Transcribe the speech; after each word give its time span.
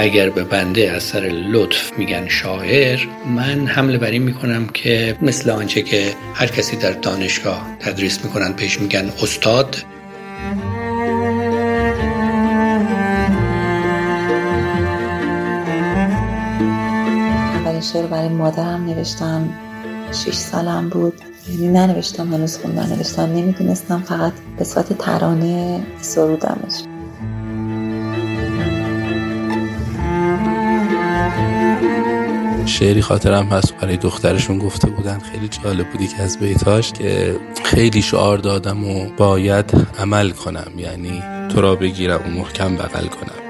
اگر 0.00 0.30
به 0.30 0.44
بنده 0.44 0.90
از 0.90 1.02
سر 1.02 1.20
لطف 1.20 1.98
میگن 1.98 2.28
شاعر 2.28 3.00
من 3.36 3.66
حمله 3.66 3.98
بر 3.98 4.18
می‌کنم 4.18 4.66
که 4.66 5.16
مثل 5.22 5.50
آنچه 5.50 5.82
که 5.82 6.14
هر 6.34 6.46
کسی 6.46 6.76
در 6.76 6.92
دانشگاه 6.92 7.66
تدریس 7.80 8.24
می‌کنن 8.24 8.52
پیش 8.52 8.80
میگن 8.80 9.12
استاد. 9.22 9.76
شعر 17.92 18.06
برای 18.06 18.28
مادرم 18.28 18.84
نوشتم. 18.84 19.48
شیش 20.12 20.34
سالم 20.34 20.88
بود. 20.88 21.20
یعنی 21.48 21.68
ننوشتم 21.68 22.34
هنوز 22.34 22.58
خوندن 22.58 22.96
نوشتم 22.96 23.22
نمی‌دونستم 23.22 24.02
فقط 24.02 24.32
به 24.58 24.64
صورت 24.64 24.98
ترانه 24.98 25.80
سرودمش. 26.00 26.91
شعری 32.72 33.02
خاطرم 33.02 33.44
هست 33.44 33.74
برای 33.74 33.96
دخترشون 33.96 34.58
گفته 34.58 34.90
بودن. 34.90 35.18
خیلی 35.18 35.48
جالب 35.48 35.88
بودی 35.88 36.06
که 36.06 36.22
از 36.22 36.38
بیتاش 36.38 36.92
که 36.92 37.36
خیلی 37.64 38.02
شعار 38.02 38.38
دادم 38.38 38.84
و 38.84 39.06
باید 39.16 39.72
عمل 39.98 40.30
کنم. 40.30 40.72
یعنی 40.76 41.22
تو 41.48 41.60
را 41.60 41.74
بگیرم 41.74 42.20
و 42.26 42.30
محکم 42.30 42.76
بغل 42.76 43.06
کنم. 43.06 43.42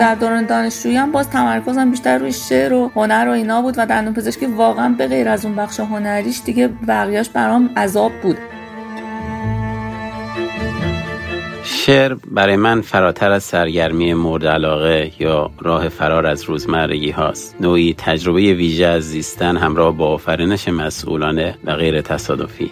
در 0.00 0.14
دوران 0.14 0.46
دانشجویی 0.46 1.00
باز 1.12 1.30
تمرکزم 1.30 1.90
بیشتر 1.90 2.18
روی 2.18 2.32
شعر 2.32 2.72
و 2.72 2.90
هنر 2.96 3.28
و 3.28 3.32
اینا 3.32 3.62
بود 3.62 3.74
و 3.78 3.86
دندون 3.86 4.14
پزشکی 4.14 4.46
واقعا 4.46 4.88
به 4.98 5.06
غیر 5.06 5.28
از 5.28 5.44
اون 5.44 5.54
بخش 5.56 5.80
هنریش 5.80 6.40
دیگه 6.44 6.68
بقیهش 6.68 7.28
برام 7.28 7.70
عذاب 7.76 8.12
بود. 8.22 8.38
شعر 11.88 12.14
برای 12.14 12.56
من 12.56 12.80
فراتر 12.80 13.30
از 13.30 13.42
سرگرمی 13.42 14.14
مورد 14.14 14.46
علاقه 14.46 15.12
یا 15.18 15.50
راه 15.60 15.88
فرار 15.88 16.26
از 16.26 16.42
روزمرگی 16.42 17.10
هاست. 17.10 17.56
نوعی 17.60 17.94
تجربه 17.98 18.40
ویژه 18.40 18.86
از 18.86 19.02
زیستن 19.02 19.56
همراه 19.56 19.96
با 19.96 20.06
آفرینش 20.06 20.68
مسئولانه 20.68 21.54
و 21.64 21.76
غیر 21.76 22.00
تصادفی. 22.00 22.70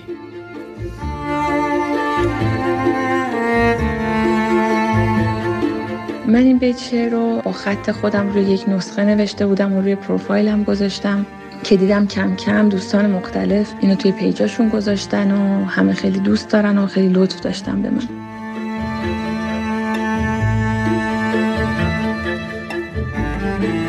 من 6.27 6.35
این 6.35 6.59
بیت 6.59 6.79
شعر 6.79 7.11
رو 7.11 7.41
با 7.45 7.53
خط 7.53 7.91
خودم 7.91 8.33
روی 8.33 8.43
یک 8.43 8.69
نسخه 8.69 9.05
نوشته 9.05 9.47
بودم 9.47 9.73
و 9.73 9.81
روی 9.81 9.95
پروفایلم 9.95 10.65
گذاشتم 10.65 11.27
که 11.65 11.77
دیدم 11.77 12.07
کم 12.07 12.37
کم 12.37 12.69
دوستان 12.69 13.11
مختلف 13.11 13.73
اینو 13.81 13.95
توی 13.95 14.13
پیجاشون 14.13 14.69
گذاشتن 14.69 15.31
و 15.31 15.65
همه 15.65 15.93
خیلی 15.93 16.19
دوست 16.19 16.51
دارن 16.51 16.79
و 16.79 16.87
خیلی 16.87 17.09
لطف 17.09 17.41
داشتن 17.41 17.83
به 17.83 17.91
من. 17.91 18.26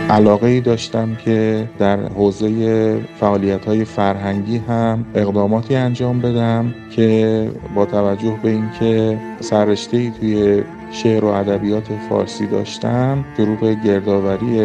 علاقه 0.09 0.47
ای 0.47 0.61
داشتم 0.61 1.16
که 1.16 1.69
در 1.80 2.00
حوزه 2.00 3.00
فعالیت 3.19 3.66
های 3.66 3.86
فرهنگی 3.86 4.58
هم 4.58 5.05
اقداماتی 5.16 5.75
انجام 5.75 6.19
بدم 6.22 6.73
که 6.91 7.52
با 7.75 7.86
توجه 7.86 8.39
به 8.44 8.50
اینکه 8.50 9.19
سررشته 9.39 9.97
ای 9.97 10.11
توی 10.19 10.63
شعر 10.91 11.25
و 11.25 11.28
ادبیات 11.28 11.88
فارسی 12.09 12.47
داشتم 12.47 13.25
شروع 13.38 13.73
گردآوری 13.73 14.59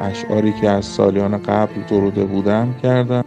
اشعاری 0.00 0.52
که 0.60 0.70
از 0.70 0.84
سالیان 0.84 1.38
قبل 1.38 1.82
دروده 1.88 2.24
بودم 2.24 2.74
کردم. 2.82 3.24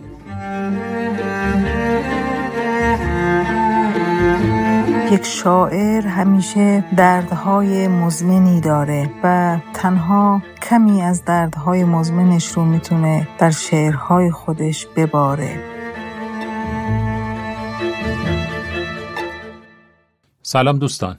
یک 5.17 5.25
شاعر 5.25 6.07
همیشه 6.07 6.83
دردهای 6.97 7.87
مزمنی 7.87 8.61
داره 8.61 9.09
و 9.23 9.57
تنها 9.73 10.41
کمی 10.69 11.01
از 11.01 11.25
دردهای 11.25 11.83
مزمنش 11.83 12.47
رو 12.47 12.65
می‌تونه 12.65 13.27
در 13.39 13.51
شعرهای 13.51 14.31
خودش 14.31 14.87
بباره 14.95 15.63
سلام 20.41 20.79
دوستان 20.79 21.17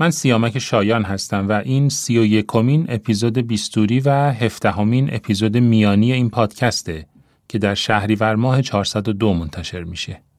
من 0.00 0.10
سیامک 0.10 0.58
شایان 0.58 1.02
هستم 1.02 1.48
و 1.48 1.52
این 1.52 1.88
سی 1.88 2.18
و 2.18 2.24
یکمین 2.24 2.86
اپیزود 2.88 3.38
بیستوری 3.38 4.00
و 4.00 4.10
هفدهمین 4.32 5.14
اپیزود 5.14 5.56
میانی 5.56 6.12
این 6.12 6.30
پادکسته 6.30 7.06
که 7.48 7.58
در 7.58 7.74
شهریور 7.74 8.34
ماه 8.34 8.62
402 8.62 9.34
منتشر 9.34 9.84
میشه. 9.84 10.29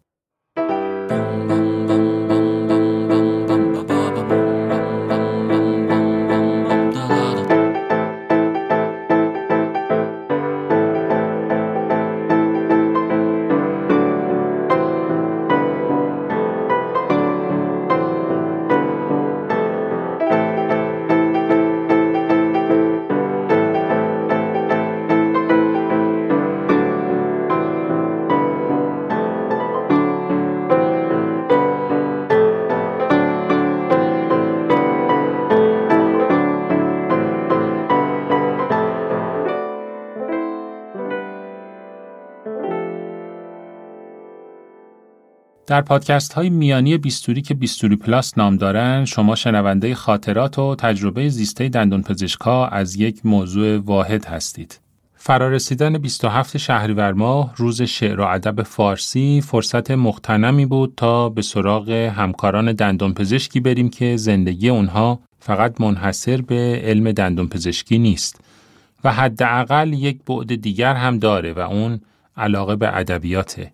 در 45.72 45.82
پادکست 45.82 46.34
های 46.34 46.50
میانی 46.50 46.98
بیستوری 46.98 47.42
که 47.42 47.54
بیستوری 47.54 47.96
پلاس 47.96 48.38
نام 48.38 48.58
دارن 48.58 49.06
شما 49.06 49.36
شنونده 49.36 49.96
خاطرات 49.96 50.60
و 50.60 50.76
تجربه 50.76 51.30
زیسته 51.30 51.70
دندون 51.70 52.02
پزشکا 52.02 52.68
از 52.68 52.96
یک 52.96 53.26
موضوع 53.26 53.78
واحد 53.78 54.26
هستید. 54.26 54.80
فرارسیدن 55.16 55.98
27 55.98 56.58
شهریور 56.58 57.14
ماه 57.14 57.54
روز 57.58 57.82
شعر 57.82 58.20
و 58.20 58.24
ادب 58.24 58.64
فارسی 58.64 59.42
فرصت 59.46 59.92
مختنمی 59.92 60.66
بود 60.66 60.94
تا 60.98 61.30
به 61.30 61.42
سراغ 61.42 61.90
همکاران 61.90 62.74
دندون 62.74 63.14
پزشکی 63.14 63.60
بریم 63.60 63.90
که 63.90 64.18
زندگی 64.18 64.70
اونها 64.70 65.20
فقط 65.40 65.82
منحصر 65.82 66.42
به 66.42 66.82
علم 66.84 67.12
دندون 67.12 67.48
پزشکی 67.48 67.98
نیست 67.98 68.42
و 69.04 69.14
حداقل 69.14 69.94
یک 69.94 70.24
بعد 70.26 70.56
دیگر 70.56 70.94
هم 70.94 71.20
داره 71.20 71.54
و 71.54 71.60
اون 71.60 72.02
علاقه 72.38 72.76
به 72.76 72.98
ادبیاته. 72.98 73.72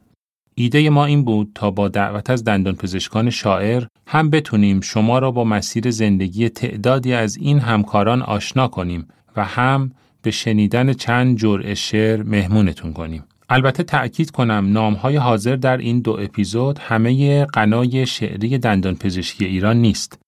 ایده 0.59 0.90
ما 0.90 1.06
این 1.06 1.23
بود 1.23 1.51
تا 1.56 1.72
با 1.72 1.88
دعوت 1.88 2.29
از 2.29 2.44
دندان 2.44 2.75
پزشکان 2.75 3.29
شاعر 3.29 3.84
هم 4.07 4.29
بتونیم 4.29 4.81
شما 4.81 5.19
را 5.19 5.31
با 5.31 5.44
مسیر 5.44 5.91
زندگی 5.91 6.50
تعدادی 6.50 7.13
از 7.13 7.38
این 7.38 7.59
همکاران 7.59 8.22
آشنا 8.22 8.68
کنیم 8.68 9.07
و 9.35 9.45
هم 9.45 9.91
به 10.22 10.31
شنیدن 10.31 10.94
چند 10.94 11.38
جرعه 11.38 11.73
شعر 11.73 12.23
مهمونتون 12.23 12.94
کنیم. 12.94 13.23
البته 13.50 13.84
تأکید 13.84 14.31
کنم 14.31 14.68
نامهای 14.72 15.16
حاضر 15.16 15.56
در 15.56 15.78
این 15.78 16.00
دو 16.00 16.12
اپیزود 16.19 16.79
همه 16.79 17.45
قنای 17.45 18.06
شعری 18.06 18.57
دندان 18.57 18.95
پزشکی 18.95 19.45
ایران 19.45 19.78
نیست. 19.78 20.19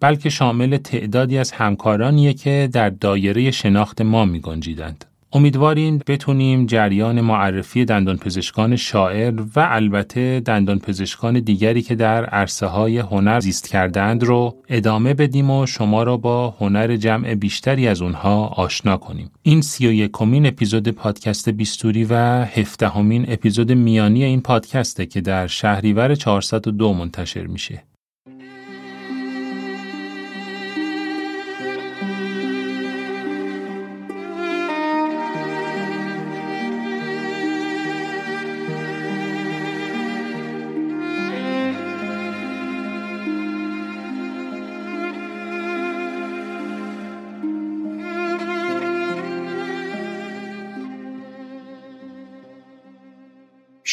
بلکه 0.00 0.30
شامل 0.30 0.76
تعدادی 0.76 1.38
از 1.38 1.52
همکارانیه 1.52 2.32
که 2.32 2.68
در 2.72 2.90
دایره 2.90 3.50
شناخت 3.50 4.00
ما 4.00 4.24
می 4.24 4.40
گنجیدند. 4.40 5.04
امیدواریم 5.32 5.98
بتونیم 6.06 6.66
جریان 6.66 7.20
معرفی 7.20 7.84
دندان 7.84 8.16
پزشکان 8.16 8.76
شاعر 8.76 9.40
و 9.56 9.68
البته 9.70 10.40
دندان 10.40 10.78
پزشکان 10.78 11.40
دیگری 11.40 11.82
که 11.82 11.94
در 11.94 12.24
عرصه 12.24 12.66
های 12.66 12.98
هنر 12.98 13.40
زیست 13.40 13.68
کردند 13.68 14.24
رو 14.24 14.56
ادامه 14.68 15.14
بدیم 15.14 15.50
و 15.50 15.66
شما 15.66 16.02
را 16.02 16.16
با 16.16 16.50
هنر 16.50 16.96
جمع 16.96 17.34
بیشتری 17.34 17.88
از 17.88 18.02
اونها 18.02 18.46
آشنا 18.46 18.96
کنیم. 18.96 19.30
این 19.42 19.60
سی 19.60 19.86
و 19.86 19.92
یکمین 19.92 20.46
اپیزود 20.46 20.88
پادکست 20.88 21.48
بیستوری 21.48 22.04
و 22.04 22.14
هفدهمین 22.44 23.24
اپیزود 23.28 23.72
میانی 23.72 24.24
این 24.24 24.40
پادکسته 24.40 25.06
که 25.06 25.20
در 25.20 25.46
شهریور 25.46 26.14
402 26.14 26.92
منتشر 26.92 27.46
میشه. 27.46 27.89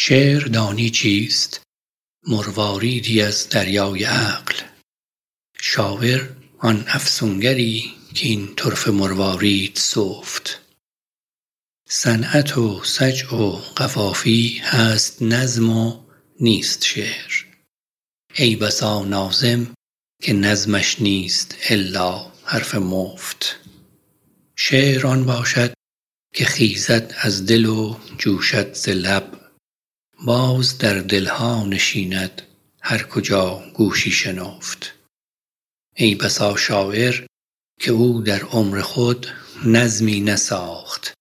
شعر 0.08 0.44
دانی 0.44 0.90
چیست؟ 0.90 1.62
مرواریدی 2.28 3.22
از 3.22 3.50
دریای 3.50 4.04
عقل. 4.04 4.56
شاور 5.62 6.38
آن 6.58 6.86
افسونگری 6.88 7.94
که 8.14 8.28
این 8.28 8.56
طرف 8.56 8.88
مروارید 8.88 9.76
سفت. 9.76 10.62
صنعت 11.90 12.58
و 12.58 12.84
سجع 12.84 13.36
و 13.36 13.52
قوافی 13.52 14.62
هست 14.64 15.22
نظم 15.22 15.70
و 15.70 16.04
نیست 16.40 16.84
شعر. 16.84 17.46
ای 18.36 18.56
بسا 18.56 19.06
ناظم 19.06 19.74
که 20.22 20.34
نظمش 20.34 21.02
نیست 21.02 21.56
الا 21.70 22.32
حرف 22.44 22.76
مفت. 22.76 23.60
شعر 24.56 25.08
آن 25.08 25.26
باشد 25.26 25.74
که 26.34 26.46
خیزد 26.46 27.14
از 27.18 27.46
دل 27.46 27.66
و 27.66 27.98
جوشد 28.18 28.74
ز 28.74 28.90
لب 28.90 29.47
باز 30.26 30.78
در 30.78 31.00
دلها 31.00 31.66
نشیند 31.66 32.42
هر 32.82 33.04
کجا 33.04 33.64
گوشی 33.74 34.12
شنفت. 34.12 34.96
ای 35.96 36.16
بسا 36.16 36.56
شاعر 36.56 37.26
که 37.80 37.92
او 37.92 38.22
در 38.22 38.42
عمر 38.42 38.82
خود 38.82 39.28
نظمی 39.66 40.22
نساخت. 40.22 41.14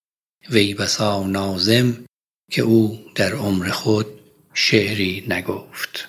وی 0.50 0.74
بسا 0.74 1.26
ناظم 1.26 2.04
که 2.50 2.62
او 2.62 3.06
در 3.14 3.32
عمر 3.32 3.70
خود 3.70 4.06
شعری 4.54 5.26
نگفت. 5.28 6.08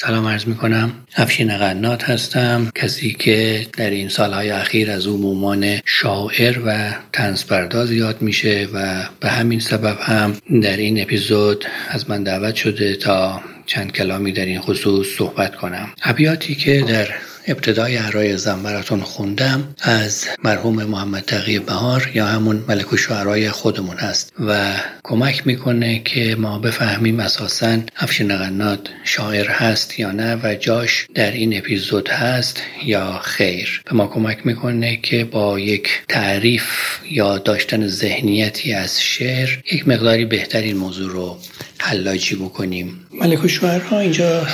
سلام 0.00 0.26
عرض 0.26 0.46
می 0.46 0.54
کنم 0.54 0.92
افشین 1.16 1.58
قنات 1.58 2.10
هستم 2.10 2.70
کسی 2.74 3.12
که 3.12 3.66
در 3.76 3.90
این 3.90 4.08
سالهای 4.08 4.50
اخیر 4.50 4.90
از 4.90 5.06
عمومان 5.06 5.80
شاعر 5.84 6.58
و 6.66 6.90
تنزپرداز 7.12 7.92
یاد 7.92 8.22
میشه 8.22 8.68
و 8.74 9.08
به 9.20 9.28
همین 9.28 9.60
سبب 9.60 9.98
هم 10.00 10.36
در 10.62 10.76
این 10.76 11.02
اپیزود 11.02 11.64
از 11.88 12.10
من 12.10 12.22
دعوت 12.22 12.54
شده 12.54 12.96
تا 12.96 13.40
چند 13.66 13.92
کلامی 13.92 14.32
در 14.32 14.46
این 14.46 14.60
خصوص 14.60 15.06
صحبت 15.06 15.56
کنم. 15.56 15.88
ابیاتی 16.02 16.54
که 16.54 16.80
در 16.80 17.08
ابتدای 17.48 17.96
عرای 17.96 18.36
زن 18.36 18.62
براتون 18.62 19.00
خوندم 19.00 19.74
از 19.80 20.26
مرحوم 20.44 20.84
محمد 20.84 21.22
تقی 21.22 21.58
بهار 21.58 22.10
یا 22.14 22.26
همون 22.26 22.64
ملک 22.68 22.92
و 22.92 22.96
شعرهای 22.96 23.50
خودمون 23.50 23.96
هست 23.96 24.32
و 24.40 24.72
کمک 25.02 25.46
می‌کنه 25.46 26.02
که 26.04 26.36
ما 26.38 26.58
بفهمیم 26.58 27.20
اساسا 27.20 27.78
افشین 27.96 28.36
قنات 28.36 28.80
شاعر 29.04 29.48
هست 29.48 29.98
یا 29.98 30.12
نه 30.12 30.36
و 30.42 30.54
جاش 30.54 31.06
در 31.14 31.32
این 31.32 31.58
اپیزود 31.58 32.08
هست 32.08 32.62
یا 32.84 33.18
خیر. 33.18 33.82
به 33.84 33.96
ما 33.96 34.06
کمک 34.06 34.46
می‌کنه 34.46 34.96
که 34.96 35.24
با 35.24 35.58
یک 35.58 35.88
تعریف 36.08 36.98
یا 37.10 37.38
داشتن 37.38 37.86
ذهنیتی 37.86 38.72
از 38.72 39.02
شعر 39.02 39.48
یک 39.72 39.88
مقداری 39.88 40.24
بهترین 40.24 40.76
موضوع 40.76 41.12
رو 41.12 41.38
حلاجی 41.78 42.34
بکنیم. 42.34 43.06
ملک 43.20 43.44
و 43.44 43.48
شعرها 43.48 43.98
اینجا 43.98 44.46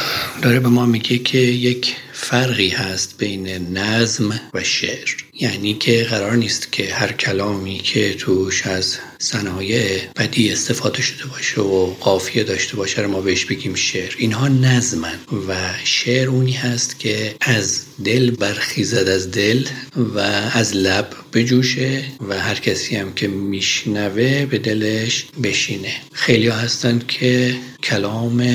داره 0.42 0.60
به 0.60 0.68
ما 0.68 0.86
میگه 0.86 1.18
که 1.18 1.38
یک 1.38 1.96
فرقی 2.24 2.68
هست 2.68 3.18
بین 3.18 3.48
نظم 3.78 4.40
و 4.54 4.62
شعر. 4.62 5.10
یعنی 5.40 5.74
که 5.74 6.04
قرار 6.04 6.36
نیست 6.36 6.72
که 6.72 6.94
هر 6.94 7.12
کلامی 7.12 7.78
که 7.78 8.14
توش 8.14 8.66
از 8.66 8.98
صنایع 9.18 10.00
بدی 10.16 10.52
استفاده 10.52 11.02
شده 11.02 11.26
باشه 11.26 11.60
و 11.60 11.86
قافیه 11.86 12.44
داشته 12.44 12.76
باشه 12.76 13.02
رو 13.02 13.10
ما 13.10 13.20
بهش 13.20 13.44
بگیم 13.44 13.74
شعر. 13.74 14.14
اینها 14.18 14.48
نظمن 14.48 15.18
و 15.48 15.54
شعر 15.84 16.28
اونی 16.28 16.52
هست 16.52 16.98
که 16.98 17.34
از 17.40 17.80
دل 18.04 18.30
برخیزد 18.30 19.08
از 19.08 19.30
دل 19.30 19.66
و 20.14 20.18
از 20.52 20.76
لب 20.76 21.08
بجوشه 21.32 22.04
و 22.28 22.40
هر 22.40 22.54
کسی 22.54 22.96
هم 22.96 23.12
که 23.12 23.28
میشنوه 23.28 24.46
به 24.46 24.58
دلش 24.58 25.26
بشینه. 25.42 25.94
خیلی 26.12 26.48
هستند 26.48 27.06
که 27.06 27.54
کلام 27.82 28.46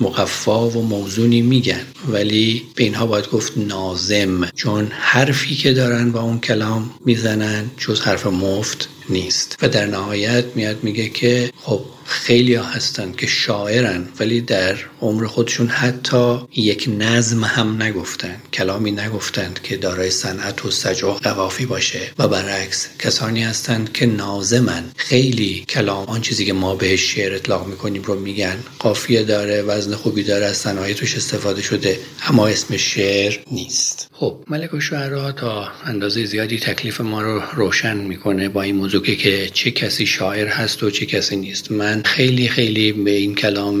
مقفا 0.00 0.68
و 0.70 0.82
موزونی 0.82 1.42
میگن 1.42 1.86
ولی 2.08 2.62
به 2.74 2.84
اینها 2.84 3.06
باید 3.06 3.28
گفت 3.28 3.52
نازم 3.58 4.50
چون 4.54 4.88
حرفی 4.90 5.54
که 5.54 5.72
دارن 5.72 6.12
با 6.12 6.20
اون 6.20 6.40
کلام 6.40 6.90
می‌زنن 7.04 7.70
جز 7.78 8.00
حرف 8.00 8.26
مفت 8.26 8.88
نیست. 9.08 9.58
و 9.62 9.68
در 9.68 9.86
نهایت 9.86 10.44
میاد 10.54 10.84
میگه 10.84 11.08
که 11.08 11.50
خب 11.62 11.80
خیلی 12.06 12.54
ها 12.54 12.64
هستن 12.64 13.12
که 13.12 13.26
شاعرن 13.26 14.08
ولی 14.20 14.40
در 14.40 14.76
عمر 15.00 15.26
خودشون 15.26 15.68
حتی 15.68 16.38
یک 16.56 16.88
نظم 16.98 17.44
هم 17.44 17.82
نگفتن 17.82 18.36
کلامی 18.52 18.90
نگفتند 18.90 19.60
که 19.62 19.76
دارای 19.76 20.10
صنعت 20.10 20.64
و 20.64 20.70
سجع 20.70 21.06
و 21.06 21.12
قوافی 21.12 21.66
باشه. 21.66 22.00
و 22.18 22.28
برعکس 22.28 22.88
کسانی 22.98 23.42
هستند 23.42 23.92
که 23.92 24.06
نازمن. 24.06 24.84
خیلی 24.96 25.64
کلام 25.68 26.06
آن 26.06 26.20
چیزی 26.20 26.44
که 26.44 26.52
ما 26.52 26.74
بهش 26.74 27.00
شعر 27.14 27.34
اطلاق 27.34 27.66
می‌کنیم 27.66 28.02
رو 28.02 28.20
میگن. 28.20 28.56
قافیه 28.78 29.22
داره 29.22 29.62
وزن 29.62 29.94
خوبی 29.94 30.22
داره 30.22 30.46
از 30.46 30.56
صنایع 30.56 30.94
توش 30.94 31.16
استفاده 31.16 31.62
شده 31.62 31.98
اما 32.28 32.48
اسم 32.48 32.76
شعر 32.76 33.38
نیست. 33.52 34.08
خب 34.12 34.44
ملک 34.48 34.74
و 34.74 34.80
شعرها 34.80 35.32
تا 35.32 35.68
اندازه 35.84 36.24
زیادی 36.24 36.58
تکلیف 36.58 37.00
ما 37.00 37.22
رو 37.22 37.42
روشن 37.54 37.96
می‌کنه 37.96 38.48
با 38.48 38.62
این 38.62 38.76
موضوع 38.76 39.02
که 39.02 39.50
چه 39.52 39.70
کسی 39.70 40.06
شاعر 40.06 40.46
هست 40.46 40.82
و 40.82 40.90
چه 40.90 41.06
کسی 41.06 41.36
نیست. 41.36 41.70
من 41.72 41.95
خیلی 42.04 42.48
خیلی 42.48 42.92
به 42.92 43.10
این 43.10 43.34
کلام 43.34 43.76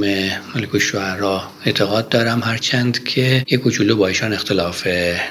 ملک 0.54 0.74
و 0.74 0.78
شعرها 0.78 1.50
اعتقاد 1.64 2.08
دارم 2.08 2.42
هرچند 2.42 3.04
که 3.04 3.44
یک 3.50 3.60
کوچولو 3.60 3.96
با 3.96 4.06
ایشان 4.06 4.32
اختلاف 4.32 4.86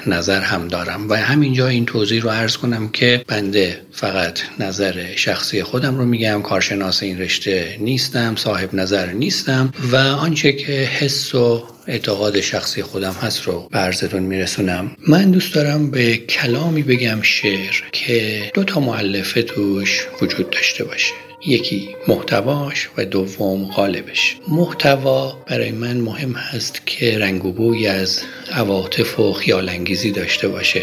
نظر 0.06 0.40
هم 0.40 0.68
دارم. 0.68 1.08
و 1.08 1.14
همینجا 1.14 1.68
این 1.68 1.86
توضیح 1.86 2.22
رو 2.22 2.30
عرض 2.30 2.56
کنم 2.56 2.88
که 2.88 3.24
بنده 3.28 3.80
فقط 3.92 4.40
نظر 4.58 5.16
شخصی 5.16 5.62
خودم 5.62 5.98
رو 5.98 6.04
میگم 6.04 6.42
کارشناس 6.42 7.02
این 7.02 7.18
رشته 7.18 7.76
نیستم 7.80 8.36
صاحب 8.36 8.74
نظر 8.74 9.12
نیستم 9.12 9.72
و 9.92 9.96
آنچه 9.96 10.52
که 10.52 10.72
حس 10.72 11.34
و 11.34 11.62
اعتقاد 11.86 12.40
شخصی 12.40 12.82
خودم 12.82 13.12
هست 13.12 13.42
رو 13.42 13.68
به 13.72 14.20
میرسونم. 14.20 14.90
من 15.08 15.30
دوست 15.30 15.54
دارم 15.54 15.90
به 15.90 16.16
کلامی 16.16 16.82
بگم 16.82 17.22
شعر 17.22 17.82
که 17.92 18.50
دو 18.54 18.64
تا 18.64 18.80
معلفه 18.80 19.42
توش 19.42 20.06
وجود 20.22 20.50
داشته 20.50 20.84
باشه. 20.84 21.12
یکی 21.46 21.88
محتواش 22.08 22.88
و 22.96 23.04
دوم 23.04 23.64
قالبش 23.64 24.36
محتوا 24.48 25.38
برای 25.46 25.70
من 25.70 25.96
مهم 25.96 26.32
هست 26.32 26.86
که 26.86 27.18
رنگ 27.18 27.44
و 27.44 27.52
بوی 27.52 27.86
از 27.86 28.20
عواطف 28.52 29.20
و 29.20 29.32
خیال 29.32 29.68
انگیزی 29.68 30.10
داشته 30.10 30.48
باشه 30.48 30.82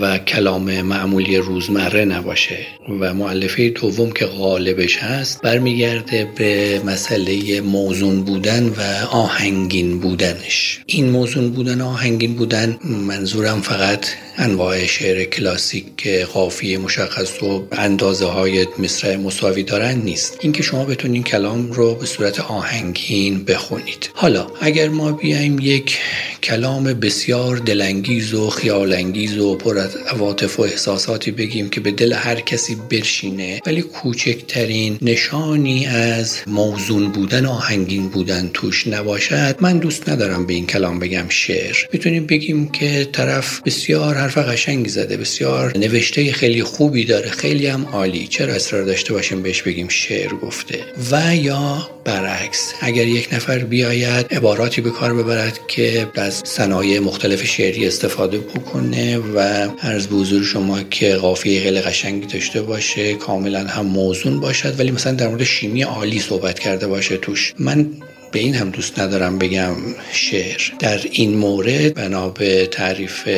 و 0.00 0.18
کلام 0.18 0.82
معمولی 0.82 1.36
روزمره 1.36 2.04
نباشه 2.04 2.58
و 3.00 3.14
معلفه 3.14 3.68
دوم 3.68 4.12
که 4.12 4.26
غالبش 4.26 4.98
هست 4.98 5.42
برمیگرده 5.42 6.28
به 6.36 6.80
مسئله 6.86 7.60
موزون 7.60 8.24
بودن 8.24 8.68
و 8.68 9.06
آهنگین 9.10 10.00
بودنش. 10.00 10.80
این 10.86 11.10
موزون 11.10 11.50
بودن 11.50 11.80
و 11.80 11.86
آهنگین 11.86 12.34
بودن 12.34 12.78
منظورم 12.84 13.60
فقط 13.60 14.06
انواع 14.36 14.86
شعر 14.86 15.24
کلاسیک 15.24 15.96
که 15.96 16.26
قافیه 16.32 16.78
مشخص 16.78 17.42
و 17.42 17.66
اندازه 17.72 18.26
های 18.26 18.66
مصرع 18.78 19.16
مساوی 19.16 19.62
دارن 19.62 20.03
نیست. 20.04 20.38
اینکه 20.40 20.62
شما 20.62 20.84
بتونین 20.84 21.22
کلام 21.22 21.72
رو 21.72 21.94
به 21.94 22.06
صورت 22.06 22.40
آهنگین 22.40 23.44
بخونید. 23.44 24.10
حالا 24.14 24.46
اگر 24.60 24.88
ما 24.88 25.12
بیایم 25.12 25.58
یک 25.58 25.98
کلام 26.42 26.84
بسیار 26.84 27.56
دلانگیز 27.56 28.34
و 28.34 28.50
خیالانگیز 28.50 29.38
و 29.38 29.54
پر 29.54 29.78
از 29.78 29.96
عواطف 29.96 30.60
و 30.60 30.62
احساساتی 30.62 31.30
بگیم 31.30 31.70
که 31.70 31.80
به 31.80 31.90
دل 31.90 32.12
هر 32.12 32.40
کسی 32.40 32.76
برشینه 32.90 33.60
ولی 33.66 33.82
کوچکترین 33.82 34.98
نشانی 35.02 35.86
از 35.86 36.36
موزون 36.46 37.08
بودن 37.12 37.46
آهنگین 37.46 38.08
بودن 38.08 38.50
توش 38.54 38.86
نباشد 38.86 39.56
من 39.60 39.78
دوست 39.78 40.08
ندارم 40.08 40.46
به 40.46 40.54
این 40.54 40.66
کلام 40.66 40.98
بگم 40.98 41.28
شعر. 41.28 41.76
می‌تونیم 41.92 42.26
بگیم 42.26 42.68
که 42.68 43.08
طرف 43.12 43.60
بسیار 43.60 44.14
حرف 44.14 44.38
قشنگی 44.38 44.88
زده 44.88 45.16
بسیار 45.16 45.78
نوشته 45.78 46.32
خیلی 46.32 46.62
خوبی 46.62 47.04
داره 47.04 47.30
خیلی 47.30 47.66
هم 47.66 47.84
عالی. 47.84 48.26
چرا 48.26 48.54
اصرار 48.54 48.84
داشته 48.84 49.12
باشیم 49.12 49.42
بهش 49.42 49.62
بگیم 49.62 49.83
شعر 49.88 50.34
گفته. 50.34 50.84
و 51.10 51.36
یا 51.36 51.90
برعکس 52.04 52.74
اگر 52.80 53.06
یک 53.06 53.28
نفر 53.32 53.58
بیاید 53.58 54.34
عباراتی 54.34 54.80
به 54.80 54.90
کار 54.90 55.14
ببرد 55.14 55.60
که 55.68 56.06
از 56.14 56.42
صنایع 56.44 56.98
مختلف 57.00 57.44
شعری 57.44 57.86
استفاده 57.86 58.38
بکنه 58.38 59.18
و 59.18 59.38
عرض 59.82 60.06
به 60.06 60.16
حضور 60.16 60.42
شما 60.42 60.82
که 60.82 61.14
قافیه 61.14 61.62
خیلی 61.62 61.80
قشنگی 61.80 62.26
داشته 62.26 62.62
باشه 62.62 63.14
کاملا 63.14 63.64
هم 63.66 63.86
موزون 63.86 64.40
باشد 64.40 64.80
ولی 64.80 64.90
مثلا 64.90 65.12
در 65.12 65.28
مورد 65.28 65.44
شیمی 65.44 65.82
عالی 65.82 66.20
صحبت 66.20 66.58
کرده 66.58 66.86
باشه 66.86 67.16
توش 67.16 67.54
من 67.58 67.90
به 68.32 68.40
این 68.40 68.54
هم 68.54 68.70
دوست 68.70 68.98
ندارم 68.98 69.38
بگم 69.38 69.76
شعر. 70.12 70.72
در 70.78 71.00
این 71.10 71.36
مورد 71.36 71.94
بنا 71.94 72.28
به 72.28 72.66
تعریف 72.66 73.28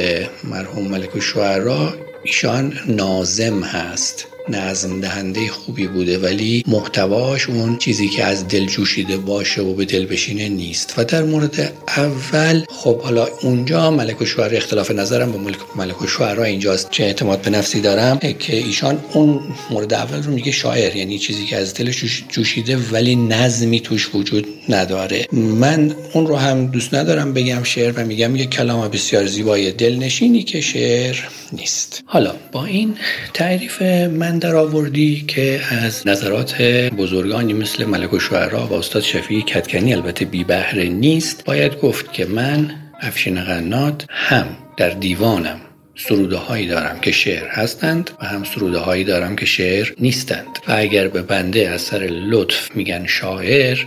مرحوم 0.45 0.89
ملک 0.89 1.17
و 1.17 1.21
شعرا 1.21 1.95
ایشان 2.23 2.73
نازم 2.89 3.63
هست. 3.63 4.27
نظم 4.49 5.01
دهنده 5.01 5.49
خوبی 5.49 5.87
بوده 5.87 6.19
ولی 6.19 6.65
محتواش 6.67 7.49
اون 7.49 7.77
چیزی 7.79 8.09
که 8.09 8.25
از 8.25 8.49
دل 8.49 8.67
جوشیده 8.67 9.17
باشه 9.17 9.63
و 9.63 9.75
به 9.75 9.85
دل 9.85 10.07
بشینه 10.07 10.49
نیست. 10.49 10.95
و 10.97 11.05
در 11.05 11.23
مورد 11.23 11.73
اول 11.97 12.65
خب 12.69 13.01
حالا 13.01 13.29
اونجا 13.43 13.91
ملک 13.91 14.23
و 14.23 14.25
شوهر 14.25 14.57
اختلاف 14.57 14.91
نظرم 14.91 15.33
با 15.33 15.39
ملک 15.39 15.59
ملک 15.77 16.03
و 16.03 16.07
شوهر 16.07 16.41
اینجاست. 16.41 16.91
چه 16.91 17.05
اعتماد 17.05 17.43
به 17.43 17.51
نفسی 17.51 17.81
دارم؟ 17.81 18.19
که 18.19 18.57
ایشان 18.57 18.99
اون 19.13 19.41
مورد 19.71 19.95
اول 19.95 20.23
رو 20.23 20.33
میگه 20.33 20.53
شاعر 20.53 20.97
یعنی 20.97 21.19
چیزی 21.19 21.47
که 21.47 21.57
از 21.57 21.75
دل 21.75 21.91
جوشیده 22.29 22.77
ولی 22.93 23.17
نظمی 23.17 23.81
توش 23.81 24.15
وجود 24.15 24.47
نداره. 24.69 25.27
من 25.33 25.95
اون 26.13 26.27
رو 26.27 26.37
هم 26.37 26.67
دوست 26.67 26.95
ندارم 26.95 27.33
بگم 27.33 27.63
شعر 27.63 27.93
و 27.97 28.05
میگم 28.05 28.37
یه 28.37 28.47
کلام 28.47 28.89
بسیار 28.89 29.27
زیبای 29.27 29.73
دلنشینی 29.73 30.43
که 30.43 30.61
شعر 30.61 31.17
نیست. 31.53 32.03
حالا 32.07 32.35
با 32.53 32.65
این 32.65 32.95
تعریف 33.35 33.83
من 33.83 34.36
در 34.39 34.57
آوردی 34.57 35.25
که 35.29 35.61
از 35.71 36.07
نظرات 36.07 36.63
بزرگانی 36.99 37.53
مثل 37.53 37.85
ملک 37.85 38.13
و 38.13 38.19
شعرا 38.19 38.67
و 38.67 38.73
استاد 38.73 39.03
شفیعی 39.03 39.43
کتکنی 39.43 39.95
البته 39.95 40.25
بی 40.25 40.45
بهره 40.45 40.85
نیست 40.85 41.45
باید 41.45 41.81
گفت 41.81 42.13
که 42.13 42.27
من 42.27 42.71
افشین 43.01 43.45
قنات 43.45 44.07
هم 44.09 44.47
در 44.77 44.91
دیوانم 44.91 45.61
سروده 45.97 46.37
هایی 46.37 46.67
دارم 46.67 47.01
که 47.01 47.13
شعر 47.13 47.49
هستند 47.49 48.11
و 48.23 48.27
هم 48.27 48.45
سروده 48.45 48.79
هایی 48.79 49.05
دارم 49.05 49.37
که 49.37 49.47
شعر 49.47 49.93
نیستند. 49.99 50.59
و 50.69 50.75
اگر 50.77 51.09
به 51.09 51.23
بنده 51.23 51.69
از 51.69 51.83
سر 51.83 51.99
لطف 52.31 52.77
میگن 52.77 53.07
شاعر 53.07 53.85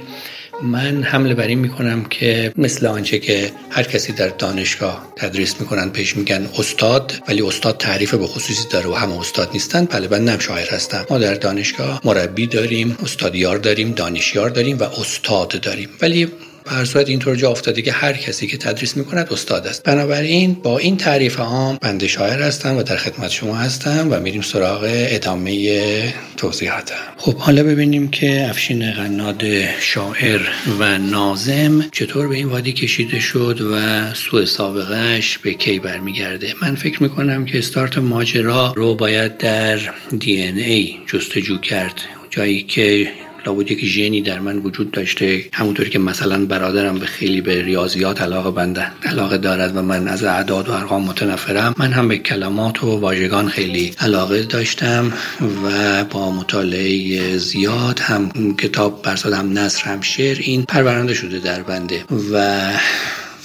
من 0.64 1.04
حمله 1.04 1.34
بر 1.34 1.48
این 1.48 1.60
می‌کنم 1.60 2.06
که 2.06 2.54
مثل 2.58 2.86
آنچه 2.86 3.20
که 3.20 3.52
هر 3.70 3.84
کسی 3.84 4.14
در 4.14 4.28
دانشگاه 4.28 5.14
تدریس 5.16 5.56
می‌کنن 5.60 5.90
پیش 5.90 6.18
میگن 6.18 6.50
استاد 6.58 7.14
ولی 7.28 7.42
استاد 7.42 7.78
تعریف 7.78 8.14
به 8.14 8.28
خصوصی 8.28 8.68
داره 8.70 8.88
و 8.88 8.94
همه 8.94 9.20
استاد 9.20 9.50
نیستن. 9.54 9.86
بله 9.86 10.08
من 10.08 10.26
نم 10.26 10.40
شاعر 10.40 10.70
هستم. 10.70 11.06
ما 11.10 11.18
در 11.18 11.34
دانشگاه 11.34 12.02
مربی 12.04 12.48
داریم 12.48 12.98
استادیار 13.04 13.58
داریم 13.58 13.92
دانشیار 13.92 14.50
داریم 14.50 14.78
و 14.80 14.84
استاد 14.84 15.62
داریم. 15.62 15.90
ولی 16.02 16.28
هر 16.70 16.86
صورت 16.86 17.10
اینطور 17.10 17.36
جا 17.36 17.52
افتاده 17.52 17.82
که 17.82 17.92
هر 17.92 18.14
کسی 18.14 18.48
که 18.48 18.58
تدریس 18.58 18.98
می‌کند 18.98 19.34
استاد 19.34 19.68
است. 19.68 19.84
بنابراین 19.84 20.54
با 20.54 20.78
این 20.78 20.98
تعریف 20.98 21.40
عام 21.40 21.78
بنده 21.82 22.08
شاعر 22.08 22.42
هستم 22.42 22.78
و 22.78 22.84
در 22.84 22.98
خدمت 22.98 23.32
شما 23.32 23.56
هستم 23.56 24.08
و 24.12 24.20
میریم 24.20 24.42
سراغ 24.42 24.82
ادامه 24.90 26.14
توضیحاتم. 26.38 26.96
خب 27.18 27.36
حالا 27.36 27.64
ببینیم 27.64 28.10
که 28.10 28.50
افشین 28.50 28.92
قناد 28.92 29.44
شاعر 29.80 30.42
و 30.80 30.98
نازم 30.98 31.90
چطور 31.92 32.28
به 32.28 32.36
این 32.36 32.48
وادی 32.48 32.74
کشیده 32.74 33.20
شد 33.20 33.62
و 33.62 34.14
سوء 34.14 34.46
سابقهش 34.46 35.38
به 35.38 35.54
کی 35.54 35.80
برمیگرده. 35.80 36.54
من 36.62 36.76
فکر 36.76 37.04
می‌کنم 37.04 37.46
که 37.46 37.58
استارت 37.58 37.98
ماجرا 37.98 38.74
رو 38.76 38.96
باید 38.96 39.38
در 39.38 39.80
دی 40.20 40.42
ای 40.42 40.96
جستجو 41.08 41.58
کرد. 41.58 42.02
جایی 42.30 42.64
که 42.64 43.08
لابد 43.46 43.72
یک 43.72 43.86
ژنی 43.86 44.22
در 44.22 44.40
من 44.40 44.58
وجود 44.58 44.92
داشته 44.92 45.46
همونطوری 45.54 45.90
که 45.90 46.00
مثلا 46.00 46.46
برادرم 46.46 47.00
به 47.00 47.06
خیلی 47.06 47.42
به 47.42 47.62
ریاضیات 47.62 48.22
علاقه 48.22 48.52
بنده 48.52 48.88
علاقه 49.06 49.38
دارد 49.38 49.78
و 49.78 49.82
من 49.82 50.08
از 50.08 50.24
اعداد 50.24 50.70
و 50.70 50.72
ارقام 50.72 51.04
متنفرم 51.04 51.76
من 51.78 51.92
هم 51.92 52.08
به 52.08 52.18
کلمات 52.18 52.84
و 52.84 53.00
واژگان 53.00 53.48
خیلی 53.48 53.94
علاقه 54.00 54.44
داشتم 54.44 55.14
و 55.66 56.04
با 56.04 56.32
مطالعه 56.32 57.38
زیاد 57.38 58.00
هم 58.00 58.56
کتاب 58.58 59.02
برصد 59.02 59.34
هم 59.34 59.60
نصر 59.60 59.84
هم 59.84 60.02
شعر 60.02 60.38
این 60.40 60.64
پرورنده 60.64 61.14
شده 61.14 61.40
در 61.40 61.64
بنده 61.64 62.04
و 62.34 62.62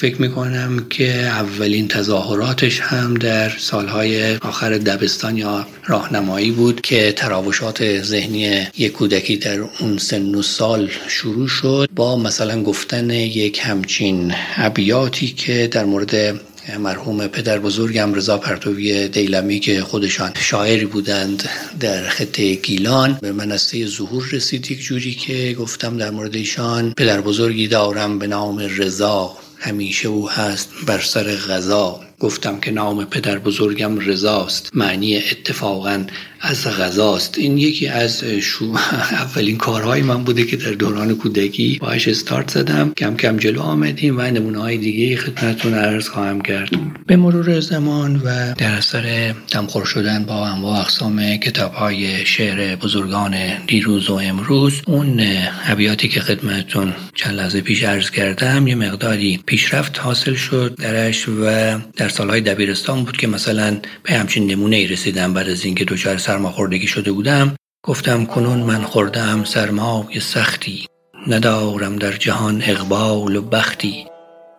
فکر 0.05 0.23
می‌کنم 0.23 0.87
که 0.91 1.11
اولین 1.15 1.89
تظاهراتش 1.89 2.81
هم 2.81 3.15
در 3.15 3.49
سالهای 3.59 4.37
آخر 4.37 4.79
دبستان 4.79 5.37
یا 5.37 5.67
راهنمایی 5.87 6.51
بود 6.51 6.81
که 6.81 7.13
تراوشات 7.13 8.03
ذهنی 8.03 8.67
یک 8.79 8.93
کودکی 8.93 9.37
در 9.37 9.61
اون 9.81 9.99
سن 9.99 10.35
و 10.35 10.43
سال 10.43 10.91
شروع 11.09 11.49
شد 11.49 11.89
با 11.97 12.17
مثلا 12.17 12.63
گفتن 12.63 13.11
یک 13.11 13.61
همچین 13.63 14.35
ابیاتی 14.57 15.27
که 15.27 15.69
در 15.73 15.85
مورد 15.85 16.41
مرحوم 16.79 17.27
پدر 17.27 17.59
بزرگم 17.59 18.15
رضا 18.15 18.39
پرتوی 18.39 19.09
دیلمی 19.09 19.61
که 19.61 19.81
خودشان 19.83 20.33
شاعری 20.35 20.85
بودند 20.85 21.49
در 21.81 22.09
خطه 22.09 22.55
گیلان 22.55 23.19
به 23.23 23.33
منصه 23.33 23.87
ظهور 23.87 24.25
رسید 24.33 24.71
یک 24.71 24.81
جوری 24.81 25.15
که 25.15 25.57
گفتم 25.59 25.97
در 25.97 26.11
مورد 26.11 26.37
ایشان 26.37 26.95
پدر 26.97 27.21
بزرگی 27.21 27.69
دارم 27.69 28.19
به 28.19 28.27
نام 28.27 28.59
رضا. 28.59 29.37
همیشه 29.65 30.09
او 30.09 30.31
هست 30.31 30.71
بر 30.87 31.01
سر 31.01 31.37
غذا. 31.37 32.01
گفتم 32.21 32.61
که 32.61 32.71
نام 32.71 33.05
پدر 33.05 33.39
بزرگم 33.39 33.99
رضاست. 33.99 34.71
معنی 34.75 35.17
اتفاقا 35.17 36.05
از 36.45 36.67
غذاست. 36.67 37.39
این 37.39 37.59
یکی 37.59 37.87
از 37.87 38.25
شو 38.25 38.65
اولین 39.25 39.57
کارهای 39.57 40.03
من 40.03 40.25
بوده 40.25 40.45
که 40.45 40.57
در 40.57 40.71
دوران 40.71 41.15
کودکی 41.15 41.79
باش 41.81 42.09
استارت 42.09 42.51
زدم. 42.51 42.93
کم 42.97 43.17
کم 43.17 43.37
جلو 43.37 43.61
آمدیم 43.61 44.19
و 44.19 44.21
نمونه 44.21 44.59
های 44.59 44.79
دیگه 44.79 45.17
خدمتتون 45.17 45.75
عرض 45.75 46.09
خواهم 46.09 46.41
کرد. 46.41 46.71
به 47.07 47.17
مرور 47.17 47.61
زمان 47.61 48.17
و 48.25 48.55
در 48.55 48.75
اثر 48.75 49.35
دمخور 49.53 49.85
شدن 49.85 50.25
با 50.25 50.47
انواع 50.47 50.81
اقسام 50.81 51.37
کتاب 51.37 51.73
های 51.73 52.27
شعر 52.27 52.77
بزرگان 52.77 53.37
دیروز 53.67 54.11
و 54.11 54.15
امروز 54.15 54.83
اون 54.87 55.21
ابیاتی 55.67 56.09
که 56.09 56.21
خدمتتون 56.21 56.95
چند 57.15 57.35
لحظه 57.37 57.61
پیش 57.61 57.83
عرض 57.83 58.11
کردم 58.11 58.67
یه 58.67 58.75
مقداری 58.75 59.41
پیشرفت 59.47 59.99
حاصل 59.99 60.35
شد 60.35 60.75
درش 60.79 61.29
و 61.29 61.79
در 61.97 62.09
سالهای 62.09 62.41
دبیرستان 62.41 63.05
بود 63.05 63.17
که 63.17 63.27
مثلا 63.27 63.77
به 64.03 64.13
همچین 64.13 64.51
نمونه 64.51 64.77
ای 64.77 64.87
رسیدم 64.87 65.35
بعد 65.35 65.49
از 65.49 65.65
اینکه 65.65 65.85
دچار 65.85 66.19
سرماخوردگی 66.35 66.87
شده 66.87 67.13
بودم 67.13 67.57
گفتم 67.85 68.27
کنون 68.27 68.59
من 68.59 68.83
خوردم 68.83 69.45
سرمای 69.45 70.21
سختی 70.21 70.87
ندارم 71.27 71.97
در 71.97 72.13
جهان 72.13 72.63
اقبال 72.67 73.37
و 73.37 73.43
بختی. 73.43 74.07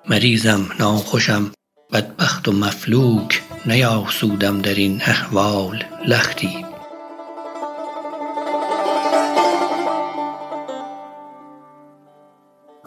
مریضم 0.10 0.66
ناخوشم 0.80 1.52
بدبخت 1.94 2.48
و 2.48 2.52
مفلوک 2.52 3.42
نیاسودم 3.66 4.62
در 4.62 4.74
این 4.74 5.02
احوال 5.02 5.84
لختی. 6.08 6.65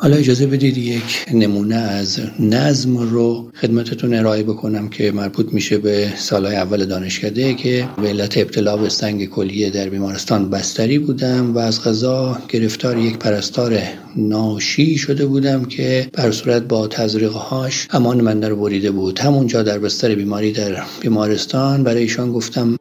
حالا 0.01 0.17
اجازه 0.17 0.47
بدید 0.47 0.79
یک 0.79 1.27
نمونه 1.33 1.75
از 1.75 2.21
نظم 2.41 2.99
رو 2.99 3.51
خدمتتون 3.55 4.15
ارائه 4.15 4.43
بکنم 4.43 4.89
که 4.89 5.13
مربوط 5.13 5.53
میشه 5.53 5.79
به 5.79 6.13
سالهای 6.17 6.57
اول 6.57 6.85
دانشکده 6.85 7.55
که 7.55 7.89
به 8.03 8.09
علت 8.09 8.39
ابتلا 8.39 8.77
به 8.77 8.89
سنگ 8.89 9.29
کلیه 9.29 9.71
در 9.71 9.89
بیمارستان 9.89 10.51
بستری 10.51 10.99
بودم 10.99 11.55
و 11.55 11.59
از 11.59 11.85
غذا 11.85 12.39
گرفتار 12.49 12.99
یک 12.99 13.19
پرستار 13.19 13.81
ناشی 14.17 14.99
شده 14.99 15.27
بودم 15.27 15.65
که 15.65 16.09
بر 16.13 16.31
صورت 16.31 16.63
با 16.63 16.89
تزریقهاش 16.89 17.89
امان 17.91 18.21
من 18.21 18.41
در 18.41 18.55
بریده 18.55 18.91
بود. 18.91 19.19
همونجا 19.19 19.63
در 19.63 19.79
بستر 19.79 20.15
بیماری 20.15 20.53
در 20.53 20.83
بیمارستان 21.01 21.85
برای 21.85 22.03
ایشان 22.03 22.33
گفتم 22.33 22.77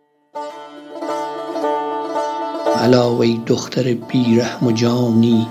علاوه 2.75 3.37
دختر 3.45 3.93
بیرحم 3.93 4.67
و 4.67 4.71
جانی 4.71 5.47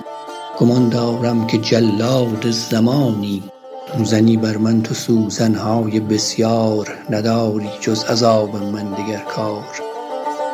گمان 0.59 0.89
دارم 0.89 1.47
که 1.47 1.59
جلاد 1.59 2.51
زمانی 2.51 3.43
زنی 4.05 4.37
بر 4.37 4.57
من 4.57 4.83
تو 4.83 4.95
سوزنهای 4.95 6.01
بسیار 6.01 6.99
نداری 7.11 7.71
جز 7.81 8.05
عذاب 8.05 8.57
من 8.57 8.93
دگر 8.93 9.23
کار. 9.29 9.81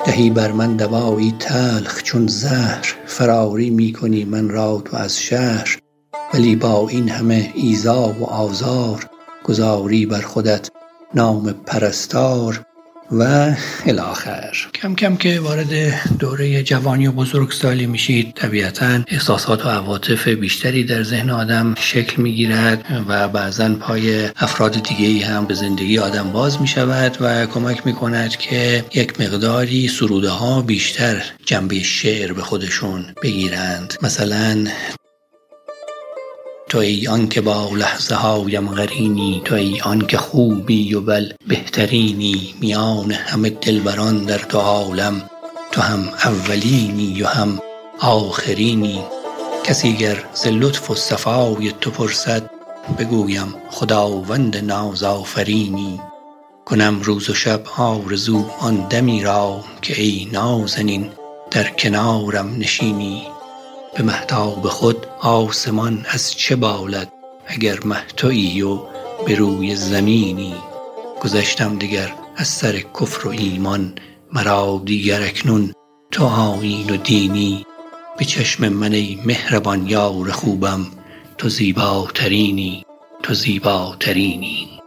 دهی 0.05 0.31
بر 0.31 0.53
من 0.53 0.77
دوایی 0.77 1.35
تلخ 1.39 2.03
چون 2.03 2.27
زهر 2.27 2.95
فراری 3.07 3.71
می 3.71 4.25
من 4.25 4.49
را 4.49 4.83
تو 4.85 4.97
از 4.97 5.19
شهر. 5.19 5.79
ولی 6.35 6.57
با 6.57 6.89
این 6.89 7.09
همه 7.09 7.53
ایزا 7.55 8.15
و 8.21 8.25
آزار 8.25 9.07
گذاری 9.45 10.07
بر 10.07 10.21
خودت 10.21 10.71
نام 11.15 11.53
پرستار. 11.67 12.65
و 13.13 13.55
الاخر. 13.87 14.53
کم 14.75 14.95
کم 14.95 15.17
که 15.17 15.41
وارد 15.41 15.69
دوره 16.19 16.63
جوانی 16.63 17.07
و 17.07 17.13
بزرگسالی 17.13 17.87
میشید 17.87 18.35
طبیعتا 18.35 19.05
احساسات 19.09 19.67
و 19.67 19.69
عواطف 19.69 20.29
بیشتری 20.29 20.85
در 20.85 21.03
ذهن 21.03 21.31
آدم 21.31 21.75
شکل 21.79 22.23
می‌گیرد 22.23 23.05
و 23.09 23.29
بعضا 23.29 23.69
پای 23.81 24.25
افراد 24.37 24.73
دیگه 24.73 25.07
ای 25.07 25.23
هم 25.23 25.45
به 25.45 25.55
زندگی 25.55 25.99
آدم 25.99 26.33
باز 26.33 26.61
می 26.61 26.69
شود 26.69 27.17
و 27.21 27.47
کمک 27.47 27.87
می 27.87 27.93
کند 27.93 28.37
که 28.37 28.85
یک 28.95 29.21
مقداری 29.21 29.89
سروده 29.89 30.31
ها 30.31 30.63
بیشتر 30.63 31.23
جنبه 31.45 31.83
شعر 31.83 32.33
به 32.33 32.43
خودشون 32.43 33.05
بگیرند. 33.23 33.95
مثلا 34.03 34.65
تو 36.73 36.79
ای 36.79 37.09
آن 37.09 37.29
که 37.29 37.41
با 37.41 37.71
لحظه 37.75 38.15
هایم 38.15 38.69
غرینی 38.75 39.43
تو 39.45 39.55
ای 39.55 39.81
آن 39.81 40.07
که 40.07 40.17
خوبی 40.17 40.95
و 40.95 41.01
بل 41.01 41.33
بهترینی 41.47 42.55
میان 42.61 43.13
همه 43.13 43.51
دلبران 43.51 44.25
در 44.25 44.39
تو 44.39 44.59
عالم 44.59 45.31
تو 45.73 45.81
هم 45.81 46.09
اولینی 46.25 47.23
و 47.23 47.27
هم 47.27 47.59
آخرینی. 48.01 49.05
کسی 49.65 49.93
گر 49.97 50.25
ز 50.35 50.47
لطف 50.47 50.91
و 50.91 50.95
صفای 50.95 51.73
تو 51.81 51.91
پرسد 51.91 52.51
بگویم 52.99 53.55
خداوند 53.71 54.57
ناز 54.57 55.03
آفرینی 55.03 56.01
کنم 56.65 57.01
روز 57.03 57.31
و 57.31 57.35
شب 57.35 57.63
آرزو 57.77 58.45
آن 58.61 58.89
دمی 58.89 59.23
را 59.23 59.65
که 59.83 60.03
ای 60.03 60.29
نازنین 60.33 61.11
در 61.51 61.69
کنارم 61.69 62.57
نشینی. 62.59 63.32
به 63.95 64.03
مهتاب 64.03 64.69
خود 64.69 65.07
آسمان 65.21 66.07
از 66.09 66.33
چه 66.33 66.57
بالد 66.57 67.13
اگر 67.47 67.79
مه 67.85 68.65
و 68.65 68.79
به 69.27 69.35
روی 69.35 69.77
زمینی؟ 69.77 70.55
گذشتم 71.21 71.79
دگر 71.79 72.15
از 72.37 72.49
سر 72.49 72.73
کفر 73.01 73.29
و 73.29 73.31
ایمان 73.31 73.95
مرا 74.33 74.83
دیگر 74.85 75.23
اکنون 75.23 75.73
تو 76.11 76.25
آیین 76.25 76.91
و 76.91 76.97
دینی. 76.97 77.67
به 78.19 78.25
چشم 78.25 78.69
من 78.69 78.93
ای 78.93 79.19
مهربان 79.25 79.87
یار 79.87 80.31
خوبم 80.31 80.87
تو 81.39 81.49
زیباترینی 81.49 82.85
تو 83.23 83.35
زیباترینی. 83.35 84.82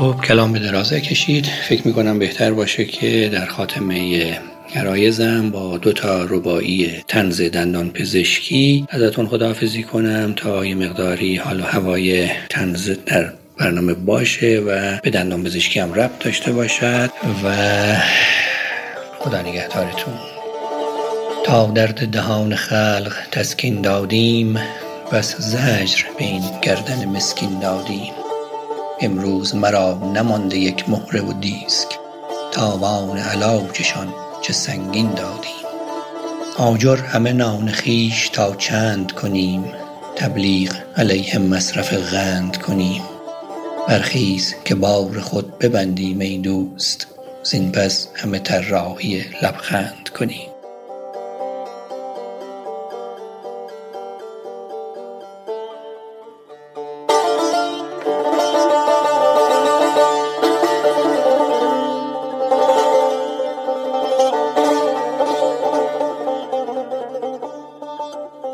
خب 0.00 0.14
کلام 0.24 0.52
به 0.52 0.58
درازه 0.58 1.00
کشید. 1.00 1.46
فکر 1.46 1.86
می‌کنم 1.86 2.18
بهتر 2.18 2.52
باشه 2.52 2.84
که 2.84 3.28
در 3.32 3.46
خاتمه 3.46 4.38
عرایزم 4.74 5.50
با 5.50 5.78
دو 5.78 5.92
تا 5.92 6.24
ربایی 6.24 6.90
تنز 7.08 7.42
دندان 7.42 7.90
پزشکی. 7.90 8.86
ازتون 8.90 9.26
خداحافظی 9.26 9.82
کنم 9.82 10.32
تا 10.36 10.64
یه 10.64 10.74
مقداری 10.74 11.36
حال 11.36 11.60
و 11.60 11.64
هوای 11.64 12.28
تنز 12.50 12.90
در 13.06 13.32
برنامه 13.58 13.94
باشه 13.94 14.58
و 14.66 14.98
به 15.02 15.10
دندان 15.10 15.44
پزشکی 15.44 15.80
هم 15.80 15.94
ربط 15.94 16.24
داشته 16.24 16.52
باشد 16.52 17.10
و 17.44 17.54
خدا 19.18 19.42
نگهدارتون. 19.42 20.14
تا 21.44 21.66
درد 21.66 22.10
دهان 22.10 22.54
خلق 22.54 23.12
تسکین 23.32 23.80
دادیم 23.80 24.58
بس 25.12 25.36
زجر 25.36 26.04
به 26.18 26.24
این 26.24 26.42
گردن 26.62 27.04
مسکین 27.04 27.58
دادیم. 27.58 28.19
امروز 29.02 29.54
مرا 29.54 30.12
نمانده 30.14 30.58
یک 30.58 30.88
مهره 30.88 31.20
و 31.20 31.32
دیسک. 31.32 31.88
تاوان 32.52 33.18
علاجشان 33.18 34.14
چه 34.42 34.52
سنگین 34.52 35.10
دادیم. 35.14 35.50
آجر 36.58 36.96
همه 36.96 37.32
نان 37.32 37.68
خیش 37.68 38.28
تا 38.28 38.54
چند 38.56 39.12
کنیم. 39.12 39.64
تبلیغ 40.16 40.72
علیه 40.96 41.38
مصرف 41.38 41.92
غند 41.92 42.56
کنیم. 42.56 43.02
برخیز 43.88 44.54
که 44.64 44.74
بار 44.74 45.20
خود 45.20 45.58
ببندیم 45.58 46.20
ای 46.20 46.38
دوست. 46.38 47.06
زین 47.42 47.72
پس 47.72 48.08
همه 48.14 48.38
طراحی 48.38 49.24
لبخند 49.42 50.08
کنیم. 50.18 50.49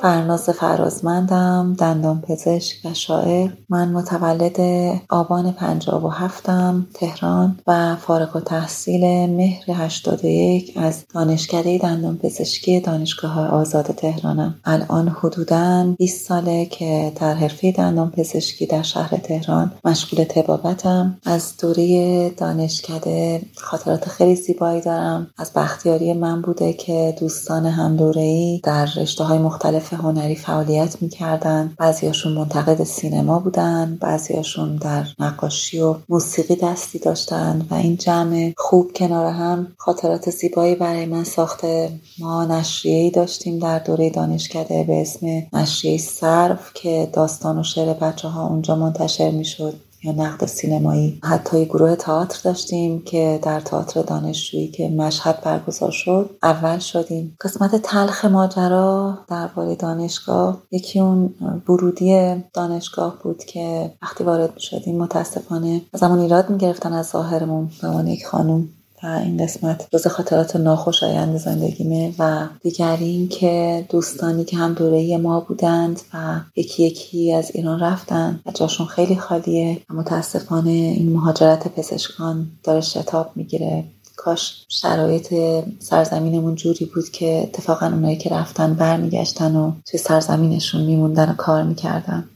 فرناز 0.07 0.51
فرازمندم 0.51 1.75
دندان 1.79 2.21
پزشک 2.21 2.77
و 2.85 2.95
شاعر. 2.95 3.51
من 3.69 3.89
متولد 3.89 4.61
آبان 5.09 5.53
پنجاب 5.53 6.05
و 6.05 6.09
هفتم 6.09 6.87
تهران 6.95 7.59
و 7.67 7.97
فارغ 7.97 8.37
و 8.37 8.41
تحصیل 8.41 9.31
مهر 9.31 9.65
81 9.69 10.73
از 10.77 11.05
دانشکده 11.15 11.79
دندان 11.79 12.19
پزشکی 12.19 12.81
دانشگاه 12.81 13.49
آزاد 13.49 13.85
تهرانم. 13.85 14.55
الان 14.65 15.09
حدودا 15.09 15.95
20 15.99 16.27
ساله 16.29 16.67
که 16.67 17.13
در 17.21 17.35
حرفه 17.35 17.73
دندان 17.73 18.11
پزشکی 18.11 18.67
در 18.67 18.83
شهر 18.83 19.17
تهران 19.17 19.73
مشغول 19.85 20.25
تبابتم. 20.25 21.19
از 21.25 21.57
دوره 21.57 22.31
دانشکده 22.31 23.43
خاطرات 23.57 24.09
خیلی 24.09 24.37
زیبایی 24.37 24.81
دارم. 24.81 25.27
از 25.39 25.53
بختیاری 25.53 26.13
من 26.13 26.43
بوده 26.43 26.73
که 26.73 27.17
دوستان 27.21 27.67
هم 27.67 27.97
دوره‌ای 27.97 28.61
در 28.65 28.89
رشته 28.97 29.25
های 29.25 29.39
مختلف 29.39 29.96
هنری 29.97 30.35
فعالیت 30.35 31.03
می‌کردن. 31.03 31.75
بعضیاشون 31.79 32.33
منتقد 32.33 32.85
سینما 32.85 33.39
بودن 33.39 33.99
بعضیاشون 34.01 34.77
در 34.77 35.07
نقاشی 35.19 35.81
و 35.81 35.95
موسیقی 36.09 36.57
دستی 36.57 36.99
داشتن 36.99 37.67
و 37.71 37.75
این 37.75 37.97
جمع 37.97 38.53
خوب 38.57 38.93
کنار 38.93 39.27
هم 39.27 39.67
خاطرات 39.77 40.31
زیبایی 40.31 40.75
برای 40.75 41.07
من 41.07 41.25
ساخته. 41.25 41.91
ما 42.19 42.45
نشریه 42.45 43.11
داشتیم 43.11 43.59
در 43.59 43.79
دوره 43.79 44.11
دانشکده 44.11 44.85
به 44.85 45.01
اسم 45.01 45.27
نشریه 45.53 45.99
صرف 45.99 46.71
که 46.75 47.09
داستان 47.13 47.59
و 47.59 47.63
شعر 47.63 47.93
بچه 47.93 48.29
ها 48.29 48.47
اونجا 48.47 48.77
منتشر 48.77 49.31
می‌شد. 49.31 49.75
یا 50.07 50.13
نقد 50.13 50.47
سینمایی. 50.47 51.21
حتی 51.25 51.65
گروه 51.65 51.95
تئاتر 51.97 52.41
داشتیم 52.45 53.03
که 53.03 53.41
در 53.43 53.61
تئاتر 53.61 54.03
دانشجویی 54.03 54.69
که 54.69 54.89
مشهد 54.89 55.41
برگزار 55.41 55.91
شد 55.91 56.31
اول 56.43 56.79
شدیم. 56.79 57.37
قسمت 57.41 57.77
تلخ 57.77 58.25
ماجرا 58.25 59.19
درباره 59.29 59.75
دانشگاه 59.75 60.63
یکی 60.71 61.01
اون 61.01 61.35
ورودی 61.69 62.45
دانشگاه 62.55 63.19
بود 63.23 63.45
که 63.45 63.93
وقتی 64.03 64.25
وارد 64.25 64.59
شدیم 64.59 64.99
متاسفانه 64.99 65.83
از 65.93 66.03
همون 66.03 66.19
ایراد 66.19 66.51
می‌گرفتن 66.51 66.93
از 66.93 67.07
ظاهرمون 67.07 67.71
به 67.83 67.89
عنوان 67.89 68.07
یک 68.07 68.27
خانوم 68.27 68.69
و 69.03 69.07
این 69.07 69.45
قسمت 69.45 69.89
جز 69.93 70.07
خاطرات 70.07 70.57
ناخوشایند 70.57 71.37
زندگیمه 71.37 72.15
و 72.19 72.47
دیگر 72.63 72.97
این 73.01 73.29
که 73.29 73.87
دوستانی 73.89 74.45
که 74.45 74.57
هم 74.57 74.75
دوره 74.75 75.17
ما 75.17 75.41
بودند 75.41 76.01
و 76.15 76.41
یکی 76.57 76.83
یکی 76.83 77.33
از 77.33 77.51
ایران 77.55 77.81
رفتن 77.81 78.41
و 78.47 78.51
جاشون 78.51 78.87
خیلی 78.87 79.17
خالیه 79.17 79.81
متاسفانه 79.91 80.71
این 80.71 81.13
مهاجرت 81.13 81.69
پزشکان 81.69 82.47
داره 82.65 82.81
شتاب 82.81 83.31
می‌گیره. 83.35 83.85
کاش 84.17 84.65
شرایط 84.69 85.35
سرزمینمون 85.79 86.55
جوری 86.55 86.85
بود 86.85 87.09
که 87.09 87.41
اتفاقا 87.43 87.87
اونایی 87.87 88.17
که 88.17 88.31
رفتن 88.31 88.75
برمیگشتن 88.75 89.57
و 89.57 89.73
توی 89.87 89.99
سرزمینشون 89.99 90.83
میموندن 90.83 91.31
و 91.31 91.35
کار 91.35 91.63
می‌کردن. 91.63 92.29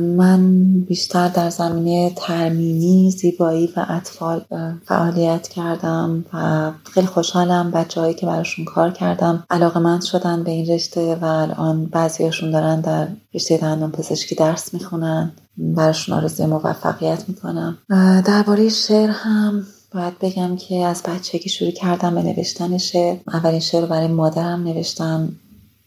من 0.00 0.62
بیشتر 0.80 1.28
در 1.28 1.50
زمینه 1.50 2.12
ترمیمی 2.16 3.10
زیبایی 3.10 3.72
و 3.76 3.86
اطفال 3.88 4.44
فعالیت 4.84 5.48
کردم 5.48 6.24
و 6.32 6.70
خیلی 6.92 7.06
خوشحالم 7.06 7.70
بچه 7.70 8.00
هایی 8.00 8.14
که 8.14 8.26
براشون 8.26 8.64
کار 8.64 8.90
کردم. 8.90 9.44
علاقه 9.50 9.80
من 9.80 10.00
شدن 10.00 10.42
به 10.42 10.50
این 10.50 10.66
رشته 10.66 11.14
و 11.14 11.24
الان 11.24 11.86
بعضیاشون 11.86 12.50
دارن 12.50 12.80
در 12.80 13.08
رشته 13.34 13.56
دندان 13.56 13.92
پزشکی 13.92 14.34
درس 14.34 14.74
می‌خونن. 14.74 15.32
براشون 15.56 16.14
آرزوی 16.14 16.46
موفقیت 16.46 17.28
می‌کنم. 17.28 17.78
درباره 18.26 18.68
شعر 18.68 19.10
هم 19.10 19.66
باید 19.94 20.18
بگم 20.18 20.56
که 20.56 20.84
از 20.84 21.02
بچگی 21.02 21.48
شروع 21.48 21.70
کردم 21.70 22.14
به 22.14 22.22
نوشتن 22.22 22.78
شعر. 22.78 23.16
اولین 23.32 23.60
شعر 23.60 23.80
رو 23.80 23.86
برای 23.86 24.08
مادرم 24.08 24.62
نوشتم. 24.62 25.32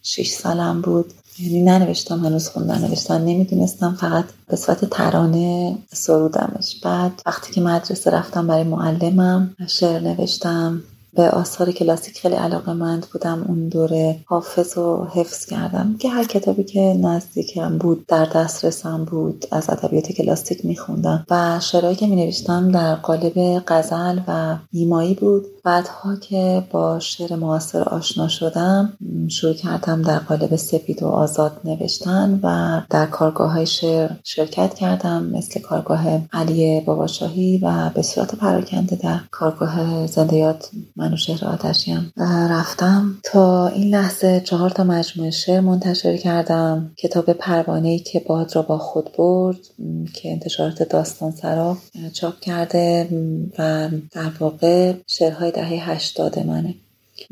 شیش 0.01 0.31
سالم 0.31 0.81
بود. 0.81 1.13
یعنی 1.39 1.61
ننوشتم 1.61 2.25
هنوز 2.25 2.49
خوندن 2.49 2.81
نوشتن 2.81 3.21
نمی‌دونستم 3.21 3.97
فقط 3.99 4.25
به 4.47 4.55
صورت 4.55 4.85
ترانه 4.85 5.77
سرودمش. 5.93 6.79
بعد 6.83 7.21
وقتی 7.25 7.53
که 7.53 7.61
مدرسه 7.61 8.11
رفتم 8.11 8.47
برای 8.47 8.63
معلمم 8.63 9.55
شعر 9.67 9.99
نوشتم. 9.99 10.81
به 11.15 11.29
آثار 11.29 11.71
کلاسیک 11.71 12.19
خیلی 12.19 12.35
علاقه 12.35 12.73
مند 12.73 13.07
بودم 13.13 13.45
اون 13.47 13.67
دوره. 13.67 14.19
حافظ 14.25 14.77
و 14.77 15.07
حفظ 15.13 15.45
کردم. 15.45 15.95
که 15.99 16.09
هر 16.09 16.23
کتابی 16.23 16.63
که 16.63 16.79
نزدیکم 17.01 17.77
بود 17.77 18.05
در 18.07 18.25
دسترسم 18.25 19.05
بود 19.05 19.45
از 19.51 19.69
ادبیات 19.69 20.11
کلاسیک 20.11 20.65
میخوندم. 20.65 21.25
و 21.29 21.59
شعرهایی 21.59 21.95
که 21.95 22.07
مینوشتم 22.07 22.71
در 22.71 22.95
قالب 22.95 23.63
غزل 23.67 24.19
و 24.27 24.57
نیمایی 24.73 25.13
بود. 25.13 25.45
بعدها 25.65 26.15
که 26.15 26.63
با 26.71 26.99
شعر 26.99 27.35
معاصر 27.35 27.83
آشنا 27.83 28.27
شدم 28.27 28.93
شروع 29.27 29.53
کردم 29.53 30.01
در 30.01 30.19
قالب 30.19 30.55
سپید 30.55 31.03
و 31.03 31.07
آزاد 31.07 31.61
نوشتن 31.63 32.39
و 32.43 32.81
در 32.89 33.05
کارگاه 33.05 33.51
های 33.51 33.65
شعر 33.65 34.09
شرکت 34.23 34.73
کردم 34.73 35.23
مثل 35.23 35.61
کارگاه 35.61 36.05
علی 36.33 36.81
باباشاهی 36.81 37.57
و 37.63 37.89
به 37.95 38.01
صورت 38.01 38.35
پراکنده 38.35 38.95
در 38.95 39.19
کارگاه 39.31 40.07
زندیات 40.07 40.69
من 41.05 41.13
و 41.13 41.17
شهر 41.17 41.45
آتشیم 41.45 42.13
رفتم 42.49 43.17
تا 43.23 43.67
این 43.67 43.95
لحظه 43.95 44.41
چهار 44.45 44.69
تا 44.69 44.83
مجموعه 44.83 45.31
شعر 45.31 45.59
منتشر 45.59 46.17
کردم. 46.17 46.91
کتاب 46.97 47.33
پروانه 47.33 47.99
که 47.99 48.19
باد 48.19 48.55
را 48.55 48.61
با 48.61 48.77
خود 48.77 49.09
برد 49.17 49.57
که 50.13 50.31
انتشارات 50.31 50.83
داستان 50.83 51.31
سرا 51.31 51.77
چاپ 52.13 52.39
کرده 52.39 53.07
و 53.59 53.89
در 54.11 54.31
واقع 54.39 54.93
شعرهای 55.07 55.51
دهه 55.51 55.91
هشتاد 55.91 56.39
منه. 56.39 56.75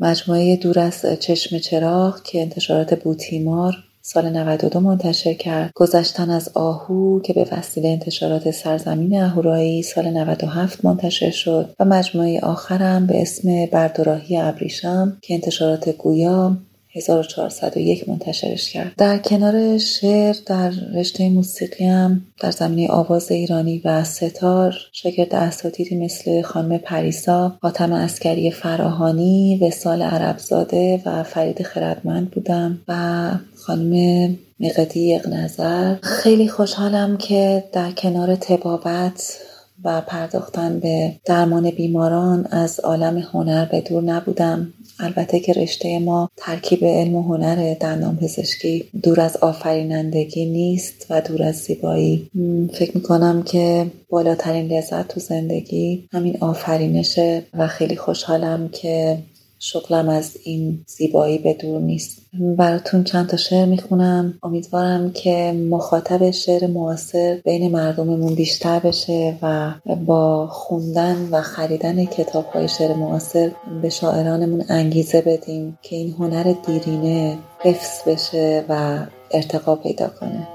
مجموعه 0.00 0.56
دور 0.56 0.78
از 0.78 1.06
چشم 1.20 1.58
چراغ 1.58 2.22
که 2.22 2.42
انتشارات 2.42 3.02
بوتیمار 3.02 3.76
سال 4.06 4.30
92 4.30 4.80
منتشر 4.80 5.34
کرد. 5.34 5.72
گذشتن 5.74 6.30
از 6.30 6.50
آهو 6.54 7.20
که 7.20 7.32
به 7.32 7.46
وسیله 7.52 7.88
انتشارات 7.88 8.50
سرزمین 8.50 9.22
اهورایی 9.22 9.82
سال 9.82 10.10
97 10.10 10.84
منتشر 10.84 11.30
شد 11.30 11.74
و 11.80 11.84
مجموعه 11.84 12.40
آخرم 12.40 13.06
به 13.06 13.22
اسم 13.22 13.66
بردراهی 13.66 14.36
ابریشم 14.36 15.18
که 15.22 15.34
انتشارات 15.34 15.88
گویا 15.88 16.56
1401 16.94 18.08
منتشرش 18.08 18.72
کرد. 18.72 18.92
در 18.98 19.18
کنار 19.18 19.78
شعر 19.78 20.36
در 20.46 20.72
رشته 20.94 21.30
موسیقی 21.30 21.84
هم 21.84 22.22
در 22.40 22.50
زمینه 22.50 22.88
آواز 22.90 23.32
ایرانی 23.32 23.82
و 23.84 24.04
ستار 24.04 24.74
شاگرد 24.92 25.34
اساتیدی 25.34 25.96
مثل 25.96 26.42
خانم 26.42 26.78
پریسا 26.78 27.58
حاتم 27.62 27.92
اسکری 27.92 28.50
فراهانی 28.50 29.58
وسال 29.62 30.02
عربزاده 30.02 31.02
و 31.06 31.22
فرید 31.22 31.62
خردمند 31.62 32.30
بودم 32.30 32.78
و 32.88 33.30
خانم 33.56 34.36
مقدی 34.60 35.20
نظر 35.28 35.96
خیلی 36.02 36.48
خوشحالم 36.48 37.16
که 37.16 37.64
در 37.72 37.90
کنار 37.90 38.36
تبابت 38.36 39.38
و 39.84 40.00
پرداختن 40.00 40.80
به 40.80 41.16
درمان 41.24 41.70
بیماران 41.70 42.46
از 42.50 42.80
عالم 42.80 43.18
هنر 43.18 43.64
به 43.64 43.80
دور 43.80 44.02
نبودم. 44.02 44.73
البته 44.98 45.40
که 45.40 45.52
رشته 45.52 45.98
ما 45.98 46.30
ترکیب 46.36 46.84
علم 46.84 47.14
و 47.14 47.22
هنر 47.22 47.74
دندان 47.74 48.16
پزشکی 48.16 48.84
دور 49.02 49.20
از 49.20 49.36
آفرینندگی 49.36 50.46
نیست 50.46 51.06
و 51.10 51.20
دور 51.20 51.42
از 51.42 51.56
زیبایی. 51.56 52.30
فکر 52.72 52.90
می‌کنم 52.94 53.42
که 53.42 53.86
بالاترین 54.10 54.72
لذت 54.72 55.08
تو 55.08 55.20
زندگی 55.20 56.08
همین 56.12 56.36
آفرینشه 56.40 57.42
و 57.54 57.66
خیلی 57.66 57.96
خوشحالم 57.96 58.68
که 58.68 59.18
شغلم 59.66 60.08
از 60.08 60.36
این 60.44 60.84
زیبایی 60.86 61.38
به 61.38 61.54
دور 61.54 61.80
نیست. 61.80 62.18
براتون 62.56 63.04
چند 63.04 63.28
تا 63.28 63.36
شعر 63.36 63.66
می‌خونم. 63.66 64.34
امیدوارم 64.42 65.12
که 65.12 65.52
مخاطب 65.70 66.30
شعر 66.30 66.66
معاصر 66.66 67.40
بین 67.44 67.72
مردممون 67.72 68.34
بیشتر 68.34 68.78
بشه 68.78 69.36
و 69.42 69.74
با 70.06 70.46
خوندن 70.46 71.28
و 71.30 71.42
خریدن 71.42 72.04
کتاب 72.04 72.44
های 72.44 72.68
شعر 72.68 72.94
معاصر 72.94 73.50
به 73.82 73.88
شاعرانمون 73.88 74.64
انگیزه 74.68 75.20
بدیم 75.20 75.78
که 75.82 75.96
این 75.96 76.14
هنر 76.18 76.54
دیرینه 76.66 77.38
حفظ 77.58 78.08
بشه 78.08 78.64
و 78.68 78.98
ارتقا 79.30 79.76
پیدا 79.76 80.08
کنه. 80.20 80.48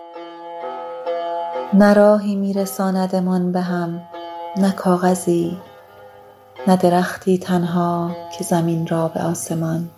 نراهی 1.74 2.36
میرساندمان 2.36 3.52
به 3.52 3.62
هم 3.62 4.02
نه 4.58 4.72
کاغذی 4.72 5.58
نه 6.70 6.78
درختی 6.78 7.38
تنها 7.38 8.12
که 8.38 8.44
زمین 8.44 8.88
را 8.88 9.08
به 9.08 9.20
آسمان. 9.20 9.90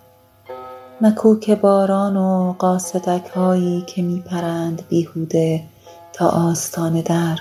نه 1.02 1.12
کوک 1.12 1.52
باران 1.52 2.18
و 2.18 2.56
قاصدک 2.60 3.28
هایی 3.28 3.82
که 3.82 4.02
می 4.02 4.20
پرند 4.20 4.82
بیهوده 4.90 5.64
تا 6.14 6.30
آستان 6.30 7.02
در. 7.02 7.40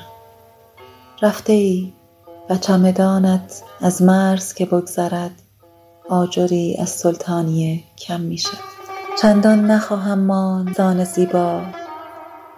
رفته 1.22 1.52
ای 1.52 1.92
و 2.50 2.56
چمدانت 2.56 3.62
از 3.80 4.02
مرز 4.02 4.54
که 4.54 4.66
بگذرد 4.66 5.42
آجری 6.08 6.76
از 6.80 6.88
سلطانیه 6.88 7.82
کم 7.98 8.20
می 8.20 8.38
شود 8.38 8.58
چندان 9.22 9.70
نخواهم 9.70 10.18
ماند 10.18 10.76
زان 10.76 11.04
زیبا 11.04 11.62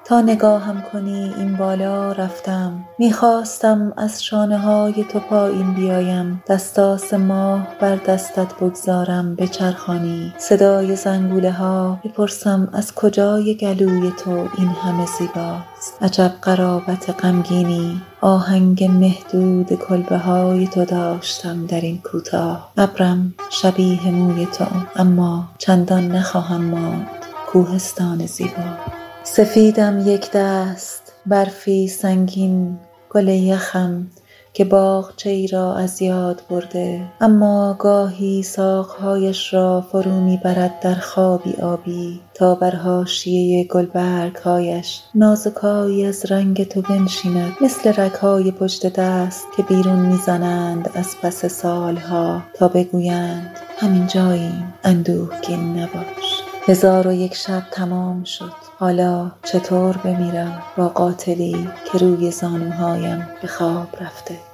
تا 0.05 0.21
نگاهم 0.21 0.83
کنی 0.93 1.35
این 1.37 1.57
بالا 1.57 2.13
رفتم. 2.13 2.85
می‌خواستم 2.99 3.93
از 3.97 4.25
شانه 4.25 4.59
های 4.59 5.05
تو 5.05 5.19
پایین 5.19 5.75
بیایم. 5.75 6.43
دستاس 6.49 7.15
ماه 7.15 7.69
بر 7.81 7.97
دستت 7.97 8.55
بگذارم 8.55 9.35
بچرخانی. 9.35 10.33
صدای 10.39 10.97
زنگوله 10.97 11.53
ها 11.53 12.01
بپرسم 12.05 12.69
از 12.73 12.95
کجای 12.95 13.55
گلوی 13.55 14.13
تو 14.25 14.49
این 14.59 14.69
همه 14.69 15.07
زیباست. 15.07 15.97
عجب 16.01 16.33
قرابت 16.43 17.25
غمگینی 17.25 18.03
آهنگ 18.21 18.85
محدود 18.85 19.73
کلبه 19.73 20.19
های 20.19 20.67
تو 20.67 20.85
داشتم 20.85 21.67
در 21.67 21.81
این 21.81 21.99
کوتاه. 21.99 22.73
ابرم 22.77 23.35
شبیه 23.51 24.11
موی 24.11 24.47
تو 24.47 24.65
اما 24.97 25.49
چندان 25.59 26.09
نخواهم 26.09 26.65
ماند. 26.65 27.07
کوهستان 27.53 28.27
زیبا. 28.27 29.02
سفیدم 29.25 30.03
یک 30.07 30.31
دست 30.31 31.13
برفی 31.27 31.89
سنگین 31.89 32.79
گل 33.11 33.29
یخم 33.29 34.07
که 34.55 34.65
باغچه 34.65 35.31
ای 35.31 35.47
را 35.47 35.75
از 35.75 36.03
یاد 36.03 36.43
برده. 36.51 37.01
اما 37.21 37.77
گاهی 37.79 38.43
ساقهایش 38.43 39.55
را 39.55 39.81
فرو 39.93 40.21
می 40.21 40.37
برد 40.45 40.81
در 40.81 40.95
خوابی 40.95 41.53
آبی 41.53 42.21
تا 42.35 42.55
بر 42.55 42.77
حاشیه 42.77 43.65
گلبرگهایش 43.65 45.01
نازکایی 45.15 46.07
از 46.07 46.33
رنگ 46.33 46.65
تو 46.69 46.83
بنشیند. 46.83 47.53
مثل 47.61 47.93
رگهای 47.97 48.51
پشت 48.51 48.93
دست 49.01 49.47
که 49.57 49.63
بیرون 49.63 49.99
می‌زنند 49.99 50.91
از 50.95 51.17
پس 51.23 51.47
سالها 51.47 52.43
تا 52.55 52.69
بگویند 52.69 53.57
همین 53.79 54.07
جاییم 54.07 54.75
اندوهگین 54.85 55.79
نباش. 55.79 56.32
هزار 56.67 57.07
و 57.07 57.13
یک 57.13 57.35
شب 57.35 57.63
تمام 57.71 58.25
شد. 58.25 58.53
حالا 58.79 59.31
چطور 59.45 59.97
بمیرم 59.97 60.63
با 60.77 60.89
قاتلی 60.89 61.69
که 61.93 61.99
روی 61.99 62.31
زانوهایم 62.31 63.29
به 63.43 63.49
خواب 63.49 63.89
رفته؟ 64.01 64.52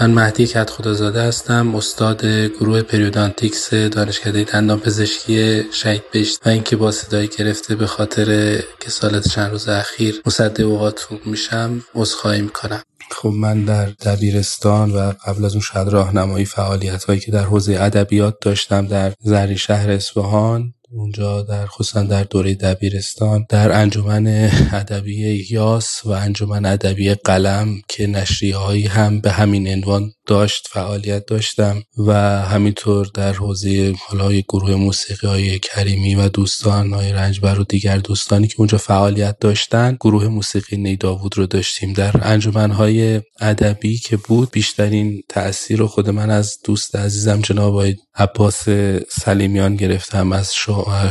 من 0.00 0.10
مهدی 0.10 0.46
کت 0.46 0.70
خدازاده 0.70 1.22
هستم 1.22 1.74
استاد 1.74 2.26
گروه 2.26 2.82
پریودانتیکس 2.82 3.74
دانشکده 3.74 4.44
دندان 4.44 4.80
پزشکی 4.80 5.62
شهید 5.72 6.02
بشت 6.14 6.46
و 6.46 6.48
اینکه 6.48 6.76
با 6.76 6.90
صدای 6.92 7.28
گرفته 7.38 7.74
به 7.74 7.86
خاطر 7.86 8.60
کسالت 8.80 9.28
چند 9.28 9.50
روز 9.50 9.68
اخیر 9.68 10.22
مصده 10.26 10.62
اوقاتون 10.62 11.18
میشم 11.24 11.82
عذرخواهی 11.94 12.40
می‌کنم. 12.40 12.82
خب 13.10 13.28
من 13.28 13.64
در 13.64 13.86
دبیرستان 13.86 14.92
و 14.92 15.12
قبل 15.26 15.44
از 15.44 15.52
اون 15.52 15.60
شاید 15.60 15.88
راهنمایی 15.88 16.44
فعالیت 16.44 17.04
هایی 17.04 17.20
که 17.20 17.32
در 17.32 17.44
حوزه 17.44 17.76
ادبیات 17.80 18.34
داشتم 18.40 18.86
در 18.86 19.12
زری 19.20 19.58
شهر 19.58 19.90
اصفهان 19.90 20.74
اونجا 20.92 21.42
در 21.42 21.66
خصوصا 21.66 22.02
در 22.02 22.24
دوره 22.24 22.54
دبیرستان 22.54 23.46
در 23.48 23.72
انجمن 23.72 24.26
ادبی 24.72 25.46
یاس 25.50 26.00
و 26.04 26.10
انجمن 26.10 26.64
ادبی 26.64 27.14
قلم 27.14 27.80
که 27.88 28.06
نشریه 28.06 28.56
هایی 28.56 28.86
هم 28.86 29.20
به 29.20 29.30
همین 29.30 29.68
عنوان 29.68 30.12
داشت 30.26 30.68
فعالیت 30.70 31.26
داشتم 31.26 31.82
و 32.06 32.12
همینطور 32.42 33.10
در 33.14 33.32
حوزه 33.32 33.94
حالا 34.08 34.32
گروه 34.32 34.74
موسیقی 34.74 35.26
های 35.26 35.58
کریمی 35.58 36.14
و 36.14 36.28
دوستان 36.28 36.92
های 36.92 37.12
رنجبر 37.12 37.60
و 37.60 37.64
دیگر 37.64 37.98
دوستانی 37.98 38.48
که 38.48 38.54
اونجا 38.58 38.78
فعالیت 38.78 39.38
داشتن 39.38 39.96
گروه 40.00 40.28
موسیقی 40.28 40.76
نیداوود 40.76 41.38
رو 41.38 41.46
داشتیم. 41.46 41.92
در 41.92 42.20
انجمن 42.22 42.70
های 42.70 43.20
ادبی 43.40 43.98
که 43.98 44.16
بود 44.16 44.50
بیشترین 44.50 45.22
تاثیر 45.28 45.78
رو 45.78 45.86
خود 45.86 46.10
من 46.10 46.30
از 46.30 46.58
دوست 46.64 46.96
عزیزم 46.96 47.40
جناب 47.40 47.84
عباس 48.14 48.68
سلیمیان 49.08 49.76
گرفتم 49.76 50.32
از 50.32 50.54